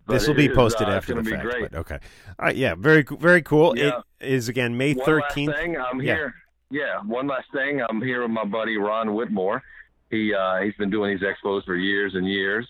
this 0.08 0.26
will 0.28 0.34
be 0.34 0.46
is, 0.46 0.54
posted 0.56 0.88
uh, 0.88 0.92
after 0.92 1.14
the 1.14 1.24
fact. 1.24 1.42
great. 1.42 1.70
But 1.70 1.78
okay. 1.80 1.98
All 2.38 2.46
right. 2.46 2.56
Yeah. 2.56 2.74
Very 2.76 3.02
very 3.02 3.42
cool. 3.42 3.76
Yeah. 3.78 4.00
It 4.20 4.28
is 4.32 4.48
again 4.48 4.76
May 4.76 4.94
thirteenth. 4.94 5.50
last 5.52 5.60
thing, 5.62 5.76
I'm 5.76 6.00
Yeah. 6.02 6.14
here. 6.14 6.34
Yeah, 6.70 7.00
one 7.06 7.26
last 7.26 7.46
thing. 7.52 7.80
I'm 7.88 8.02
here 8.02 8.20
with 8.22 8.30
my 8.30 8.44
buddy 8.44 8.76
Ron 8.76 9.14
Whitmore. 9.14 9.62
He 10.10 10.34
uh, 10.34 10.60
he's 10.60 10.74
been 10.74 10.90
doing 10.90 11.16
these 11.16 11.26
expos 11.26 11.64
for 11.64 11.74
years 11.76 12.14
and 12.14 12.26
years, 12.28 12.66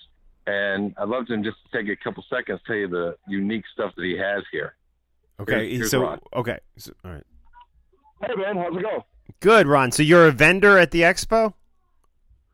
and 0.47 0.95
I'd 0.99 1.09
love 1.09 1.27
to 1.27 1.37
just 1.39 1.57
take 1.73 1.89
a 1.89 1.97
couple 1.97 2.25
seconds 2.31 2.61
to 2.61 2.67
tell 2.67 2.77
you 2.77 2.89
the 2.89 3.17
unique 3.27 3.65
stuff 3.73 3.93
that 3.97 4.05
he 4.05 4.17
has 4.17 4.45
here. 4.53 4.75
Okay. 5.41 5.53
Here's- 5.69 5.73
here's 5.79 5.91
so 5.91 6.03
Ron. 6.03 6.21
okay. 6.35 6.59
So, 6.77 6.93
all 7.05 7.11
right. 7.13 7.25
Hey 8.25 8.35
man, 8.37 8.57
how's 8.57 8.77
it 8.77 8.83
going? 8.83 9.01
Good, 9.41 9.67
Ron. 9.67 9.91
So 9.93 10.03
you're 10.03 10.27
a 10.29 10.33
vendor 10.33 10.79
at 10.79 10.91
the 10.93 11.03
expo. 11.03 11.55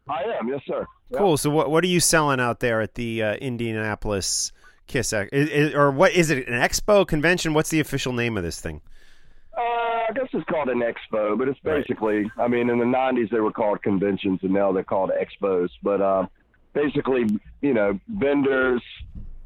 I 0.08 0.22
am, 0.38 0.48
yes 0.48 0.60
sir. 0.66 0.86
Cool. 1.14 1.36
So 1.36 1.48
what 1.50 1.70
what 1.70 1.84
are 1.84 1.88
you 1.88 2.00
selling 2.00 2.40
out 2.40 2.60
there 2.60 2.80
at 2.80 2.94
the 2.94 3.22
uh, 3.22 3.34
Indianapolis 3.36 4.52
Kiss? 4.86 5.12
Ex- 5.12 5.30
i- 5.32 5.36
i- 5.36 5.74
or 5.74 5.90
what 5.90 6.12
is 6.12 6.30
it? 6.30 6.46
An 6.48 6.54
expo 6.60 7.06
convention? 7.06 7.54
What's 7.54 7.70
the 7.70 7.80
official 7.80 8.12
name 8.12 8.36
of 8.36 8.42
this 8.42 8.60
thing? 8.60 8.80
Uh, 9.56 9.60
I 9.60 10.08
guess 10.14 10.26
it's 10.32 10.44
called 10.50 10.68
an 10.68 10.80
expo, 10.82 11.38
but 11.38 11.48
it's 11.48 11.60
basically, 11.60 12.30
I 12.38 12.48
mean, 12.48 12.68
in 12.70 12.78
the 12.78 12.84
90s 12.84 13.30
they 13.30 13.40
were 13.40 13.52
called 13.52 13.82
conventions 13.82 14.40
and 14.42 14.52
now 14.52 14.72
they're 14.72 14.82
called 14.84 15.10
expos. 15.10 15.68
But 15.82 16.00
uh, 16.00 16.26
basically, 16.74 17.24
you 17.62 17.72
know, 17.72 17.98
vendors, 18.08 18.82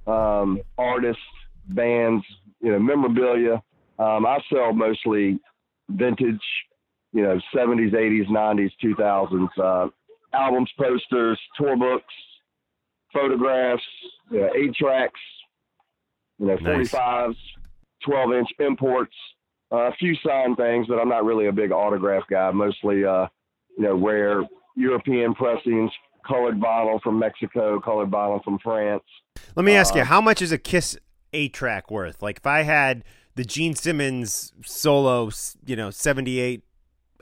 um, 0.06 0.60
artists, 0.78 1.22
bands, 1.68 2.24
you 2.60 2.72
know, 2.72 2.78
memorabilia. 2.78 3.62
Um, 3.98 4.24
I 4.26 4.38
sell 4.52 4.72
mostly 4.72 5.38
vintage, 5.90 6.40
you 7.12 7.22
know, 7.22 7.38
70s, 7.54 7.92
80s, 7.92 8.28
90s, 8.28 8.70
2000s, 8.82 9.48
uh, 9.62 9.88
albums, 10.32 10.70
posters, 10.78 11.38
tour 11.56 11.76
books, 11.76 12.14
photographs, 13.12 13.82
you 14.30 14.40
know, 14.40 14.50
eight 14.56 14.74
tracks, 14.74 15.20
you 16.38 16.46
know, 16.46 16.56
Nice. 16.56 16.90
45s, 16.92 17.36
12 18.04 18.32
inch 18.32 18.48
imports, 18.60 19.14
uh, 19.72 19.88
a 19.88 19.92
few 19.98 20.14
signed 20.26 20.56
things, 20.56 20.86
but 20.88 20.98
I'm 20.98 21.08
not 21.08 21.24
really 21.24 21.46
a 21.46 21.52
big 21.52 21.72
autograph 21.72 22.24
guy. 22.30 22.50
Mostly, 22.50 23.04
uh, 23.04 23.26
you 23.76 23.84
know, 23.84 23.94
rare 23.94 24.42
European 24.76 25.34
pressings, 25.34 25.90
colored 26.26 26.58
vinyl 26.60 27.00
from 27.02 27.18
Mexico, 27.18 27.80
colored 27.80 28.10
vinyl 28.10 28.42
from 28.44 28.58
France. 28.62 29.04
Let 29.56 29.64
me 29.64 29.74
ask 29.74 29.94
you, 29.94 30.02
Uh, 30.02 30.06
how 30.06 30.20
much 30.20 30.40
is 30.42 30.52
a 30.52 30.58
Kiss 30.58 30.96
eight 31.32 31.52
track 31.52 31.90
worth? 31.90 32.22
Like 32.22 32.38
if 32.38 32.46
I 32.46 32.62
had 32.62 33.04
the 33.34 33.44
Gene 33.44 33.74
Simmons 33.74 34.52
solo, 34.64 35.30
you 35.66 35.76
know, 35.76 35.90
seventy 35.90 36.40
eight 36.40 36.64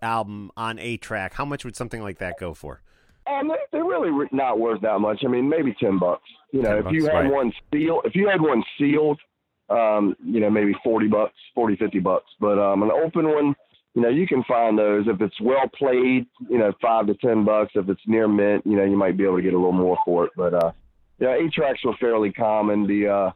album 0.02 0.50
on 0.56 0.78
eight 0.78 1.02
track, 1.02 1.34
how 1.34 1.44
much 1.44 1.64
would 1.64 1.76
something 1.76 2.02
like 2.02 2.18
that 2.18 2.38
go 2.38 2.54
for? 2.54 2.82
Um, 3.31 3.49
they, 3.49 3.55
they're 3.72 3.85
really 3.85 4.11
re- 4.11 4.29
not 4.33 4.59
worth 4.59 4.81
that 4.83 4.99
much. 5.01 5.22
I 5.24 5.29
mean, 5.29 5.49
maybe 5.49 5.74
ten 5.81 5.99
bucks. 5.99 6.29
You 6.53 6.62
know, 6.62 6.81
10 6.83 6.87
if 6.87 6.93
you 6.93 7.07
had 7.07 7.12
right. 7.12 7.33
one 7.33 7.53
sealed, 7.72 8.03
if 8.05 8.14
you 8.14 8.29
had 8.29 8.41
one 8.41 8.62
sealed, 8.79 9.20
um, 9.68 10.16
you 10.24 10.41
know, 10.41 10.51
maybe 10.51 10.72
forty 10.85 11.09
bucks, 11.09 11.35
40, 11.55 11.77
50 11.77 11.99
bucks. 12.01 12.27
But 12.41 12.59
um, 12.59 12.83
an 12.83 12.91
open 12.91 13.29
one, 13.29 13.55
you 13.95 14.03
know, 14.03 14.09
you 14.09 14.27
can 14.27 14.45
find 14.45 14.79
those 14.79 15.07
if 15.09 15.20
it's 15.20 15.41
well 15.41 15.68
played. 15.77 16.27
You 16.49 16.59
know, 16.59 16.72
five 16.81 17.07
to 17.09 17.14
ten 17.14 17.45
bucks. 17.45 17.72
If 17.74 17.89
it's 17.89 18.01
near 18.07 18.29
mint, 18.29 18.64
you 18.66 18.77
know, 18.77 18.85
you 18.85 18.97
might 18.97 19.16
be 19.16 19.24
able 19.24 19.37
to 19.37 19.43
get 19.43 19.55
a 19.55 19.59
little 19.59 19.72
more 19.72 19.99
for 20.05 20.27
it. 20.27 20.33
But 20.37 20.55
uh, 20.55 20.72
yeah, 21.18 21.35
eight 21.35 21.53
tracks 21.53 21.85
were 21.85 21.97
fairly 21.99 22.33
common. 22.33 22.87
The 22.87 23.09
uh, 23.09 23.31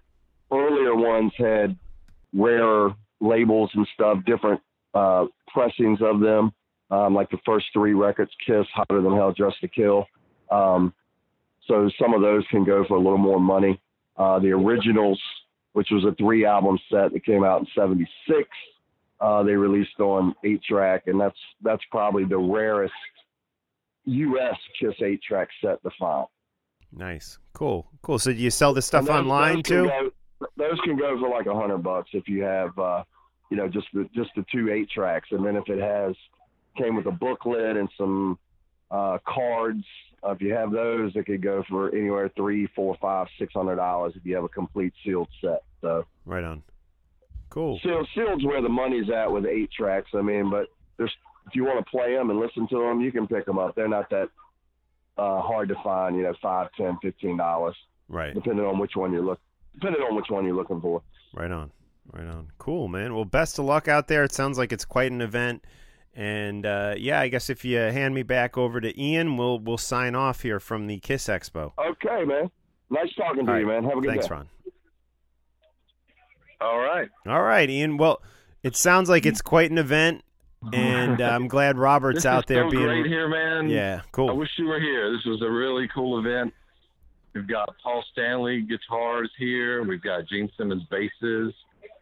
earlier 0.55 0.95
ones 0.95 1.33
had 1.37 1.77
rarer 2.33 2.95
labels 3.21 3.71
and 3.75 3.87
stuff, 3.95 4.19
different 4.25 4.61
uh, 4.95 5.27
pressings 5.49 6.01
of 6.03 6.21
them. 6.21 6.53
Um, 6.91 7.15
like 7.15 7.31
the 7.31 7.39
first 7.47 7.67
three 7.73 7.95
records, 7.95 8.31
Kiss, 8.47 8.67
Hotter 8.75 9.01
Than 9.01 9.15
Hell, 9.15 9.33
Dressed 9.33 9.61
to 9.61 9.69
Kill. 9.69 10.07
Um, 10.51 10.93
so 11.69 11.89
some 12.01 12.15
of 12.15 12.21
those 12.21 12.45
can 12.51 12.65
go 12.65 12.85
for 12.89 12.95
a 12.97 13.01
little 13.01 13.19
more 13.19 13.39
money. 13.39 13.81
Uh, 14.17 14.39
the 14.41 14.51
originals, 14.51 15.21
which 15.73 15.89
was 15.93 16.05
a 16.05 16.15
three 16.17 16.45
album 16.45 16.79
set 16.91 17.13
that 17.13 17.25
came 17.25 17.45
out 17.45 17.61
in 17.61 17.67
'76, 17.77 18.49
uh, 19.21 19.43
they 19.45 19.53
released 19.53 20.01
on 20.01 20.35
eight 20.45 20.63
track, 20.65 21.05
and 21.07 21.21
that's 21.21 21.39
that's 21.63 21.83
probably 21.93 22.25
the 22.25 22.37
rarest 22.37 22.93
U.S. 24.07 24.57
Kiss 24.81 24.95
eight 25.03 25.23
track 25.23 25.49
set 25.63 25.83
to 25.83 25.91
find. 25.99 26.27
Nice, 26.93 27.39
cool, 27.53 27.89
cool. 28.03 28.19
So 28.19 28.33
do 28.33 28.39
you 28.39 28.51
sell 28.51 28.73
this 28.75 28.87
stuff 28.87 29.05
those- 29.07 29.11
online 29.17 29.57
those 29.57 29.63
too? 29.65 29.85
go- 29.87 30.11
those 30.57 30.81
can 30.85 30.97
go 30.97 31.19
for 31.21 31.29
like 31.29 31.47
a 31.47 31.55
hundred 31.55 31.79
bucks 31.83 32.11
if 32.15 32.27
you 32.27 32.43
have, 32.43 32.77
uh, 32.79 33.05
you 33.51 33.57
know, 33.59 33.69
just 33.69 33.87
the 33.93 34.09
just 34.15 34.31
the 34.35 34.45
two 34.51 34.71
eight 34.73 34.89
tracks, 34.91 35.29
and 35.33 35.45
then 35.47 35.55
if 35.55 35.69
it 35.69 35.79
has 35.79 36.17
came 36.77 36.97
with 36.97 37.07
a 37.07 37.11
booklet 37.13 37.77
and 37.77 37.89
some 37.97 38.39
uh, 38.91 39.19
cards, 39.27 39.85
uh, 40.27 40.33
if 40.33 40.41
you 40.41 40.53
have 40.53 40.71
those, 40.73 41.13
it 41.15 41.27
could 41.27 41.43
go 41.43 41.63
for 41.69 41.95
anywhere 41.95 42.31
three, 42.37 42.67
four, 42.75 42.97
five, 43.01 43.27
six 43.39 43.53
hundred 43.55 43.77
dollars 43.77 44.13
if 44.17 44.25
you 44.27 44.35
have 44.35 44.45
a 44.45 44.49
complete 44.49 44.93
sealed 45.05 45.29
set. 45.41 45.63
So 45.81 46.05
Right 46.27 46.45
on. 46.45 46.63
Cool. 47.49 47.81
sealed, 47.83 48.07
sealed's 48.15 48.45
where 48.45 48.63
the 48.63 48.69
money's 48.69 49.11
at 49.11 49.31
with 49.31 49.45
eight 49.47 49.71
tracks. 49.73 50.11
I 50.15 50.23
mean, 50.23 50.51
but 50.51 50.67
there's 50.99 51.13
if 51.47 51.55
you 51.57 51.65
want 51.65 51.85
to 51.85 51.91
play 51.91 52.15
them 52.15 52.31
and 52.31 52.39
listen 52.39 52.69
to 52.69 52.79
them, 52.79 53.01
you 53.01 53.11
can 53.11 53.27
pick 53.27 53.45
them 53.47 53.59
up. 53.59 53.75
They're 53.75 53.89
not 53.89 54.09
that 54.11 54.29
uh, 55.19 55.41
hard 55.41 55.69
to 55.71 55.75
find. 55.83 56.15
You 56.17 56.23
know, 56.25 56.35
five, 56.41 56.69
ten, 56.77 56.99
fifteen 57.03 57.37
dollars, 57.37 57.75
Right. 58.09 58.35
depending 58.35 58.65
on 58.65 58.79
which 58.79 58.93
one 58.95 59.13
you 59.13 59.23
look, 59.23 59.41
depending 59.75 60.03
on 60.03 60.15
which 60.15 60.27
one 60.29 60.45
you're 60.45 60.55
looking 60.55 60.81
for. 60.81 61.03
Right 61.35 61.51
on. 61.51 61.71
Right 62.13 62.27
on. 62.27 62.49
Cool, 62.59 62.89
man. 62.89 63.15
Well, 63.15 63.25
best 63.25 63.59
of 63.59 63.65
luck 63.65 63.89
out 63.89 64.07
there. 64.09 64.23
It 64.25 64.33
sounds 64.33 64.59
like 64.59 64.73
it's 64.73 64.85
quite 64.85 65.11
an 65.13 65.21
event. 65.23 65.65
And 66.15 66.67
uh, 66.67 66.95
yeah, 66.99 67.21
I 67.21 67.29
guess 67.29 67.49
if 67.51 67.65
you 67.65 67.79
hand 67.79 68.15
me 68.15 68.23
back 68.23 68.59
over 68.59 68.81
to 68.81 69.01
Ian, 69.01 69.37
we'll 69.37 69.59
we'll 69.61 69.79
sign 69.79 70.15
off 70.15 70.43
here 70.43 70.59
from 70.59 70.87
the 70.87 70.99
Kiss 70.99 71.29
Expo. 71.29 71.73
Okay, 71.79 72.25
man. 72.25 72.51
Nice 72.91 73.15
talking 73.17 73.47
to 73.47 73.53
All 73.53 73.59
you, 73.59 73.69
right. 73.69 73.81
man. 73.81 73.85
Have 73.89 73.99
a 73.99 74.01
good 74.01 74.07
day. 74.09 74.13
Thanks, 74.15 74.27
day. 74.27 74.35
Ron. 74.35 74.49
All 76.61 76.79
right. 76.79 77.09
All 77.27 77.43
right, 77.43 77.69
Ian. 77.71 77.97
Well, 77.97 78.21
it 78.63 78.77
sounds 78.77 79.09
like 79.09 79.25
it's 79.25 79.41
quite 79.41 79.71
an 79.71 79.79
event, 79.79 80.23
and 80.73 81.21
uh, 81.21 81.25
I'm 81.27 81.49
glad 81.49 81.79
Robert's 81.79 82.19
This 82.19 82.27
out 82.27 82.47
there 82.49 82.65
so 82.65 82.71
being. 82.71 82.83
great 82.83 83.07
here, 83.07 83.29
man. 83.29 83.71
Yeah, 83.71 84.03
cool. 84.13 84.29
I 84.31 84.33
wish 84.33 84.51
you 84.59 84.67
were 84.67 84.81
here. 84.81 85.13
This 85.13 85.25
was 85.25 85.43
a 85.43 85.51
really 85.51 85.89
cool 85.95 86.19
event. 86.19 86.53
We've 87.35 87.47
got 87.47 87.75
Paul 87.83 88.05
Stanley 88.13 88.63
guitars 88.63 89.31
here. 89.39 89.85
We've 89.85 90.03
got 90.03 90.27
Gene 90.29 90.51
Simmons 90.59 90.83
basses. 90.91 91.55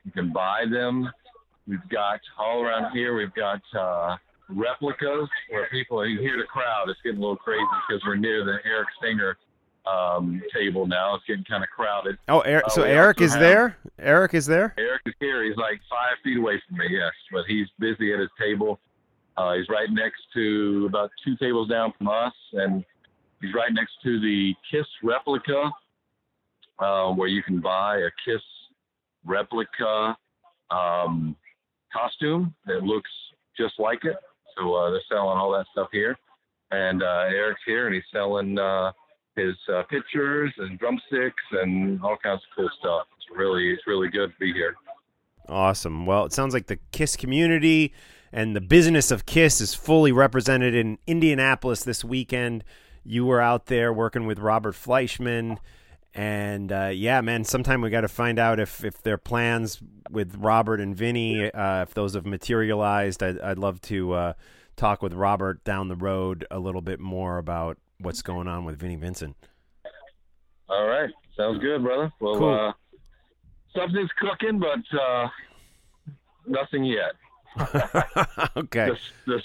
You 0.05 0.13
can 0.13 0.33
buy 0.33 0.65
them. 0.71 1.09
We've 1.69 1.87
got 1.91 2.21
all 2.39 2.63
around 2.63 2.93
here. 2.93 3.15
We've 3.15 3.35
got 3.35 3.61
uh, 3.79 4.17
replicas 4.49 5.29
where 5.51 5.69
people 5.71 6.05
you 6.07 6.19
hear 6.21 6.37
the 6.39 6.45
crowd. 6.45 6.89
It's 6.89 6.99
getting 7.05 7.19
a 7.19 7.21
little 7.21 7.37
crazy 7.37 7.63
because 7.89 8.03
we're 8.07 8.17
near 8.17 8.45
the 8.45 8.57
Eric 8.65 8.89
Singer 9.03 9.37
um, 9.87 10.41
table 10.55 10.87
now. 10.87 11.15
It's 11.15 11.25
getting 11.27 11.45
kind 11.45 11.63
of 11.63 11.69
crowded. 11.71 12.17
Oh, 12.29 12.41
Eric, 12.41 12.67
Uh, 12.67 12.71
so 12.71 12.83
Eric 12.85 13.21
is 13.21 13.33
have- 13.33 13.41
there. 13.41 13.77
Eric 13.99 14.33
is 14.35 14.47
there. 14.47 14.75
Eric 14.79 15.03
is 15.07 15.15
here. 15.21 15.45
He's 15.45 15.57
like 15.57 15.81
five 15.91 16.17
feet 16.25 16.39
away 16.39 16.61
from 16.67 16.79
me, 16.79 16.87
yes, 16.91 17.13
but 17.33 17.45
he's 17.47 17.67
busy 17.79 18.13
at 18.15 18.21
his 18.21 18.31
table. 18.41 18.81
Uh, 19.37 19.55
he's 19.55 19.69
right 19.69 19.89
next 19.91 20.21
to 20.35 20.87
about 20.89 21.11
two 21.25 21.37
tables 21.37 21.69
down 21.69 21.93
from 21.99 22.09
us, 22.09 22.33
and 22.55 22.85
he's 23.41 23.53
right 23.55 23.73
next 23.73 23.93
to 24.03 24.19
the 24.21 24.55
Kiss 24.71 24.87
replica, 25.03 25.71
uh, 26.79 27.13
where 27.13 27.29
you 27.29 27.43
can 27.43 27.61
buy 27.61 27.99
a 27.99 28.11
Kiss 28.25 28.43
replica 29.25 30.17
um, 30.71 31.37
costume 31.93 32.55
that 32.67 32.83
looks 32.83 33.11
just 33.57 33.75
like 33.79 34.05
it. 34.05 34.17
So 34.57 34.75
uh, 34.75 34.91
they're 34.91 35.01
selling 35.09 35.39
all 35.39 35.53
that 35.53 35.67
stuff 35.73 35.89
here, 35.93 36.17
and 36.71 37.03
uh, 37.03 37.27
Eric's 37.29 37.61
here, 37.65 37.87
and 37.87 37.95
he's 37.95 38.05
selling 38.13 38.59
uh, 38.59 38.93
his 39.37 39.55
uh, 39.73 39.83
pictures 39.85 40.53
and 40.59 40.79
drumsticks 40.79 41.43
and 41.53 42.03
all 42.03 42.17
kinds 42.23 42.43
of 42.43 42.57
cool 42.57 42.71
stuff. 42.79 43.07
It's 43.17 43.39
really, 43.39 43.71
it's 43.71 43.87
really 43.87 44.09
good 44.09 44.31
to 44.31 44.39
be 44.41 44.53
here. 44.53 44.75
Awesome. 45.49 46.07
Well, 46.07 46.25
it 46.25 46.33
sounds 46.33 46.53
like 46.53 46.67
the 46.67 46.79
Kiss 46.93 47.17
community 47.17 47.95
and 48.33 48.55
the 48.55 48.61
business 48.61 49.11
of 49.11 49.27
Kiss 49.27 49.61
is 49.61 49.75
fully 49.75 50.13
represented 50.13 50.75
in 50.75 50.99
Indianapolis 51.07 51.85
this 51.85 52.05
weekend. 52.05 52.65
You 53.05 53.25
were 53.25 53.41
out 53.41 53.67
there 53.67 53.93
working 53.93 54.27
with 54.27 54.39
Robert 54.39 54.75
Fleischman. 54.75 55.59
And 56.19 56.73
uh, 56.73 56.91
yeah, 56.93 57.21
man, 57.21 57.45
sometime 57.45 57.81
we 57.81 57.91
got 57.91 58.01
to 58.01 58.09
find 58.09 58.41
out 58.41 58.59
if, 58.59 58.83
if 58.83 59.01
their 59.03 59.19
plans 59.19 59.81
with 60.11 60.35
Robert 60.35 60.81
and 60.81 60.97
Vinnie, 60.97 61.49
uh, 61.49 61.83
if 61.83 61.95
those 61.95 62.15
have 62.15 62.27
materialized. 62.27 63.23
I'd, 63.23 63.39
I'd 63.41 63.57
love 63.57 63.81
to 63.83 64.15
uh, 64.15 64.33
talk 64.75 65.01
with 65.01 65.13
Robert 65.13 65.63
down 65.63 65.87
the 65.87 65.95
road 65.95 66.45
a 66.51 66.59
little 66.59 66.81
bit 66.81 66.99
more 66.99 67.39
about 67.39 67.79
what's 68.01 68.21
going 68.23 68.49
on 68.49 68.65
with 68.65 68.81
Vinnie 68.81 68.97
Vincent. 68.97 69.37
All 70.69 70.89
right, 70.89 71.09
sounds 71.37 71.61
good, 71.61 71.85
brother. 71.85 72.13
Well, 72.19 72.37
Cool. 72.37 72.69
uh, 72.69 72.73
something's 73.77 74.11
cooking, 74.21 74.59
but 74.59 74.99
uh, 75.01 75.29
nothing 76.49 76.85
yet. 76.85 77.13
okay. 78.57 78.89
The, 78.89 78.99
the, 79.25 79.43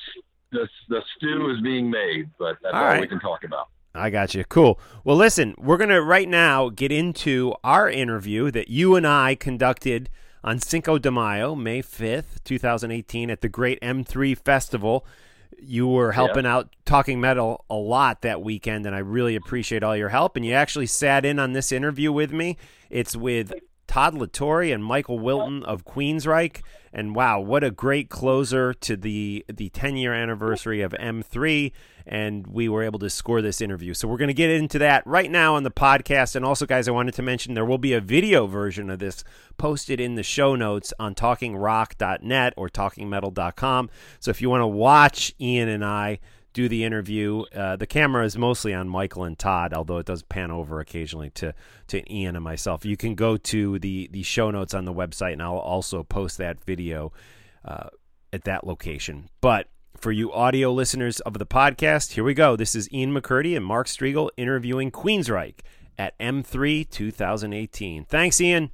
the, 0.51 0.67
the 0.89 1.01
stew 1.17 1.51
is 1.51 1.61
being 1.61 1.91
made, 1.91 2.31
but 2.39 2.57
that's 2.63 2.73
All 2.73 2.83
all, 2.85 2.99
we 2.99 3.07
can 3.07 3.19
talk 3.19 3.43
about. 3.43 3.67
I 3.95 4.09
got 4.09 4.33
you. 4.33 4.43
Cool. 4.45 4.79
Well, 5.03 5.15
listen, 5.15 5.53
we're 5.57 5.77
going 5.77 5.91
to 5.91 6.01
right 6.01 6.27
now 6.27 6.69
get 6.69 6.91
into 6.91 7.53
our 7.63 7.89
interview 7.89 8.49
that 8.49 8.67
you 8.67 8.95
and 8.95 9.05
I 9.05 9.35
conducted 9.35 10.09
on 10.43 10.59
Cinco 10.59 10.97
de 10.97 11.11
Mayo, 11.11 11.53
May 11.53 11.81
5th, 11.81 12.43
2018, 12.43 13.29
at 13.29 13.41
the 13.41 13.49
Great 13.49 13.79
M3 13.81 14.37
Festival. 14.37 15.05
You 15.59 15.87
were 15.87 16.13
helping 16.13 16.45
out 16.45 16.75
Talking 16.85 17.21
Metal 17.21 17.63
a 17.69 17.75
lot 17.75 18.23
that 18.23 18.41
weekend, 18.41 18.85
and 18.85 18.95
I 18.95 18.99
really 18.99 19.35
appreciate 19.35 19.83
all 19.83 19.95
your 19.95 20.09
help. 20.09 20.35
And 20.35 20.45
you 20.45 20.53
actually 20.53 20.87
sat 20.87 21.23
in 21.23 21.37
on 21.37 21.53
this 21.53 21.71
interview 21.71 22.11
with 22.11 22.33
me. 22.33 22.57
It's 22.89 23.15
with 23.15 23.53
Todd 23.93 24.15
La 24.15 24.25
Torre 24.25 24.73
and 24.73 24.83
Michael 24.83 25.19
Wilton 25.19 25.61
of 25.65 25.85
Queensryche. 25.85 26.63
And 26.91 27.13
wow, 27.13 27.39
what 27.39 27.63
a 27.63 27.69
great 27.69 28.09
closer 28.09 28.73
to 28.73 28.97
the 28.97 29.45
the 29.47 29.69
10 29.69 29.97
year 29.97 30.15
anniversary 30.15 30.81
of 30.81 30.93
M3. 30.93 31.71
And 32.07 32.47
we 32.47 32.67
were 32.67 32.81
able 32.81 32.97
to 32.97 33.09
score 33.11 33.43
this 33.43 33.61
interview. 33.61 33.93
So 33.93 34.07
we're 34.07 34.17
going 34.17 34.29
to 34.29 34.33
get 34.33 34.49
into 34.49 34.79
that 34.79 35.05
right 35.05 35.29
now 35.29 35.53
on 35.57 35.61
the 35.61 35.69
podcast. 35.69 36.35
And 36.35 36.43
also, 36.43 36.65
guys, 36.65 36.87
I 36.87 36.91
wanted 36.91 37.13
to 37.13 37.21
mention 37.21 37.53
there 37.53 37.65
will 37.65 37.77
be 37.77 37.93
a 37.93 38.01
video 38.01 38.47
version 38.47 38.89
of 38.89 38.97
this 38.97 39.23
posted 39.59 39.99
in 39.99 40.15
the 40.15 40.23
show 40.23 40.55
notes 40.55 40.91
on 40.97 41.13
talkingrock.net 41.13 42.53
or 42.57 42.69
talkingmetal.com. 42.69 43.91
So 44.19 44.31
if 44.31 44.41
you 44.41 44.49
want 44.49 44.61
to 44.61 44.67
watch 44.67 45.35
Ian 45.39 45.69
and 45.69 45.85
I 45.85 46.17
do 46.53 46.69
the 46.69 46.83
interview. 46.83 47.43
Uh, 47.53 47.75
the 47.75 47.87
camera 47.87 48.25
is 48.25 48.37
mostly 48.37 48.73
on 48.73 48.87
Michael 48.87 49.23
and 49.23 49.37
Todd, 49.37 49.73
although 49.73 49.97
it 49.97 50.05
does 50.05 50.23
pan 50.23 50.51
over 50.51 50.79
occasionally 50.79 51.31
to 51.31 51.53
to 51.87 52.13
Ian 52.13 52.35
and 52.35 52.43
myself. 52.43 52.85
You 52.85 52.95
can 52.95 53.15
go 53.15 53.37
to 53.37 53.79
the 53.79 54.07
the 54.11 54.23
show 54.23 54.51
notes 54.51 54.73
on 54.73 54.85
the 54.85 54.93
website, 54.93 55.33
and 55.33 55.41
I'll 55.41 55.57
also 55.57 56.03
post 56.03 56.37
that 56.37 56.63
video 56.63 57.11
uh, 57.65 57.89
at 58.31 58.43
that 58.45 58.65
location. 58.65 59.29
But 59.41 59.69
for 59.97 60.11
you 60.11 60.31
audio 60.31 60.71
listeners 60.71 61.19
of 61.21 61.37
the 61.37 61.45
podcast, 61.45 62.11
here 62.13 62.23
we 62.23 62.33
go. 62.33 62.55
This 62.55 62.75
is 62.75 62.91
Ian 62.93 63.13
McCurdy 63.13 63.55
and 63.57 63.65
Mark 63.65 63.87
Strigl 63.87 64.29
interviewing 64.37 64.91
Queensryche 64.91 65.59
at 65.97 66.17
M3 66.19 66.89
2018. 66.89 68.05
Thanks, 68.05 68.41
Ian. 68.41 68.71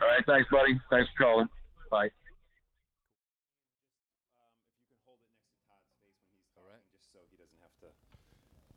All 0.00 0.08
right, 0.08 0.24
thanks, 0.26 0.48
buddy. 0.50 0.80
Thanks 0.90 1.08
for 1.16 1.24
calling. 1.24 1.48
Bye. 1.90 2.08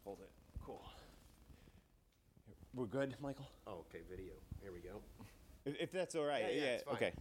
Hold 0.06 0.20
it. 0.22 0.30
Cool. 0.64 0.82
We're 2.76 2.86
good, 2.88 3.16
Michael? 3.22 3.48
Oh, 3.68 3.86
okay, 3.90 4.04
video. 4.10 4.34
Here 4.62 4.72
we 4.74 4.80
go. 4.80 5.00
If, 5.64 5.80
if 5.80 5.92
that's 5.94 6.14
all 6.14 6.26
right. 6.26 6.42
Yeah, 6.42 6.62
yeah, 6.62 6.72
it's 6.72 6.84
fine. 6.84 6.96
okay. 6.96 7.14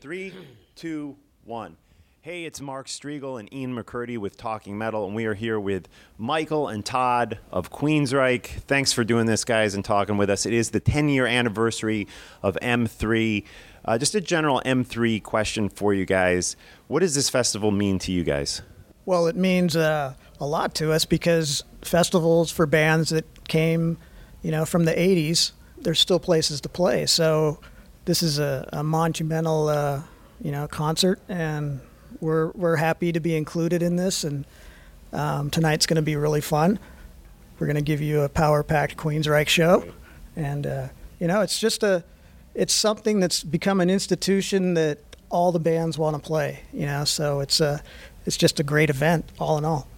Three, 0.00 0.32
two, 0.74 1.16
one. 1.44 1.76
Hey, 2.22 2.46
it's 2.46 2.62
Mark 2.62 2.86
Strigl 2.86 3.38
and 3.38 3.52
Ian 3.52 3.76
McCurdy 3.76 4.16
with 4.16 4.38
Talking 4.38 4.78
Metal, 4.78 5.04
and 5.04 5.14
we 5.14 5.26
are 5.26 5.34
here 5.34 5.60
with 5.60 5.86
Michael 6.16 6.68
and 6.68 6.82
Todd 6.82 7.38
of 7.52 7.70
Queensryche. 7.70 8.46
Thanks 8.46 8.94
for 8.94 9.04
doing 9.04 9.26
this, 9.26 9.44
guys, 9.44 9.74
and 9.74 9.84
talking 9.84 10.16
with 10.16 10.30
us. 10.30 10.46
It 10.46 10.54
is 10.54 10.70
the 10.70 10.80
10 10.80 11.10
year 11.10 11.26
anniversary 11.26 12.08
of 12.42 12.56
M3. 12.62 13.44
Uh, 13.84 13.98
just 13.98 14.14
a 14.14 14.20
general 14.22 14.62
M3 14.64 15.22
question 15.22 15.68
for 15.68 15.92
you 15.92 16.06
guys. 16.06 16.56
What 16.86 17.00
does 17.00 17.14
this 17.14 17.28
festival 17.28 17.70
mean 17.70 17.98
to 17.98 18.12
you 18.12 18.24
guys? 18.24 18.62
Well, 19.04 19.26
it 19.26 19.36
means 19.36 19.76
uh, 19.76 20.14
a 20.40 20.46
lot 20.46 20.74
to 20.76 20.90
us 20.90 21.04
because 21.04 21.64
festivals 21.82 22.50
for 22.50 22.64
bands 22.64 23.10
that 23.10 23.46
came, 23.46 23.98
you 24.44 24.50
know, 24.50 24.64
from 24.64 24.84
the 24.84 24.92
'80s, 24.92 25.52
there's 25.78 25.98
still 25.98 26.20
places 26.20 26.60
to 26.60 26.68
play. 26.68 27.06
So 27.06 27.58
this 28.04 28.22
is 28.22 28.38
a, 28.38 28.68
a 28.72 28.84
monumental, 28.84 29.68
uh, 29.68 30.02
you 30.40 30.52
know, 30.52 30.68
concert, 30.68 31.18
and 31.28 31.80
we're 32.20 32.50
we're 32.50 32.76
happy 32.76 33.10
to 33.10 33.20
be 33.20 33.36
included 33.36 33.82
in 33.82 33.96
this. 33.96 34.22
And 34.22 34.44
um, 35.12 35.50
tonight's 35.50 35.86
going 35.86 35.96
to 35.96 36.02
be 36.02 36.14
really 36.14 36.42
fun. 36.42 36.78
We're 37.58 37.66
going 37.66 37.76
to 37.76 37.82
give 37.82 38.02
you 38.02 38.20
a 38.22 38.28
power-packed 38.28 38.96
Queensryche 38.96 39.48
show, 39.48 39.84
and 40.36 40.66
uh, 40.66 40.88
you 41.18 41.26
know, 41.26 41.40
it's 41.40 41.58
just 41.58 41.82
a, 41.82 42.04
it's 42.54 42.74
something 42.74 43.20
that's 43.20 43.42
become 43.42 43.80
an 43.80 43.88
institution 43.88 44.74
that 44.74 44.98
all 45.30 45.52
the 45.52 45.58
bands 45.58 45.96
want 45.96 46.16
to 46.16 46.22
play. 46.22 46.60
You 46.72 46.84
know, 46.84 47.04
so 47.04 47.40
it's 47.40 47.60
a, 47.60 47.82
it's 48.26 48.36
just 48.36 48.60
a 48.60 48.62
great 48.62 48.90
event, 48.90 49.24
all 49.38 49.56
in 49.56 49.64
all. 49.64 49.88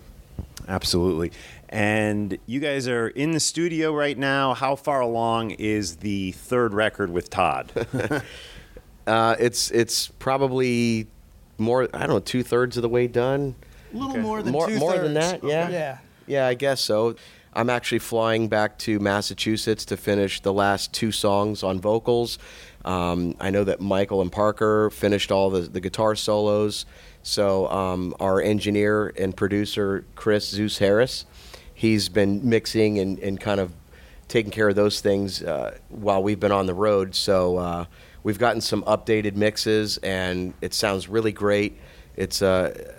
Absolutely. 0.69 1.33
And 1.77 2.39
you 2.47 2.59
guys 2.59 2.89
are 2.89 3.09
in 3.09 3.33
the 3.33 3.41
studio 3.41 3.95
right 3.95 4.17
now. 4.17 4.55
How 4.55 4.77
far 4.77 5.03
along 5.03 5.51
is 5.51 5.97
the 5.97 6.33
third 6.33 6.73
record 6.73 7.11
with 7.11 7.31
Todd? 7.31 7.71
Uh, 9.07 9.37
it's 9.39 9.71
it's 9.71 10.09
probably 10.09 11.07
more. 11.59 11.85
I 11.95 12.01
don't 12.01 12.09
know, 12.09 12.19
two 12.19 12.43
thirds 12.43 12.77
of 12.77 12.83
the 12.83 12.89
way 12.89 13.07
done. 13.07 13.55
A 13.95 13.97
little 13.97 14.17
more 14.17 14.43
than 14.43 14.53
more, 14.53 14.69
more 14.69 14.99
than 14.99 15.15
that. 15.15 15.45
Yeah. 15.45 15.63
Okay. 15.67 15.73
Yeah. 15.75 15.99
Yeah, 16.27 16.47
I 16.49 16.55
guess 16.55 16.81
so. 16.81 17.15
I'm 17.53 17.71
actually 17.71 18.01
flying 18.01 18.49
back 18.49 18.79
to 18.79 18.99
Massachusetts 18.99 19.85
to 19.85 19.97
finish 19.97 20.41
the 20.41 20.53
last 20.53 20.93
two 20.93 21.13
songs 21.13 21.63
on 21.63 21.81
vocals. 21.81 22.41
Um, 22.85 23.37
I 23.39 23.51
know 23.51 23.63
that 23.63 23.81
Michael 23.81 24.23
and 24.23 24.33
Parker 24.33 24.91
finished 24.91 25.31
all 25.31 25.51
the, 25.51 25.61
the 25.61 25.81
guitar 25.81 26.17
solos. 26.17 26.85
So 27.23 27.69
um, 27.69 28.13
our 28.19 28.41
engineer 28.41 29.13
and 29.17 29.37
producer, 29.37 30.05
Chris 30.17 30.53
Zeuss 30.53 30.79
Harris, 30.79 31.27
he's 31.77 32.09
been 32.09 32.49
mixing 32.49 32.99
and, 32.99 33.19
and 33.19 33.39
kind 33.39 33.61
of 33.61 33.71
taking 34.29 34.51
care 34.51 34.69
of 34.69 34.75
those 34.75 35.01
things 35.01 35.43
uh, 35.43 35.77
while 35.91 36.23
we've 36.23 36.41
been 36.41 36.51
on 36.51 36.65
the 36.65 36.75
road. 36.75 37.15
So 37.15 37.59
uh, 37.59 37.85
we've 38.23 38.39
gotten 38.39 38.63
some 38.63 38.83
updated 38.85 39.37
mixes, 39.37 39.99
and 39.99 40.55
it 40.63 40.73
sounds 40.73 41.07
really 41.07 41.33
great. 41.33 41.79
It's 42.17 42.41
uh, 42.41 42.93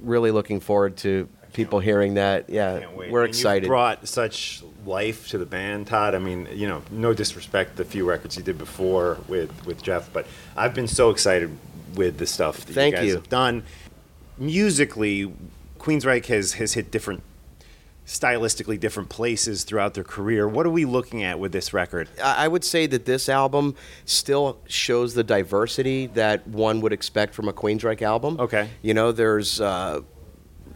really 0.00 0.32
looking 0.32 0.58
forward 0.58 0.96
to 0.98 1.28
people 1.52 1.78
hearing 1.78 2.14
that. 2.14 2.50
Yeah, 2.50 2.88
we're 2.92 3.24
excited. 3.24 3.62
You 3.62 3.68
brought 3.68 4.06
such 4.08 4.64
life 4.84 5.28
to 5.28 5.38
the 5.38 5.46
band, 5.46 5.86
Todd. 5.86 6.16
I 6.16 6.18
mean, 6.18 6.48
you 6.52 6.66
know, 6.66 6.82
no 6.90 7.14
disrespect 7.14 7.76
to 7.76 7.84
the 7.84 7.88
few 7.88 8.04
records 8.04 8.36
you 8.36 8.42
did 8.42 8.58
before 8.58 9.18
with 9.28 9.64
with 9.64 9.80
Jeff, 9.80 10.12
but 10.12 10.26
I've 10.56 10.74
been 10.74 10.88
so 10.88 11.10
excited 11.10 11.56
with 11.94 12.18
the 12.18 12.26
stuff 12.26 12.66
that 12.66 12.72
Thank 12.72 12.94
you 12.94 12.98
guys 12.98 13.08
you. 13.10 13.14
have 13.14 13.28
done. 13.28 13.62
Musically, 14.36 15.32
Queensryche 15.78 16.26
has 16.26 16.54
has 16.54 16.72
hit 16.72 16.90
different 16.90 17.22
stylistically 18.06 18.78
different 18.78 19.08
places 19.08 19.64
throughout 19.64 19.94
their 19.94 20.04
career. 20.04 20.46
What 20.46 20.66
are 20.66 20.70
we 20.70 20.84
looking 20.84 21.22
at 21.22 21.38
with 21.38 21.52
this 21.52 21.72
record? 21.72 22.08
I 22.22 22.44
I 22.44 22.48
would 22.48 22.64
say 22.64 22.86
that 22.86 23.06
this 23.06 23.28
album 23.28 23.74
still 24.04 24.58
shows 24.66 25.14
the 25.14 25.24
diversity 25.24 26.06
that 26.08 26.46
one 26.46 26.80
would 26.82 26.92
expect 26.92 27.34
from 27.34 27.48
a 27.48 27.52
Queensryche 27.52 28.02
album. 28.02 28.38
Okay. 28.38 28.68
You 28.82 28.92
know, 28.92 29.12
there's 29.12 29.60
uh, 29.60 30.02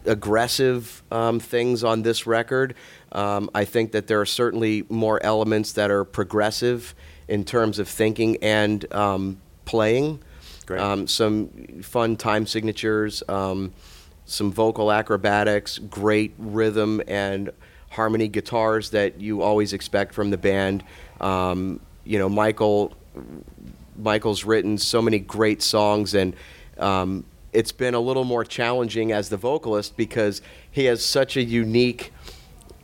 aggressive 0.05 1.03
um, 1.11 1.39
things 1.39 1.83
on 1.83 2.01
this 2.01 2.25
record. 2.25 2.75
Um, 3.11 3.49
I 3.53 3.65
think 3.65 3.91
that 3.91 4.07
there 4.07 4.19
are 4.19 4.25
certainly 4.25 4.85
more 4.89 5.21
elements 5.23 5.73
that 5.73 5.91
are 5.91 6.03
progressive 6.03 6.95
in 7.27 7.45
terms 7.45 7.79
of 7.79 7.87
thinking 7.87 8.37
and 8.41 8.91
um, 8.93 9.39
playing. 9.65 10.21
Great. 10.65 10.81
Um, 10.81 11.07
some 11.07 11.49
fun 11.81 12.15
time 12.15 12.45
signatures, 12.45 13.23
um, 13.27 13.73
some 14.29 14.51
vocal 14.51 14.91
acrobatics, 14.91 15.77
great 15.77 16.33
rhythm 16.37 17.01
and 17.07 17.51
harmony 17.89 18.27
guitars 18.27 18.91
that 18.91 19.19
you 19.19 19.41
always 19.41 19.73
expect 19.73 20.13
from 20.13 20.29
the 20.29 20.37
band. 20.37 20.83
Um, 21.19 21.79
you 22.05 22.19
know, 22.19 22.29
Michael 22.29 22.93
Michael's 23.97 24.45
written 24.45 24.77
so 24.77 25.01
many 25.01 25.19
great 25.19 25.61
songs, 25.61 26.13
and 26.13 26.35
um, 26.77 27.25
it's 27.51 27.71
been 27.71 27.93
a 27.93 27.99
little 27.99 28.23
more 28.23 28.45
challenging 28.45 29.11
as 29.11 29.29
the 29.29 29.37
vocalist 29.37 29.97
because 29.97 30.41
he 30.71 30.85
has 30.85 31.03
such 31.03 31.35
a 31.35 31.43
unique 31.43 32.13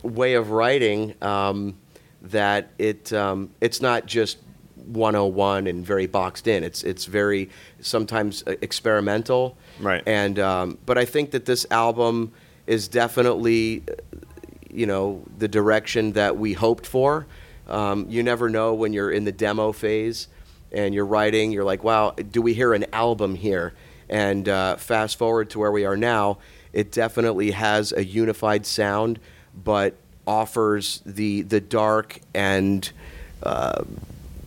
way 0.02 0.34
of 0.34 0.50
writing 0.50 1.14
um, 1.22 1.76
that 2.22 2.70
it 2.78 3.12
um, 3.12 3.50
it's 3.60 3.80
not 3.80 4.06
just 4.06 4.38
101 4.86 5.66
and 5.66 5.84
very 5.84 6.06
boxed 6.06 6.46
in. 6.46 6.64
It's 6.64 6.82
it's 6.82 7.04
very 7.04 7.50
sometimes 7.80 8.42
uh, 8.46 8.54
experimental. 8.60 9.56
Right. 9.80 10.02
And 10.06 10.38
um, 10.38 10.78
but 10.86 10.98
I 10.98 11.04
think 11.04 11.32
that 11.32 11.44
this 11.44 11.66
album 11.70 12.32
is 12.66 12.88
definitely 12.88 13.82
uh, 13.88 13.94
you 14.70 14.86
know 14.86 15.22
the 15.38 15.48
direction 15.48 16.12
that 16.12 16.36
we 16.36 16.52
hoped 16.52 16.86
for. 16.86 17.26
Um, 17.68 18.06
you 18.08 18.22
never 18.22 18.48
know 18.48 18.74
when 18.74 18.92
you're 18.92 19.10
in 19.10 19.24
the 19.24 19.32
demo 19.32 19.72
phase 19.72 20.28
and 20.72 20.94
you're 20.94 21.06
writing. 21.06 21.52
You're 21.52 21.64
like, 21.64 21.82
wow, 21.82 22.10
do 22.10 22.40
we 22.40 22.54
hear 22.54 22.74
an 22.74 22.86
album 22.92 23.34
here? 23.34 23.74
And 24.08 24.48
uh, 24.48 24.76
fast 24.76 25.18
forward 25.18 25.50
to 25.50 25.58
where 25.58 25.72
we 25.72 25.84
are 25.84 25.96
now, 25.96 26.38
it 26.72 26.92
definitely 26.92 27.50
has 27.52 27.92
a 27.92 28.04
unified 28.04 28.66
sound, 28.66 29.18
but 29.52 29.96
offers 30.26 31.02
the 31.06 31.42
the 31.42 31.60
dark 31.60 32.20
and 32.34 32.90
uh, 33.42 33.82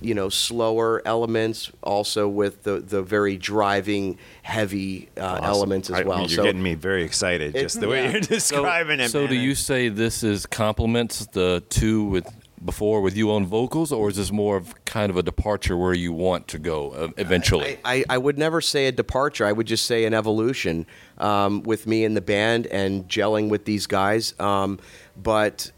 you 0.01 0.13
know 0.13 0.29
slower 0.29 1.01
elements, 1.05 1.71
also 1.83 2.27
with 2.27 2.63
the 2.63 2.79
the 2.79 3.01
very 3.01 3.37
driving, 3.37 4.17
heavy 4.43 5.09
uh, 5.17 5.21
Awesome. 5.21 5.43
elements 5.45 5.89
as 5.89 5.95
I- 5.97 6.01
I 6.01 6.03
well. 6.03 6.17
mean, 6.19 6.29
you're 6.29 6.35
so 6.37 6.43
getting 6.43 6.63
me 6.63 6.75
very 6.75 7.03
excited 7.03 7.55
It- 7.55 7.61
just 7.61 7.79
the 7.79 7.87
way 7.87 8.11
you're 8.11 8.21
describing 8.37 8.99
it. 8.99 9.09
So 9.09 9.21
man. 9.21 9.29
do 9.29 9.35
you 9.35 9.55
say 9.55 9.89
this 9.89 10.23
is 10.23 10.45
complements 10.45 11.25
the 11.27 11.63
two 11.69 12.03
with 12.05 12.25
before 12.65 12.99
with 13.01 13.15
you 13.15 13.31
on 13.31 13.45
vocals, 13.45 13.91
or 13.93 14.09
is 14.09 14.17
this 14.17 14.31
more 14.33 14.57
of 14.57 14.73
kind 14.83 15.09
of 15.09 15.15
a 15.15 15.23
departure 15.23 15.77
where 15.77 15.93
you 15.93 16.11
want 16.11 16.47
to 16.49 16.59
go 16.59 16.89
uh, 16.91 17.07
eventually? 17.17 17.77
I, 17.85 18.03
I 18.09 18.17
would 18.17 18.37
never 18.37 18.59
say 18.59 18.87
a 18.87 18.91
departure. 18.91 19.45
I 19.45 19.53
would 19.53 19.65
just 19.67 19.85
say 19.85 20.03
an 20.03 20.13
evolution 20.13 20.85
um, 21.19 21.63
with 21.63 21.87
me 21.87 22.03
in 22.03 22.15
the 22.15 22.21
band 22.21 22.67
and 22.67 23.07
gelling 23.07 23.47
with 23.49 23.63
these 23.63 23.87
guys. 23.87 24.33
Um, 24.41 24.77
but 25.15 25.71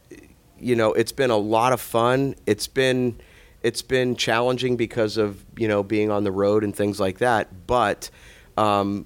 you 0.60 0.76
know, 0.76 0.94
it's 0.94 1.12
been 1.12 1.30
a 1.32 1.38
lot 1.38 1.72
of 1.74 1.82
fun. 1.82 2.34
It's 2.48 2.66
been 2.68 3.20
it's 3.64 3.82
been 3.82 4.16
challenging 4.16 4.76
because 4.76 5.18
of 5.18 5.44
you 5.58 5.68
know 5.68 5.84
being 5.84 6.12
on 6.12 6.24
the 6.24 6.32
road 6.32 6.64
and 6.64 6.76
things 6.76 7.00
like 7.00 7.20
that. 7.20 7.68
But 7.68 8.10
um, 8.58 9.06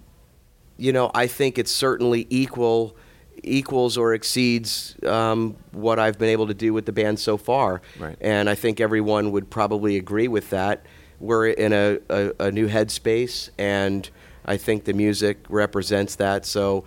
you 0.78 0.91
know, 0.91 1.12
I 1.14 1.28
think 1.28 1.58
it's 1.58 1.72
certainly 1.72 2.28
equal 2.30 2.95
equals 3.43 3.97
or 3.97 4.14
exceeds 4.14 4.95
um, 5.03 5.56
what 5.72 5.99
I've 5.99 6.18
been 6.18 6.30
able 6.30 6.47
to 6.47 6.53
do 6.53 6.74
with 6.74 6.86
the 6.86 6.91
band 6.91 7.20
so 7.20 7.38
far. 7.38 7.82
Right. 7.99 8.18
And 8.20 8.49
I 8.49 8.56
think 8.56 8.80
everyone 8.80 9.32
would 9.32 9.49
probably 9.49 9.97
agree 9.97 10.28
with 10.28 10.49
that. 10.49 10.86
We're 11.20 11.47
in 11.47 11.72
a, 11.72 11.99
a, 12.10 12.32
a 12.39 12.51
new 12.51 12.68
headspace, 12.68 13.49
and 13.58 14.10
I 14.45 14.58
think 14.58 14.84
the 14.84 14.93
music 14.93 15.38
represents 15.47 16.16
that. 16.16 16.45
So, 16.45 16.84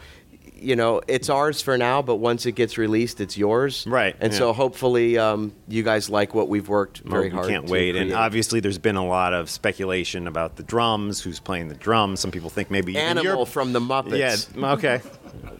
you 0.60 0.76
know, 0.76 1.00
it's 1.08 1.28
ours 1.28 1.62
for 1.62 1.78
now, 1.78 2.02
but 2.02 2.16
once 2.16 2.46
it 2.46 2.52
gets 2.52 2.78
released, 2.78 3.20
it's 3.20 3.36
yours. 3.38 3.86
Right, 3.86 4.16
And 4.20 4.32
yeah. 4.32 4.38
so 4.38 4.52
hopefully 4.52 5.18
um, 5.18 5.52
you 5.68 5.82
guys 5.82 6.10
like 6.10 6.34
what 6.34 6.48
we've 6.48 6.68
worked 6.68 6.98
very 7.00 7.28
Well, 7.28 7.36
hard 7.36 7.46
We 7.46 7.52
can't 7.52 7.66
to 7.66 7.72
wait. 7.72 7.96
And 7.96 8.12
obviously, 8.12 8.60
there's 8.60 8.78
been 8.78 8.96
a 8.96 9.06
lot 9.06 9.34
of 9.34 9.48
speculation 9.50 10.26
about 10.26 10.56
the 10.56 10.62
drums, 10.62 11.20
who's 11.20 11.40
playing 11.40 11.68
the 11.68 11.74
drums. 11.74 12.20
Some 12.20 12.30
people 12.30 12.50
think 12.50 12.70
maybe 12.70 12.96
Animal 12.96 13.46
from 13.46 13.72
the 13.72 13.80
Muppets. 13.80 14.48
Yeah, 14.56 14.72
okay. 14.72 15.00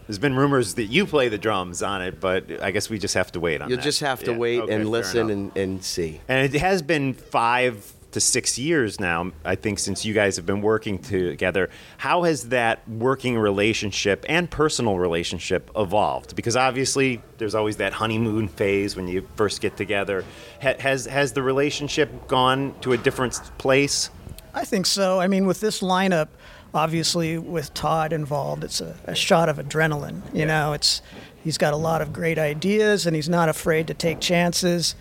There's 0.07 0.19
been 0.19 0.35
rumors 0.35 0.73
that 0.75 0.85
you 0.85 1.05
play 1.05 1.29
the 1.29 1.37
drums 1.37 1.83
on 1.83 2.01
it, 2.01 2.19
but 2.19 2.61
I 2.63 2.71
guess 2.71 2.89
we 2.89 2.97
just 2.97 3.13
have 3.13 3.31
to 3.33 3.39
wait 3.39 3.61
on 3.61 3.69
You'll 3.69 3.77
that. 3.77 3.83
just 3.83 3.99
have 3.99 4.23
to 4.23 4.31
Yeah, 4.31 4.37
wait 4.37 4.59
okay, 4.61 4.73
and 4.73 4.89
listen 4.89 5.29
and, 5.29 5.55
and 5.55 5.83
see. 5.83 6.19
And 6.27 6.53
it 6.53 6.59
has 6.59 6.81
been 6.81 7.13
five 7.13 7.93
to 8.11 8.19
six 8.19 8.57
years 8.57 8.99
now, 8.99 9.31
I 9.45 9.55
think, 9.55 9.79
since 9.79 10.05
you 10.05 10.13
guys 10.13 10.35
have 10.35 10.45
been 10.45 10.61
working 10.61 10.99
together. 10.99 11.69
How 11.97 12.23
has 12.23 12.49
that 12.49 12.87
working 12.87 13.37
relationship 13.37 14.25
and 14.27 14.49
personal 14.49 14.97
relationship 14.97 15.69
evolved? 15.75 16.35
Because 16.35 16.55
obviously, 16.55 17.21
there's 17.37 17.55
always 17.55 17.77
that 17.77 17.93
honeymoon 17.93 18.47
phase 18.47 18.95
when 18.95 19.07
you 19.07 19.27
first 19.35 19.61
get 19.61 19.77
together. 19.77 20.25
Ha- 20.61 20.75
has 20.79 21.05
has 21.05 21.33
the 21.33 21.43
relationship 21.43 22.27
gone 22.27 22.73
to 22.81 22.93
a 22.93 22.97
different 22.97 23.39
place? 23.57 24.09
I 24.53 24.65
think 24.65 24.85
so. 24.85 25.19
I 25.19 25.27
mean, 25.27 25.45
with 25.45 25.59
this 25.59 25.81
lineup, 25.81 26.29
obviously 26.73 27.37
with 27.37 27.73
Todd 27.73 28.13
involved, 28.13 28.63
it's 28.63 28.81
a, 28.81 28.95
a 29.05 29.15
shot 29.15 29.49
of 29.49 29.57
adrenaline. 29.57 30.21
You 30.33 30.45
know, 30.45 30.73
it's 30.73 31.01
he's 31.43 31.57
got 31.57 31.73
a 31.73 31.77
lot 31.77 32.01
of 32.01 32.13
great 32.13 32.37
ideas 32.37 33.05
and 33.05 33.15
he's 33.15 33.29
not 33.29 33.49
afraid 33.49 33.87
to 33.87 33.93
take 33.93 34.19
chances. 34.19 34.95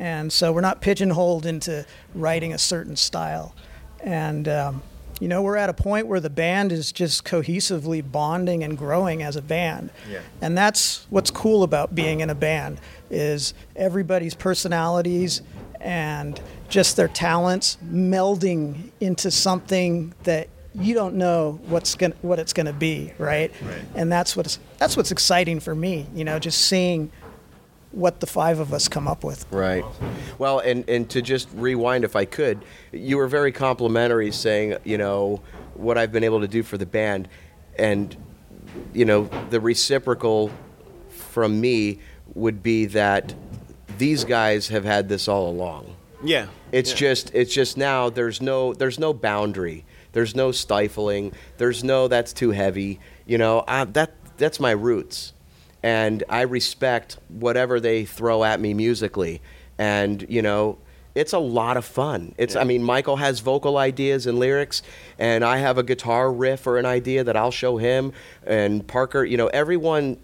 And 0.00 0.32
so 0.32 0.50
we're 0.50 0.62
not 0.62 0.80
pigeonholed 0.80 1.44
into 1.44 1.84
writing 2.14 2.54
a 2.54 2.58
certain 2.58 2.96
style. 2.96 3.54
And 4.02 4.48
um, 4.48 4.82
you 5.20 5.28
know, 5.28 5.42
we're 5.42 5.58
at 5.58 5.68
a 5.68 5.74
point 5.74 6.06
where 6.06 6.20
the 6.20 6.30
band 6.30 6.72
is 6.72 6.90
just 6.90 7.24
cohesively 7.24 8.02
bonding 8.10 8.64
and 8.64 8.78
growing 8.78 9.22
as 9.22 9.36
a 9.36 9.42
band. 9.42 9.90
Yeah. 10.10 10.20
And 10.40 10.56
that's 10.56 11.06
what's 11.10 11.30
cool 11.30 11.62
about 11.62 11.94
being 11.94 12.20
in 12.20 12.30
a 12.30 12.34
band 12.34 12.80
is 13.10 13.52
everybody's 13.76 14.34
personalities 14.34 15.42
and 15.82 16.40
just 16.70 16.96
their 16.96 17.08
talents 17.08 17.76
melding 17.84 18.90
into 19.00 19.30
something 19.30 20.14
that 20.22 20.48
you 20.74 20.94
don't 20.94 21.16
know 21.16 21.60
what's 21.66 21.94
going 21.96 22.14
what 22.22 22.38
it's 22.38 22.52
going 22.52 22.66
to 22.66 22.72
be, 22.72 23.12
right? 23.18 23.52
Right. 23.62 23.82
And 23.94 24.10
that's 24.10 24.34
what's 24.36 24.58
that's 24.78 24.96
what's 24.96 25.10
exciting 25.10 25.60
for 25.60 25.74
me, 25.74 26.06
you 26.14 26.24
know, 26.24 26.38
just 26.38 26.62
seeing 26.62 27.10
what 27.92 28.20
the 28.20 28.26
five 28.26 28.58
of 28.60 28.72
us 28.72 28.88
come 28.88 29.08
up 29.08 29.24
with. 29.24 29.46
Right. 29.50 29.84
Well, 30.38 30.60
and, 30.60 30.88
and 30.88 31.08
to 31.10 31.20
just 31.22 31.48
rewind, 31.54 32.04
if 32.04 32.14
I 32.16 32.24
could, 32.24 32.64
you 32.92 33.16
were 33.16 33.26
very 33.26 33.52
complimentary 33.52 34.30
saying, 34.30 34.76
you 34.84 34.96
know, 34.98 35.42
what 35.74 35.98
I've 35.98 36.12
been 36.12 36.24
able 36.24 36.40
to 36.40 36.48
do 36.48 36.62
for 36.62 36.78
the 36.78 36.86
band. 36.86 37.28
And, 37.78 38.16
you 38.92 39.04
know, 39.04 39.24
the 39.50 39.60
reciprocal 39.60 40.50
from 41.08 41.60
me 41.60 41.98
would 42.34 42.62
be 42.62 42.86
that 42.86 43.34
these 43.98 44.24
guys 44.24 44.68
have 44.68 44.84
had 44.84 45.08
this 45.08 45.26
all 45.28 45.48
along. 45.48 45.96
Yeah. 46.22 46.46
It's 46.72 46.90
Yeah. 46.90 46.96
just 46.96 47.34
it's 47.34 47.52
just 47.52 47.76
now 47.76 48.08
there's 48.10 48.40
no 48.40 48.72
there's 48.74 48.98
no 48.98 49.12
boundary. 49.12 49.84
There's 50.12 50.34
no 50.36 50.52
stifling. 50.52 51.32
There's 51.58 51.82
no 51.82 52.08
that's 52.08 52.32
too 52.32 52.50
heavy. 52.50 53.00
You 53.26 53.38
know, 53.38 53.64
I, 53.66 53.84
that 53.84 54.12
that's 54.36 54.60
my 54.60 54.70
roots. 54.72 55.32
And 55.82 56.22
I 56.28 56.42
respect 56.42 57.18
whatever 57.28 57.80
they 57.80 58.04
throw 58.04 58.44
at 58.44 58.60
me 58.60 58.74
musically. 58.74 59.40
And, 59.78 60.26
you 60.28 60.42
know, 60.42 60.78
it's 61.14 61.32
a 61.32 61.38
lot 61.38 61.76
of 61.76 61.84
fun. 61.84 62.34
It's 62.38 62.54
I 62.54 62.64
mean, 62.64 62.82
Michael 62.82 63.16
has 63.16 63.40
vocal 63.40 63.78
ideas 63.78 64.26
and 64.26 64.38
lyrics 64.38 64.82
and 65.18 65.44
I 65.44 65.56
have 65.56 65.76
a 65.78 65.82
guitar 65.82 66.32
riff 66.32 66.66
or 66.66 66.78
an 66.78 66.86
idea 66.86 67.24
that 67.24 67.36
I'll 67.36 67.50
show 67.50 67.78
him 67.78 68.12
and 68.46 68.86
Parker, 68.86 69.24
you 69.24 69.36
know, 69.36 69.48
everyone 69.48 70.18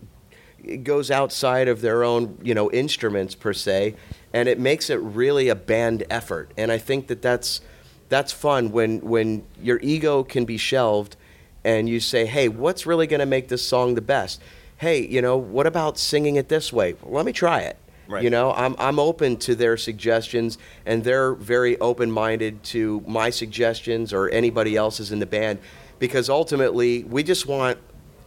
goes 0.82 1.10
outside 1.10 1.68
of 1.68 1.80
their 1.80 2.02
own, 2.02 2.38
you 2.42 2.54
know, 2.54 2.70
instruments 2.70 3.34
per 3.34 3.52
se, 3.52 3.94
and 4.32 4.48
it 4.48 4.58
makes 4.58 4.90
it 4.90 4.96
really 5.00 5.48
a 5.48 5.54
band 5.54 6.04
effort. 6.10 6.50
And 6.56 6.72
I 6.72 6.78
think 6.78 7.06
that 7.08 7.22
that's 7.22 7.60
that's 8.08 8.32
fun 8.32 8.72
when 8.72 9.00
when 9.00 9.44
your 9.62 9.78
ego 9.82 10.22
can 10.22 10.44
be 10.44 10.56
shelved, 10.56 11.16
and 11.64 11.88
you 11.88 12.00
say, 12.00 12.26
"Hey, 12.26 12.48
what's 12.48 12.86
really 12.86 13.06
going 13.06 13.20
to 13.20 13.26
make 13.26 13.48
this 13.48 13.66
song 13.66 13.94
the 13.94 14.00
best?" 14.00 14.40
Hey, 14.78 15.06
you 15.06 15.22
know, 15.22 15.36
what 15.36 15.66
about 15.66 15.98
singing 15.98 16.36
it 16.36 16.48
this 16.48 16.72
way? 16.72 16.96
Let 17.02 17.24
me 17.24 17.32
try 17.32 17.60
it. 17.60 17.78
Right. 18.08 18.22
You 18.22 18.30
know, 18.30 18.52
I'm 18.52 18.76
I'm 18.78 18.98
open 18.98 19.36
to 19.38 19.54
their 19.54 19.76
suggestions, 19.76 20.58
and 20.84 21.02
they're 21.02 21.34
very 21.34 21.78
open-minded 21.80 22.62
to 22.64 23.02
my 23.06 23.30
suggestions 23.30 24.12
or 24.12 24.28
anybody 24.28 24.76
else's 24.76 25.10
in 25.10 25.18
the 25.18 25.26
band, 25.26 25.58
because 25.98 26.30
ultimately 26.30 27.02
we 27.04 27.22
just 27.22 27.46
want 27.46 27.78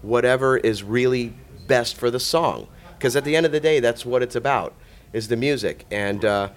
whatever 0.02 0.58
is 0.58 0.84
really 0.84 1.34
best 1.68 1.96
for 1.96 2.12
the 2.12 2.20
song. 2.20 2.68
Because 2.98 3.16
at 3.16 3.24
the 3.24 3.36
end 3.36 3.46
of 3.46 3.54
the 3.54 3.62
day, 3.62 3.80
that's 3.80 4.06
what 4.06 4.22
it's 4.22 4.36
about, 4.36 4.74
is 5.14 5.30
the 5.30 5.38
music. 5.38 5.86
And 5.92 6.26
uh, 6.26 6.50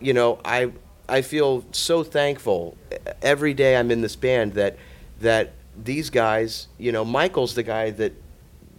you 0.00 0.14
know, 0.14 0.38
I 0.44 0.72
I 1.08 1.20
feel 1.20 1.66
so 1.72 2.02
thankful 2.02 2.78
every 3.20 3.52
day 3.52 3.76
I'm 3.76 3.90
in 3.90 4.00
this 4.00 4.16
band 4.16 4.54
that 4.54 4.78
that 5.20 5.52
these 5.76 6.08
guys, 6.08 6.68
you 6.78 6.92
know, 6.92 7.04
Michael's 7.04 7.54
the 7.54 7.62
guy 7.62 7.90
that 7.90 8.14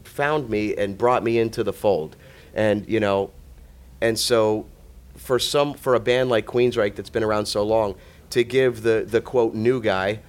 found 0.04 0.50
me 0.50 0.76
and 0.76 0.98
brought 0.98 1.24
me 1.24 1.40
into 1.40 1.64
the 1.64 1.74
fold, 1.74 2.16
and 2.54 2.88
you 2.88 3.00
know, 3.00 3.32
and 4.02 4.18
so 4.18 4.66
for 5.16 5.40
some 5.40 5.74
for 5.74 5.96
a 5.96 6.00
band 6.00 6.30
like 6.30 6.46
Queensryche 6.46 6.96
that's 6.96 7.10
been 7.10 7.24
around 7.24 7.46
so 7.46 7.64
long 7.64 7.96
to 8.30 8.44
give 8.44 8.84
the 8.84 9.06
the 9.08 9.22
quote 9.22 9.54
new 9.54 9.82
guy 9.82 10.20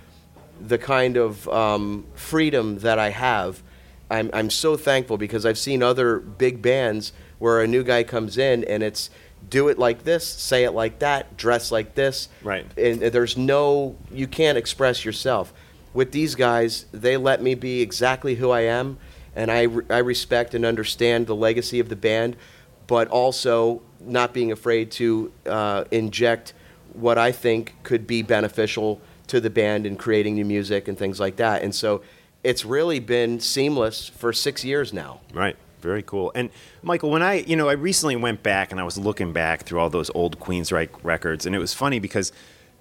the 0.61 0.79
kind 0.79 1.17
of 1.17 1.49
um, 1.49 2.07
freedom 2.15 2.79
that 2.81 2.99
I 2.99 3.11
have, 3.11 3.63
I'm, 4.11 4.31
I'm 4.33 4.51
so 4.51 4.77
thankful 4.77 5.17
because 5.17 5.47
I've 5.47 5.59
seen 5.59 5.83
other 5.83 6.19
big 6.19 6.61
bands 6.61 7.13
where 7.39 7.63
a 7.63 7.67
new 7.67 7.83
guy 7.83 8.03
comes 8.03 8.37
in 8.37 8.65
and 8.65 8.83
it's 8.83 9.11
do 9.49 9.69
it 9.69 9.79
like 9.79 10.05
this, 10.05 10.27
say 10.27 10.65
it 10.65 10.73
like 10.73 10.99
that, 10.99 11.37
dress 11.37 11.73
like 11.73 11.95
this. 11.95 12.29
Right. 12.43 12.67
And 12.77 13.01
there's 13.01 13.37
no, 13.37 13.97
you 14.11 14.27
can't 14.27 14.59
express 14.59 15.05
yourself. 15.05 15.53
With 15.95 16.13
these 16.13 16.35
guys, 16.35 16.87
they 16.93 17.17
let 17.17 17.43
me 17.43 17.55
be 17.55 17.81
exactly 17.81 18.35
who 18.35 18.51
I 18.51 18.61
am, 18.61 18.99
and 19.35 19.51
I, 19.51 19.63
re- 19.63 19.85
I 19.91 19.99
respect 19.99 20.55
and 20.55 20.65
understand 20.65 21.27
the 21.27 21.37
legacy 21.37 21.81
of 21.81 21.89
the 21.89 21.97
band, 21.97 22.37
but 22.87 23.09
also 23.09 23.83
not 24.01 24.33
being 24.33 24.53
afraid 24.53 24.91
to 24.93 25.33
uh, 25.47 25.85
inject 25.91 26.55
what 26.93 27.19
I 27.19 27.33
think 27.33 27.75
could 27.83 28.07
be 28.07 28.23
beneficial 28.23 29.01
to 29.29 29.41
the 29.41 29.51
band 29.51 29.87
in 29.87 29.97
creating 29.97 30.35
new 30.35 30.45
music 30.45 30.89
and 30.89 30.99
things 30.99 31.21
like 31.21 31.37
that. 31.37 31.63
And 31.63 31.75
so 31.75 32.03
it's 32.43 32.65
really 32.65 32.99
been 32.99 33.39
seamless 33.39 34.09
for 34.09 34.33
six 34.33 34.65
years 34.65 34.93
now. 34.93 35.21
Right. 35.33 35.57
Very 35.81 36.03
cool. 36.03 36.33
And 36.35 36.51
Michael, 36.83 37.11
when 37.11 37.23
I, 37.23 37.35
you 37.35 37.57
know, 37.57 37.69
I 37.69 37.73
recently 37.73 38.17
went 38.17 38.43
back 38.43 38.71
and 38.71 38.81
I 38.81 38.85
was 38.85 38.99
looking 38.99 39.33
back 39.33 39.63
through 39.63 39.81
all 39.81 39.89
those 39.89 40.11
old 40.15 40.39
Queensryche 40.39 40.91
records, 41.03 41.47
and 41.47 41.55
it 41.55 41.59
was 41.59 41.73
funny 41.73 41.99
because 41.99 42.33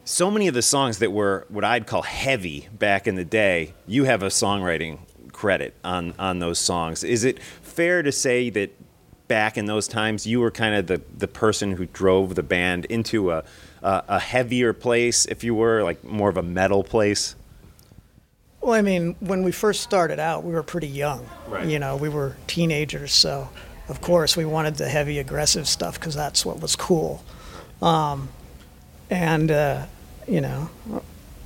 so 0.04 0.30
many 0.32 0.48
of 0.48 0.54
the 0.54 0.62
songs 0.62 1.00
that 1.00 1.12
were 1.12 1.46
what 1.50 1.64
I'd 1.64 1.88
call 1.88 2.02
heavy 2.02 2.68
back 2.78 3.08
in 3.08 3.16
the 3.16 3.24
day, 3.24 3.74
you 3.88 4.06
have 4.06 4.24
a 4.24 4.28
songwriting 4.28 5.00
credit 5.40 5.74
on 5.86 6.14
on 6.20 6.40
those 6.40 6.60
songs. 6.60 7.02
Is 7.02 7.24
it 7.24 7.42
fair 7.62 8.04
to 8.04 8.12
say 8.12 8.50
that 8.50 8.72
back 9.30 9.58
in 9.58 9.68
those 9.68 9.88
times 9.88 10.28
you 10.28 10.42
were 10.42 10.52
kind 10.52 10.76
of 10.76 10.88
the 10.88 11.02
the 11.18 11.30
person 11.30 11.72
who 11.72 11.86
drove 11.86 12.36
the 12.36 12.44
band 12.44 12.84
into 12.86 13.32
a 13.32 13.46
a, 13.82 14.04
a 14.10 14.20
heavier 14.20 14.74
place, 14.74 15.26
if 15.26 15.42
you 15.46 15.56
were, 15.56 15.82
like 15.82 16.04
more 16.04 16.28
of 16.28 16.36
a 16.36 16.44
metal 16.44 16.84
place? 16.84 17.36
Well, 18.60 18.74
I 18.74 18.82
mean, 18.82 19.16
when 19.22 19.44
we 19.44 19.54
first 19.54 19.82
started 19.82 20.20
out, 20.20 20.44
we 20.44 20.52
were 20.52 20.64
pretty 20.64 20.90
young. 20.90 21.26
Right. 21.48 21.66
You 21.66 21.80
know, 21.80 21.96
we 21.96 22.10
were 22.10 22.36
teenagers, 22.46 23.14
so 23.14 23.48
of 23.88 24.02
course 24.02 24.36
we 24.36 24.44
wanted 24.44 24.76
the 24.76 24.90
heavy, 24.90 25.20
aggressive 25.20 25.70
stuff 25.70 25.98
because 25.98 26.16
that's 26.16 26.46
what 26.46 26.60
was 26.60 26.76
cool. 26.76 27.24
Um, 27.82 28.28
and 29.10 29.50
uh, 29.50 29.86
you 30.28 30.42
know, 30.42 30.70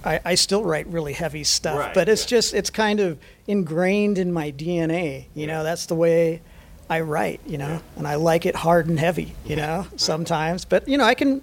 I, 0.04 0.20
I 0.26 0.36
still 0.36 0.64
write 0.64 0.88
really 0.88 1.14
heavy 1.14 1.44
stuff, 1.44 1.80
Right, 1.80 1.94
but 1.94 2.10
it's 2.10 2.26
just 2.26 2.56
it's 2.56 2.72
kind 2.72 3.00
of 3.00 3.20
ingrained 3.48 4.18
in 4.18 4.32
my 4.32 4.52
DNA. 4.52 5.26
You 5.34 5.48
know, 5.48 5.64
that's 5.64 5.86
the 5.86 5.96
way 5.96 6.42
I 6.90 7.02
write, 7.02 7.42
you 7.46 7.58
know, 7.58 7.82
and 7.96 8.08
I 8.08 8.16
like 8.16 8.46
it 8.46 8.56
hard 8.56 8.88
and 8.88 9.00
heavy, 9.00 9.36
you 9.46 9.56
know, 9.56 9.88
sometimes. 9.96 10.66
But 10.66 10.88
you 10.88 10.98
know, 10.98 11.06
I 11.06 11.14
can, 11.16 11.42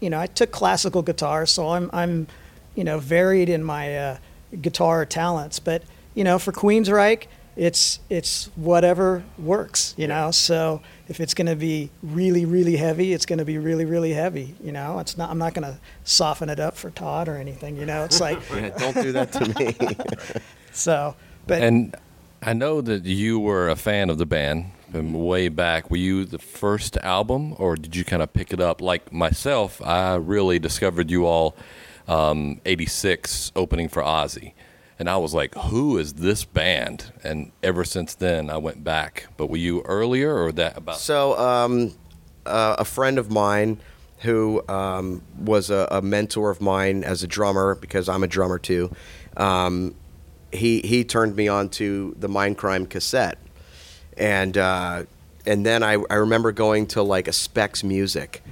you 0.00 0.10
know, 0.10 0.18
I 0.18 0.26
took 0.26 0.50
classical 0.52 1.02
guitar, 1.02 1.46
so 1.46 1.68
I'm 1.68 1.90
I'm, 1.92 2.26
you 2.74 2.84
know, 2.84 2.98
varied 2.98 3.48
in 3.48 3.62
my 3.62 3.96
uh, 3.96 4.16
guitar 4.60 5.04
talents. 5.04 5.58
But 5.58 5.82
you 6.14 6.24
know, 6.24 6.38
for 6.38 6.52
Queensryche, 6.52 7.26
it's 7.56 7.98
it's 8.08 8.46
whatever 8.54 9.24
works, 9.38 9.94
you 9.96 10.06
know. 10.06 10.30
So 10.30 10.82
if 11.08 11.20
it's 11.20 11.34
going 11.34 11.48
to 11.48 11.56
be 11.56 11.90
really 12.02 12.44
really 12.44 12.76
heavy, 12.76 13.12
it's 13.12 13.26
going 13.26 13.40
to 13.40 13.44
be 13.44 13.58
really 13.58 13.84
really 13.84 14.12
heavy, 14.12 14.54
you 14.62 14.72
know. 14.72 14.98
It's 15.00 15.18
not 15.18 15.30
I'm 15.30 15.38
not 15.38 15.54
going 15.54 15.70
to 15.70 15.78
soften 16.04 16.48
it 16.48 16.60
up 16.60 16.76
for 16.76 16.90
Todd 16.90 17.28
or 17.28 17.36
anything, 17.36 17.76
you 17.76 17.86
know. 17.86 18.04
It's 18.04 18.20
like 18.20 18.38
Yeah, 18.54 18.70
don't 18.70 18.94
do 18.94 19.12
that 19.12 19.32
to 19.32 19.48
me. 19.58 19.76
so, 20.72 21.16
but 21.46 21.62
and 21.62 21.94
I 22.42 22.52
know 22.52 22.80
that 22.80 23.04
you 23.04 23.38
were 23.38 23.68
a 23.68 23.76
fan 23.76 24.10
of 24.10 24.18
the 24.18 24.26
band 24.26 24.72
from 24.90 25.12
way 25.12 25.48
back. 25.48 25.90
Were 25.90 25.96
you 25.96 26.24
the 26.24 26.38
first 26.38 26.96
album, 26.98 27.54
or 27.58 27.76
did 27.76 27.94
you 27.94 28.04
kind 28.04 28.22
of 28.22 28.32
pick 28.32 28.52
it 28.52 28.60
up? 28.60 28.80
Like 28.80 29.12
myself, 29.12 29.80
I 29.82 30.14
really 30.16 30.58
discovered 30.58 31.10
you 31.10 31.26
all 31.26 31.56
um, 32.08 32.60
'86 32.64 33.52
opening 33.54 33.88
for 33.88 34.02
Ozzy, 34.02 34.52
and 34.98 35.08
I 35.08 35.16
was 35.16 35.34
like, 35.34 35.54
"Who 35.54 35.98
is 35.98 36.14
this 36.14 36.44
band?" 36.44 37.12
And 37.22 37.52
ever 37.62 37.84
since 37.84 38.14
then, 38.14 38.50
I 38.50 38.56
went 38.56 38.82
back. 38.82 39.28
But 39.36 39.48
were 39.48 39.58
you 39.58 39.82
earlier, 39.82 40.42
or 40.42 40.52
that 40.52 40.76
about? 40.76 40.98
So, 40.98 41.38
um, 41.38 41.94
uh, 42.46 42.76
a 42.78 42.84
friend 42.84 43.18
of 43.18 43.30
mine 43.30 43.80
who 44.20 44.62
um, 44.68 45.22
was 45.38 45.70
a, 45.70 45.88
a 45.90 46.02
mentor 46.02 46.50
of 46.50 46.60
mine 46.60 47.04
as 47.04 47.22
a 47.22 47.26
drummer, 47.26 47.74
because 47.74 48.08
I'm 48.08 48.22
a 48.22 48.26
drummer 48.26 48.58
too, 48.58 48.94
um, 49.36 49.94
he 50.52 50.80
he 50.80 51.04
turned 51.04 51.36
me 51.36 51.48
on 51.48 51.68
to 51.70 52.14
the 52.18 52.28
Mindcrime 52.28 52.88
cassette, 52.88 53.38
and 54.16 54.56
uh, 54.56 55.04
and 55.46 55.64
then 55.64 55.82
I, 55.82 56.02
I 56.10 56.14
remember 56.14 56.52
going 56.52 56.86
to 56.88 57.02
like 57.02 57.28
a 57.28 57.32
Specs 57.32 57.82
Music, 57.82 58.42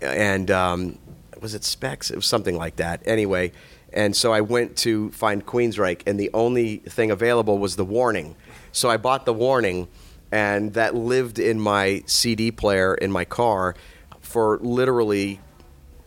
and 0.00 0.50
um, 0.50 0.98
was 1.40 1.54
it 1.54 1.64
Specs? 1.64 2.10
It 2.10 2.16
was 2.16 2.26
something 2.26 2.56
like 2.56 2.76
that. 2.76 3.02
Anyway, 3.06 3.52
and 3.92 4.14
so 4.14 4.32
I 4.32 4.40
went 4.40 4.76
to 4.78 5.10
find 5.12 5.44
Queensryche, 5.44 6.02
and 6.06 6.18
the 6.18 6.30
only 6.34 6.78
thing 6.78 7.10
available 7.10 7.58
was 7.58 7.76
the 7.76 7.84
Warning. 7.84 8.36
So 8.72 8.90
I 8.90 8.96
bought 8.96 9.24
the 9.24 9.32
Warning, 9.32 9.88
and 10.30 10.74
that 10.74 10.94
lived 10.94 11.38
in 11.38 11.60
my 11.60 12.02
CD 12.06 12.50
player 12.50 12.94
in 12.94 13.10
my 13.10 13.24
car 13.24 13.74
for 14.20 14.58
literally 14.58 15.40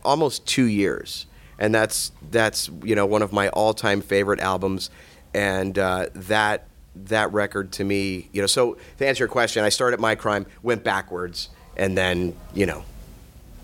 almost 0.04 0.46
two 0.46 0.64
years, 0.64 1.26
and 1.58 1.74
that's 1.74 2.12
that's 2.30 2.70
you 2.82 2.94
know 2.94 3.06
one 3.06 3.22
of 3.22 3.32
my 3.32 3.48
all-time 3.48 4.00
favorite 4.00 4.40
albums, 4.40 4.90
and 5.34 5.78
uh, 5.78 6.06
that 6.14 6.66
that 6.94 7.32
record 7.32 7.72
to 7.72 7.84
me, 7.84 8.28
you 8.32 8.40
know. 8.40 8.46
So 8.46 8.76
to 8.98 9.06
answer 9.06 9.22
your 9.22 9.28
question, 9.28 9.64
I 9.64 9.68
started 9.68 10.00
Mindcrime, 10.00 10.46
went 10.62 10.84
backwards, 10.84 11.50
and 11.76 11.96
then 11.96 12.36
you 12.54 12.66
know 12.66 12.84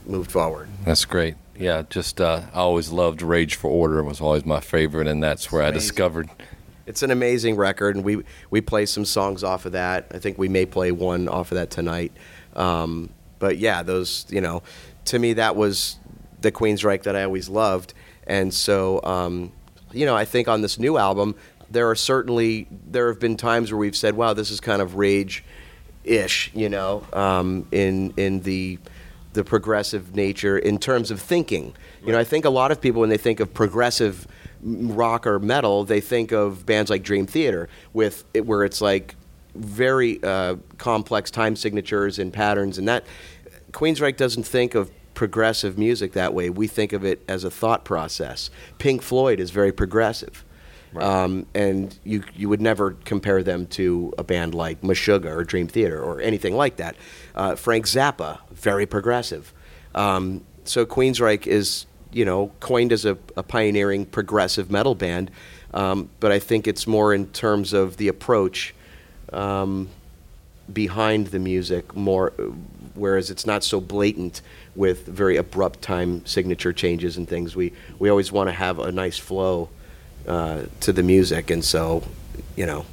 moved 0.06 0.30
forward. 0.30 0.68
That's 0.84 1.04
great. 1.04 1.34
Yeah, 1.56 1.82
just 1.90 2.20
uh, 2.20 2.42
I 2.54 2.58
always 2.58 2.90
loved 2.90 3.20
Rage 3.20 3.56
for 3.56 3.68
Order. 3.68 3.98
It 3.98 4.04
was 4.04 4.20
always 4.20 4.46
my 4.46 4.60
favorite, 4.60 5.08
and 5.08 5.22
that's 5.22 5.50
where 5.50 5.62
I 5.62 5.70
discovered. 5.70 6.28
It's 6.86 7.02
an 7.02 7.10
amazing 7.10 7.56
record, 7.56 7.96
and 7.96 8.04
we 8.04 8.22
we 8.50 8.60
play 8.60 8.86
some 8.86 9.04
songs 9.04 9.44
off 9.44 9.66
of 9.66 9.72
that. 9.72 10.06
I 10.12 10.18
think 10.18 10.38
we 10.38 10.48
may 10.48 10.66
play 10.66 10.92
one 10.92 11.28
off 11.28 11.50
of 11.52 11.56
that 11.56 11.70
tonight. 11.70 12.12
Um, 12.54 13.10
but 13.38 13.58
yeah, 13.58 13.82
those 13.82 14.24
you 14.30 14.40
know, 14.40 14.62
to 15.06 15.18
me 15.18 15.34
that 15.34 15.56
was 15.56 15.98
the 16.40 16.52
Queensryche 16.52 17.02
that 17.02 17.16
I 17.16 17.24
always 17.24 17.48
loved, 17.48 17.92
and 18.26 18.54
so 18.54 19.02
um, 19.02 19.52
you 19.92 20.06
know 20.06 20.16
I 20.16 20.24
think 20.24 20.48
on 20.48 20.62
this 20.62 20.78
new 20.78 20.96
album 20.96 21.34
there 21.70 21.90
are 21.90 21.94
certainly 21.94 22.66
there 22.90 23.08
have 23.08 23.20
been 23.20 23.36
times 23.36 23.70
where 23.70 23.78
we've 23.78 23.96
said, 23.96 24.14
wow, 24.16 24.32
this 24.32 24.50
is 24.50 24.60
kind 24.60 24.80
of 24.80 24.96
Rage 24.96 25.44
ish, 26.04 26.50
you 26.54 26.68
know, 26.68 27.04
um, 27.12 27.66
in 27.72 28.12
in 28.16 28.40
the 28.40 28.78
the 29.34 29.44
progressive 29.44 30.16
nature 30.16 30.58
in 30.58 30.78
terms 30.78 31.10
of 31.10 31.20
thinking. 31.20 31.74
You 32.04 32.12
know, 32.12 32.18
I 32.18 32.24
think 32.24 32.44
a 32.44 32.50
lot 32.50 32.70
of 32.70 32.80
people 32.80 33.00
when 33.00 33.10
they 33.10 33.18
think 33.18 33.40
of 33.40 33.52
progressive 33.52 34.26
rock 34.62 35.26
or 35.26 35.38
metal, 35.38 35.84
they 35.84 36.00
think 36.00 36.32
of 36.32 36.64
bands 36.66 36.90
like 36.90 37.02
Dream 37.02 37.26
Theater, 37.26 37.68
with 37.92 38.24
it, 38.34 38.46
where 38.46 38.64
it's 38.64 38.80
like 38.80 39.14
very 39.54 40.22
uh, 40.22 40.56
complex 40.78 41.30
time 41.30 41.56
signatures 41.56 42.18
and 42.18 42.32
patterns, 42.32 42.78
and 42.78 42.88
that 42.88 43.04
Queensryche 43.72 44.16
doesn't 44.16 44.44
think 44.44 44.74
of 44.74 44.90
progressive 45.14 45.76
music 45.76 46.12
that 46.12 46.32
way. 46.32 46.48
We 46.48 46.68
think 46.68 46.92
of 46.92 47.04
it 47.04 47.22
as 47.28 47.44
a 47.44 47.50
thought 47.50 47.84
process. 47.84 48.50
Pink 48.78 49.02
Floyd 49.02 49.40
is 49.40 49.50
very 49.50 49.72
progressive. 49.72 50.44
Um, 50.96 51.46
and 51.54 51.96
you 52.04 52.24
you 52.34 52.48
would 52.48 52.60
never 52.60 52.92
compare 53.04 53.42
them 53.42 53.66
to 53.68 54.12
a 54.16 54.24
band 54.24 54.54
like 54.54 54.80
Meshuggah 54.80 55.26
or 55.26 55.44
Dream 55.44 55.68
Theater 55.68 56.02
or 56.02 56.20
anything 56.20 56.56
like 56.56 56.76
that. 56.76 56.96
Uh, 57.34 57.56
Frank 57.56 57.86
Zappa, 57.86 58.38
very 58.50 58.86
progressive. 58.86 59.52
Um, 59.94 60.44
so 60.64 60.86
Queensryche 60.86 61.46
is 61.46 61.86
you 62.12 62.24
know 62.24 62.52
coined 62.60 62.92
as 62.92 63.04
a, 63.04 63.18
a 63.36 63.42
pioneering 63.42 64.06
progressive 64.06 64.70
metal 64.70 64.94
band, 64.94 65.30
um, 65.74 66.08
but 66.20 66.32
I 66.32 66.38
think 66.38 66.66
it's 66.66 66.86
more 66.86 67.12
in 67.12 67.26
terms 67.28 67.72
of 67.72 67.96
the 67.98 68.08
approach 68.08 68.74
um, 69.32 69.88
behind 70.72 71.28
the 71.28 71.38
music 71.38 71.94
more, 71.94 72.32
whereas 72.94 73.30
it's 73.30 73.46
not 73.46 73.62
so 73.62 73.80
blatant 73.80 74.40
with 74.74 75.06
very 75.06 75.36
abrupt 75.36 75.82
time 75.82 76.24
signature 76.24 76.72
changes 76.72 77.18
and 77.18 77.28
things. 77.28 77.54
We 77.54 77.72
we 77.98 78.08
always 78.08 78.32
want 78.32 78.48
to 78.48 78.54
have 78.54 78.78
a 78.78 78.90
nice 78.90 79.18
flow 79.18 79.68
uh, 80.28 80.66
to 80.80 80.92
the 80.92 81.02
music, 81.02 81.50
and 81.50 81.64
so 81.64 82.04
you 82.56 82.66
know, 82.66 82.84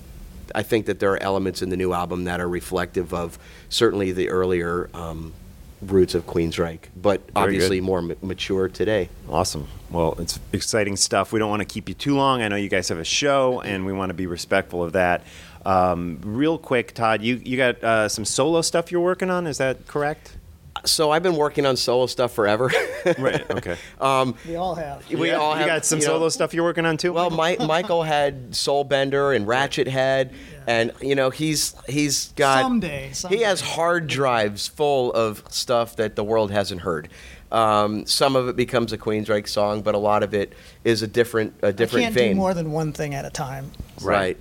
I 0.54 0.64
think 0.64 0.86
that 0.88 1.00
there 1.00 1.12
are 1.14 1.22
elements 1.22 1.62
in 1.62 1.70
the 1.70 1.78
new 1.78 1.94
album 1.94 2.24
that 2.26 2.40
are 2.40 2.48
reflective 2.50 3.14
of 3.14 3.38
certainly 3.70 4.12
the 4.12 4.30
earlier 4.30 4.90
um, 4.94 5.34
roots 5.82 6.16
of 6.16 6.26
Queensryche, 6.26 6.80
but 6.96 7.22
Very 7.32 7.46
obviously 7.46 7.78
good. 7.78 7.86
more 7.86 8.00
m- 8.00 8.16
mature 8.22 8.70
today. 8.70 9.10
Awesome. 9.30 9.68
Well, 9.90 10.16
it's 10.20 10.40
exciting 10.54 10.96
stuff. 10.98 11.32
We 11.34 11.40
don't 11.40 11.50
want 11.50 11.62
to 11.62 11.66
keep 11.66 11.90
you 11.90 11.96
too 11.96 12.16
long. 12.16 12.42
I 12.42 12.48
know 12.48 12.56
you 12.56 12.70
guys 12.70 12.90
have 12.90 13.00
a 13.00 13.04
show, 13.04 13.62
and 13.62 13.86
we 13.86 13.94
want 13.94 14.10
to 14.10 14.14
be 14.14 14.28
respectful 14.28 14.84
of 14.84 14.94
that. 14.94 15.24
Um, 15.66 16.20
real 16.24 16.58
quick, 16.60 16.94
Todd, 16.94 17.22
you 17.24 17.42
you 17.44 17.58
got 17.58 17.84
uh, 17.84 18.08
some 18.08 18.24
solo 18.24 18.62
stuff 18.62 18.92
you're 18.92 19.02
working 19.02 19.30
on. 19.32 19.48
Is 19.48 19.58
that 19.58 19.88
correct? 19.88 20.38
So 20.84 21.10
I've 21.10 21.24
been 21.24 21.38
working 21.38 21.66
on 21.66 21.78
solo 21.78 22.06
stuff 22.06 22.34
forever. 22.34 22.70
right. 23.18 23.50
Okay. 23.50 23.78
Um, 24.00 24.36
we 24.48 24.56
all 24.58 24.76
have. 24.76 25.10
we 25.10 25.30
Yeah, 25.30 25.36
all 25.38 25.54
you 25.54 25.60
have. 25.60 25.68
got 25.68 25.86
some 25.86 26.00
you 26.00 26.06
know- 26.06 26.14
solo 26.14 26.30
stuff 26.30 26.54
you're 26.54 26.66
working 26.66 26.86
on 26.86 26.98
too. 26.98 27.14
Well, 27.14 27.30
Mi- 27.30 27.58
Michael 27.66 28.04
had 28.04 28.52
Soulbender 28.52 29.36
and 29.36 29.48
Ratchet 29.48 29.88
Head, 29.88 30.34
and 30.68 30.92
you 31.02 31.16
know 31.16 31.30
he's 31.30 31.76
he's 31.88 32.34
got 32.34 32.62
Someday, 32.64 33.12
he 33.30 33.42
has 33.42 33.62
hard 33.62 34.08
drives 34.08 34.68
full 34.68 35.12
of 35.14 35.44
stuff 35.50 35.96
that 35.96 36.16
the 36.16 36.24
world 36.24 36.52
hasn't 36.52 36.82
heard. 36.82 37.08
Um, 37.52 38.06
some 38.06 38.36
of 38.36 38.50
it 38.50 38.56
becomes 38.58 38.92
a 38.92 38.98
Queensryche 38.98 39.48
song, 39.48 39.82
but 39.82 39.96
a 39.96 40.00
lot 40.00 40.24
of 40.24 40.34
it 40.34 40.54
is 40.84 41.02
a 41.02 41.08
different 41.08 41.54
a 41.64 41.68
I 41.68 41.72
different 41.72 42.04
can't 42.06 42.16
vein. 42.16 42.32
do 42.32 42.36
more 42.36 42.54
than 42.54 42.72
one 42.72 42.92
thing 42.92 43.16
at 43.16 43.24
a 43.24 43.30
time. 43.30 43.72
Right. 44.02 44.38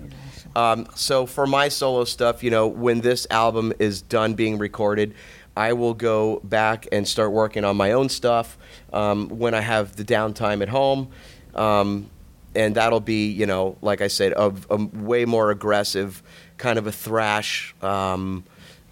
Um, 0.57 0.87
so 0.95 1.27
for 1.27 1.47
my 1.47 1.69
solo 1.69 2.05
stuff, 2.05 2.43
you 2.43 2.51
know, 2.51 2.67
when 2.67 3.01
this 3.01 3.27
album 3.31 3.73
is 3.79 4.03
done 4.03 4.35
being 4.35 4.57
recorded, 4.59 5.15
I 5.57 5.73
will 5.73 5.95
go 5.95 6.41
back 6.43 6.87
and 6.91 7.07
start 7.07 7.33
working 7.33 7.65
on 7.65 7.77
my 7.77 7.93
own 7.93 8.09
stuff 8.09 8.59
um, 8.93 9.29
when 9.29 9.55
I 9.55 9.61
have 9.61 9.97
the 9.97 10.05
downtime 10.05 10.63
at 10.63 10.69
home. 10.69 11.09
Um, 11.55 12.11
and 12.55 12.75
that'll 12.77 13.01
be, 13.01 13.31
you 13.31 13.47
know, 13.47 13.77
like 13.83 14.01
I 14.01 14.09
said, 14.09 14.33
a, 14.33 14.53
a 14.71 14.77
way 14.77 15.25
more 15.25 15.51
aggressive, 15.51 16.23
kind 16.57 16.79
of 16.79 16.87
a 16.87 16.93
thrash, 16.93 17.75
um, 17.83 18.45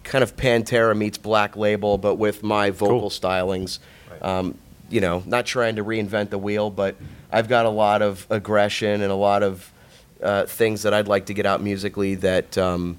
kind 0.02 0.24
of 0.24 0.36
Pantera 0.36 0.96
meets 0.96 1.18
Black 1.18 1.56
Label, 1.56 1.98
but 1.98 2.16
with 2.16 2.42
my 2.42 2.70
vocal 2.70 3.10
stylings. 3.10 3.78
Um, 4.20 4.58
you 4.90 5.00
know, 5.00 5.22
not 5.24 5.46
trying 5.46 5.76
to 5.76 5.84
reinvent 5.84 6.30
the 6.30 6.38
wheel, 6.38 6.70
but 6.70 6.96
I've 7.30 7.48
got 7.48 7.64
a 7.64 7.70
lot 7.70 8.02
of 8.02 8.26
aggression 8.28 9.00
and 9.00 9.10
a 9.10 9.16
lot 9.16 9.42
of 9.42 9.72
uh, 10.22 10.44
things 10.44 10.82
that 10.82 10.92
I'd 10.92 11.08
like 11.08 11.26
to 11.26 11.34
get 11.34 11.46
out 11.46 11.62
musically 11.62 12.14
that 12.16 12.58
um, 12.58 12.98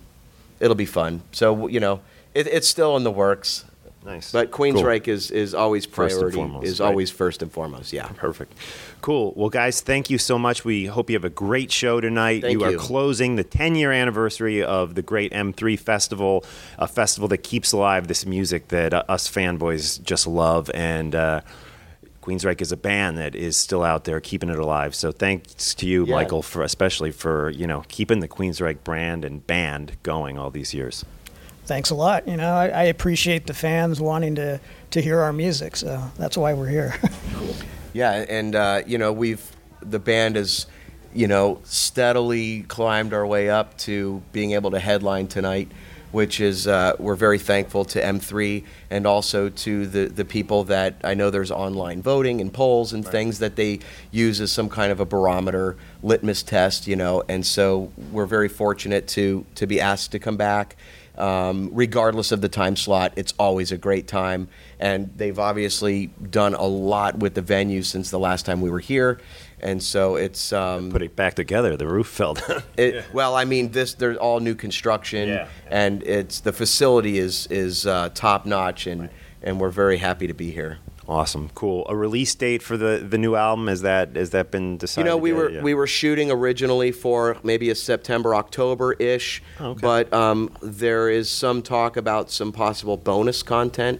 it'll 0.60 0.76
be 0.76 0.88
fun. 0.88 1.22
So 1.32 1.68
you 1.68 1.80
know, 1.80 2.02
it, 2.34 2.48
it's 2.48 2.68
still 2.68 2.96
in 2.98 3.04
the 3.04 3.12
works. 3.12 3.66
Nice. 4.06 4.34
But 4.34 4.52
Queensryche 4.52 5.08
is, 5.08 5.32
is 5.32 5.54
always 5.56 5.86
First 5.86 6.16
and 6.16 6.20
priority. 6.20 6.36
foremost, 6.36 6.68
is 6.68 6.80
right. 6.82 6.88
always 6.88 7.10
first 7.10 7.42
and 7.42 7.50
foremost. 7.50 7.94
Yeah. 7.94 8.08
Perfect. 8.18 8.54
Cool. 9.00 9.32
Well, 9.38 9.48
guys, 9.50 9.80
thank 9.80 10.10
you 10.10 10.18
so 10.18 10.38
much. 10.38 10.66
We 10.66 10.88
hope 10.88 11.10
you 11.10 11.16
have 11.16 11.24
a 11.24 11.30
great 11.30 11.72
show 11.72 12.02
tonight. 12.02 12.42
Thank 12.42 12.52
you 12.52 12.68
you. 12.70 12.76
are 12.76 12.78
closing 12.78 13.38
the 13.38 13.46
10 13.46 13.76
year 13.76 13.94
anniversary 13.94 14.62
of 14.62 14.96
the 14.96 15.02
great 15.02 15.32
M3 15.32 15.80
Festival, 15.80 16.44
a 16.78 16.86
festival 16.86 17.30
that 17.30 17.40
keeps 17.44 17.72
alive 17.72 18.08
this 18.10 18.26
music 18.26 18.68
that 18.70 18.94
uh, 18.94 19.04
us 19.08 19.30
fanboys 19.32 20.04
just 20.04 20.28
love. 20.28 20.70
And 20.74 21.16
uh, 21.16 21.40
Queensryche 22.22 22.60
is 22.62 22.74
a 22.74 22.78
band 22.78 23.18
that 23.20 23.36
is 23.36 23.56
still 23.56 23.84
out 23.84 24.04
there 24.04 24.20
keeping 24.20 24.50
it 24.50 24.60
alive. 24.60 24.96
So 24.96 25.14
thanks 25.14 25.74
to 25.76 25.86
you, 25.88 26.06
Yeah. 26.06 26.16
Michael, 26.16 26.42
for 26.42 26.62
especially 26.64 27.12
for 27.12 27.50
you 27.52 27.68
know 27.68 27.86
keeping 27.88 28.20
the 28.20 28.28
Queensryche 28.28 28.84
brand 28.84 29.24
and 29.24 29.48
band 29.48 29.96
going 30.04 30.38
all 30.38 30.52
these 30.52 30.74
years. 30.74 31.06
Thanks 31.66 31.90
a 31.90 31.96
lot. 31.96 32.28
You 32.28 32.38
know, 32.38 32.54
I, 32.54 32.68
I 32.68 32.84
appreciate 32.84 33.48
the 33.48 33.54
fans 33.54 34.02
wanting 34.02 34.36
to 34.36 34.60
to 34.92 35.02
hear 35.02 35.20
our 35.22 35.34
music, 35.34 35.76
so 35.76 36.12
that's 36.18 36.38
why 36.38 36.54
we're 36.54 36.68
here. 36.68 36.96
Yeah, 37.96 38.26
and 38.28 38.56
uh, 38.56 38.82
you 38.88 38.98
know 38.98 39.14
we've 39.14 39.56
the 39.80 40.00
band 40.00 40.36
has 40.36 40.66
you 41.14 41.28
know 41.28 41.62
steadily 41.64 42.64
climbed 42.64 43.14
our 43.14 43.26
way 43.26 43.52
up 43.52 43.78
to 43.80 44.24
being 44.32 44.54
able 44.54 44.72
to 44.72 44.80
headline 44.80 45.28
tonight 45.28 45.70
which 46.14 46.40
is 46.40 46.68
uh, 46.68 46.96
we're 47.00 47.16
very 47.16 47.40
thankful 47.40 47.84
to 47.84 48.00
M3 48.00 48.64
and 48.92 49.08
also 49.08 49.50
to 49.50 49.88
the 49.88 50.06
the 50.06 50.24
people 50.24 50.64
that 50.66 50.96
I 51.04 51.16
know 51.16 51.32
there's 51.32 51.50
online 51.50 52.04
voting 52.04 52.40
and 52.40 52.54
polls 52.54 52.94
and 52.94 53.06
things 53.06 53.40
that 53.40 53.56
they 53.56 53.80
use 54.12 54.40
as 54.40 54.52
some 54.52 54.70
kind 54.70 54.92
of 54.92 55.00
a 55.00 55.06
barometer 55.06 55.76
litmus 56.04 56.44
test, 56.44 56.86
you 56.88 56.96
know, 56.96 57.24
and 57.28 57.44
so 57.44 57.92
we're 58.12 58.28
very 58.28 58.48
fortunate 58.48 59.08
to 59.10 59.44
to 59.56 59.66
be 59.66 59.82
asked 59.82 60.12
to 60.12 60.20
come 60.20 60.38
back. 60.38 60.78
Um, 61.18 61.70
regardless 61.74 62.32
of 62.32 62.42
the 62.42 62.50
time 62.50 62.76
slot, 62.76 63.14
it's 63.16 63.34
always 63.38 63.72
a 63.72 63.78
great 63.78 64.08
time. 64.08 64.48
And 64.80 65.12
they've 65.16 65.38
obviously 65.38 66.08
done 66.08 66.56
a 66.56 66.66
lot 66.66 67.20
with 67.20 67.36
the 67.36 67.42
venue 67.42 67.84
since 67.84 68.10
the 68.10 68.18
last 68.20 68.46
time 68.46 68.62
we 68.62 68.70
were 68.72 68.80
here. 68.80 69.20
And 69.60 69.82
so 69.82 70.16
it's 70.16 70.52
um, 70.52 70.90
Put 70.92 71.02
it 71.04 71.16
back 71.16 71.36
together. 71.36 71.78
The 71.78 71.88
roof 71.88 72.08
fell 72.08 72.34
down. 72.34 72.64
it, 72.78 73.06
Well, 73.14 73.36
I 73.36 73.46
mean, 73.46 73.72
this 73.72 73.94
they're 73.94 74.16
all 74.18 74.40
new 74.40 74.56
construction, 74.56 75.30
Yeah. 75.30 75.48
and 75.70 76.04
it's 76.04 76.40
the 76.42 76.52
facility 76.52 77.18
is 77.18 77.48
is 77.48 77.86
uh, 77.86 78.10
top 78.14 78.46
notch, 78.46 78.88
and 78.88 79.10
and 79.42 79.60
we're 79.62 79.70
very 79.70 79.98
happy 79.98 80.28
to 80.28 80.34
be 80.34 80.52
here. 80.52 80.80
Awesome, 81.08 81.50
cool. 81.54 81.86
A 81.90 81.96
release 81.96 82.34
date 82.34 82.62
for 82.64 82.78
the 82.78 83.06
the 83.08 83.18
new 83.18 83.36
album 83.36 83.68
has 83.68 83.82
that 83.82 84.16
has 84.16 84.30
that 84.30 84.52
been 84.52 84.78
decided? 84.78 85.06
You 85.06 85.12
know, 85.12 85.18
we 85.18 85.32
yet? 85.32 85.38
were 85.38 85.50
Yeah. 85.52 85.62
we 85.62 85.74
were 85.74 85.88
shooting 85.88 86.32
originally 86.32 86.92
for 86.94 87.38
maybe 87.44 87.70
a 87.70 87.76
September 87.76 88.34
October 88.36 88.94
ish, 88.94 89.44
Oh, 89.60 89.72
okay. 89.72 89.80
but 89.82 90.14
um, 90.14 90.50
there 90.62 91.10
is 91.10 91.30
some 91.30 91.62
talk 91.62 91.98
about 91.98 92.32
some 92.32 92.54
possible 92.54 92.96
bonus 92.96 93.44
content, 93.44 94.00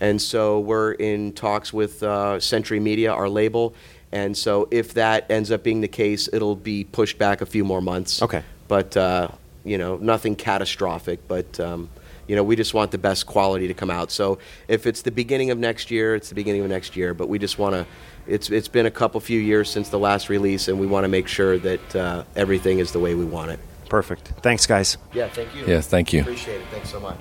and 0.00 0.20
so 0.20 0.60
we're 0.60 0.92
in 0.92 1.32
talks 1.32 1.72
with 1.72 2.02
uh, 2.02 2.38
Century 2.40 2.78
Media, 2.80 3.10
our 3.10 3.28
label, 3.30 3.74
and 4.12 4.36
so 4.36 4.68
if 4.70 4.92
that 4.94 5.30
ends 5.30 5.50
up 5.50 5.62
being 5.62 5.80
the 5.80 5.88
case, 5.88 6.28
it'll 6.30 6.56
be 6.56 6.84
pushed 6.84 7.16
back 7.16 7.40
a 7.40 7.46
few 7.46 7.64
more 7.64 7.80
months. 7.80 8.20
Okay. 8.20 8.42
but 8.68 8.94
uh, 8.98 9.28
you 9.64 9.78
know, 9.78 9.96
nothing 9.96 10.36
catastrophic, 10.36 11.26
but. 11.26 11.58
Um, 11.58 11.88
you 12.26 12.36
know, 12.36 12.42
we 12.42 12.56
just 12.56 12.74
want 12.74 12.90
the 12.90 12.98
best 12.98 13.26
quality 13.26 13.68
to 13.68 13.74
come 13.74 13.90
out. 13.90 14.10
So 14.10 14.38
if 14.68 14.86
it's 14.86 15.02
the 15.02 15.10
beginning 15.10 15.50
of 15.50 15.58
next 15.58 15.90
year, 15.90 16.14
it's 16.14 16.28
the 16.28 16.34
beginning 16.34 16.62
of 16.62 16.68
next 16.68 16.96
year. 16.96 17.14
But 17.14 17.28
we 17.28 17.38
just 17.38 17.58
want 17.58 17.74
to. 17.74 17.86
It's 18.26 18.50
it's 18.50 18.68
been 18.68 18.86
a 18.86 18.90
couple 18.90 19.20
few 19.20 19.40
years 19.40 19.68
since 19.70 19.90
the 19.90 19.98
last 19.98 20.28
release, 20.28 20.68
and 20.68 20.80
we 20.80 20.86
want 20.86 21.04
to 21.04 21.08
make 21.08 21.28
sure 21.28 21.58
that 21.58 21.96
uh, 21.96 22.24
everything 22.36 22.78
is 22.78 22.92
the 22.92 23.00
way 23.00 23.14
we 23.14 23.24
want 23.24 23.50
it. 23.50 23.60
Perfect. 23.88 24.28
Thanks, 24.42 24.66
guys. 24.66 24.96
Yeah, 25.12 25.28
thank 25.28 25.54
you. 25.54 25.66
Yeah, 25.66 25.80
thank 25.80 26.12
you. 26.12 26.22
Appreciate 26.22 26.60
it. 26.60 26.66
Thanks 26.70 26.90
so 26.90 27.00
much. 27.00 27.20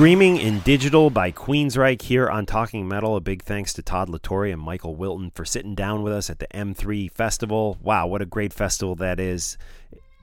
Screaming 0.00 0.38
in 0.38 0.60
Digital 0.60 1.10
by 1.10 1.30
Queensryche 1.30 2.00
here 2.00 2.26
on 2.30 2.46
Talking 2.46 2.88
Metal. 2.88 3.16
A 3.16 3.20
big 3.20 3.42
thanks 3.42 3.74
to 3.74 3.82
Todd 3.82 4.08
La 4.08 4.16
Torre 4.22 4.46
and 4.46 4.58
Michael 4.62 4.96
Wilton 4.96 5.30
for 5.30 5.44
sitting 5.44 5.74
down 5.74 6.02
with 6.02 6.14
us 6.14 6.30
at 6.30 6.38
the 6.38 6.46
M3 6.54 7.12
Festival. 7.12 7.76
Wow, 7.82 8.06
what 8.06 8.22
a 8.22 8.24
great 8.24 8.54
festival 8.54 8.94
that 8.94 9.20
is. 9.20 9.58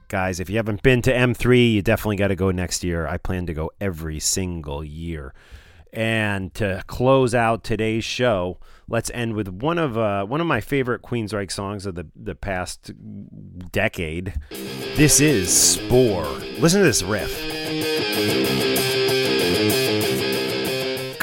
Guys, 0.07 0.39
if 0.39 0.49
you 0.49 0.55
haven't 0.55 0.81
been 0.81 1.03
to 1.03 1.13
M3, 1.13 1.73
you 1.73 1.83
definitely 1.83 2.15
got 2.15 2.29
to 2.29 2.35
go 2.35 2.49
next 2.49 2.83
year. 2.83 3.05
I 3.05 3.17
plan 3.17 3.45
to 3.45 3.53
go 3.53 3.69
every 3.79 4.19
single 4.19 4.83
year. 4.83 5.35
And 5.93 6.51
to 6.55 6.83
close 6.87 7.35
out 7.35 7.63
today's 7.63 8.03
show, 8.03 8.57
let's 8.89 9.11
end 9.13 9.35
with 9.35 9.47
one 9.47 9.77
of 9.77 9.95
uh, 9.95 10.25
one 10.25 10.41
of 10.41 10.47
my 10.47 10.59
favorite 10.59 11.03
Queensryche 11.03 11.51
songs 11.51 11.85
of 11.85 11.93
the 11.93 12.07
the 12.15 12.33
past 12.33 12.93
decade. 13.71 14.33
This 14.95 15.19
is 15.19 15.55
Spore. 15.55 16.25
Listen 16.57 16.79
to 16.79 16.87
this 16.87 17.03
riff. 17.03 18.76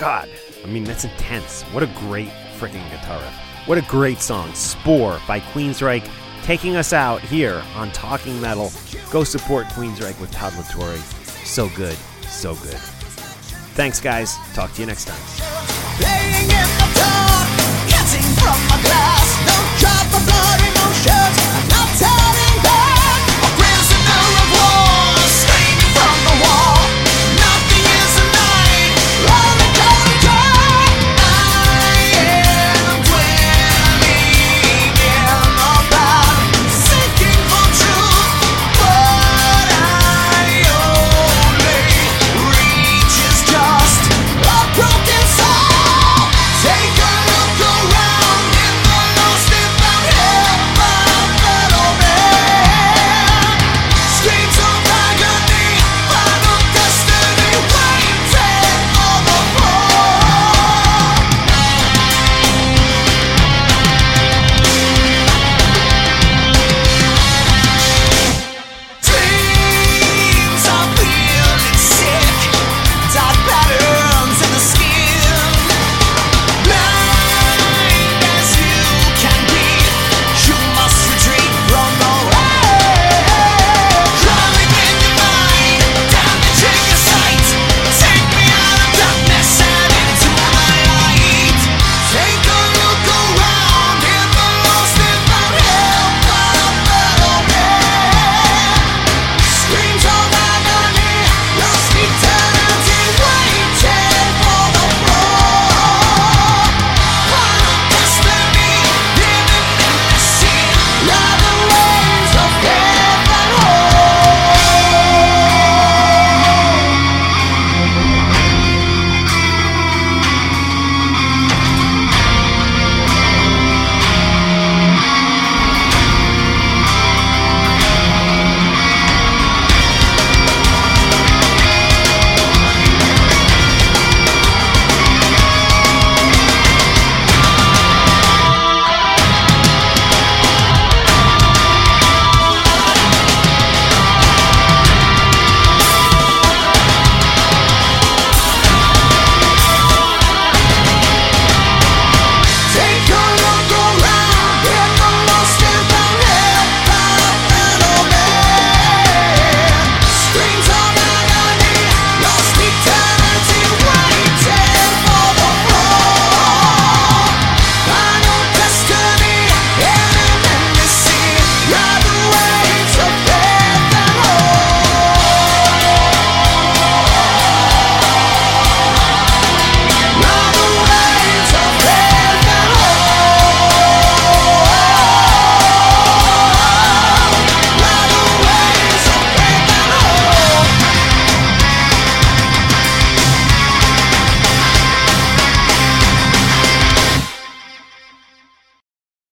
God, 0.04 0.28
I 0.62 0.66
mean 0.66 0.84
that's 0.84 1.04
intense. 1.04 1.62
What 1.72 1.82
a 1.82 1.86
great 1.86 2.28
freaking 2.58 2.86
guitar 2.90 3.18
riff. 3.18 3.32
What 3.64 3.78
a 3.78 3.82
great 3.88 4.18
song, 4.18 4.52
Spore 4.52 5.18
by 5.26 5.40
Queensryche, 5.40 6.06
taking 6.42 6.76
us 6.76 6.92
out 6.92 7.22
here 7.22 7.62
on 7.74 7.90
Talking 7.92 8.38
Metal. 8.38 8.70
Go 9.10 9.24
support 9.24 9.64
Queensryche 9.68 10.20
with 10.20 10.30
Todd 10.30 10.52
La 10.58 10.62
Torre. 10.64 10.98
So 11.46 11.70
good, 11.70 11.96
so 12.28 12.52
good. 12.56 12.76
Thanks, 13.76 13.98
guys. 13.98 14.36
Talk 14.52 14.74
to 14.74 14.82
you 14.82 14.86
next 14.86 15.06
time. 15.06 15.16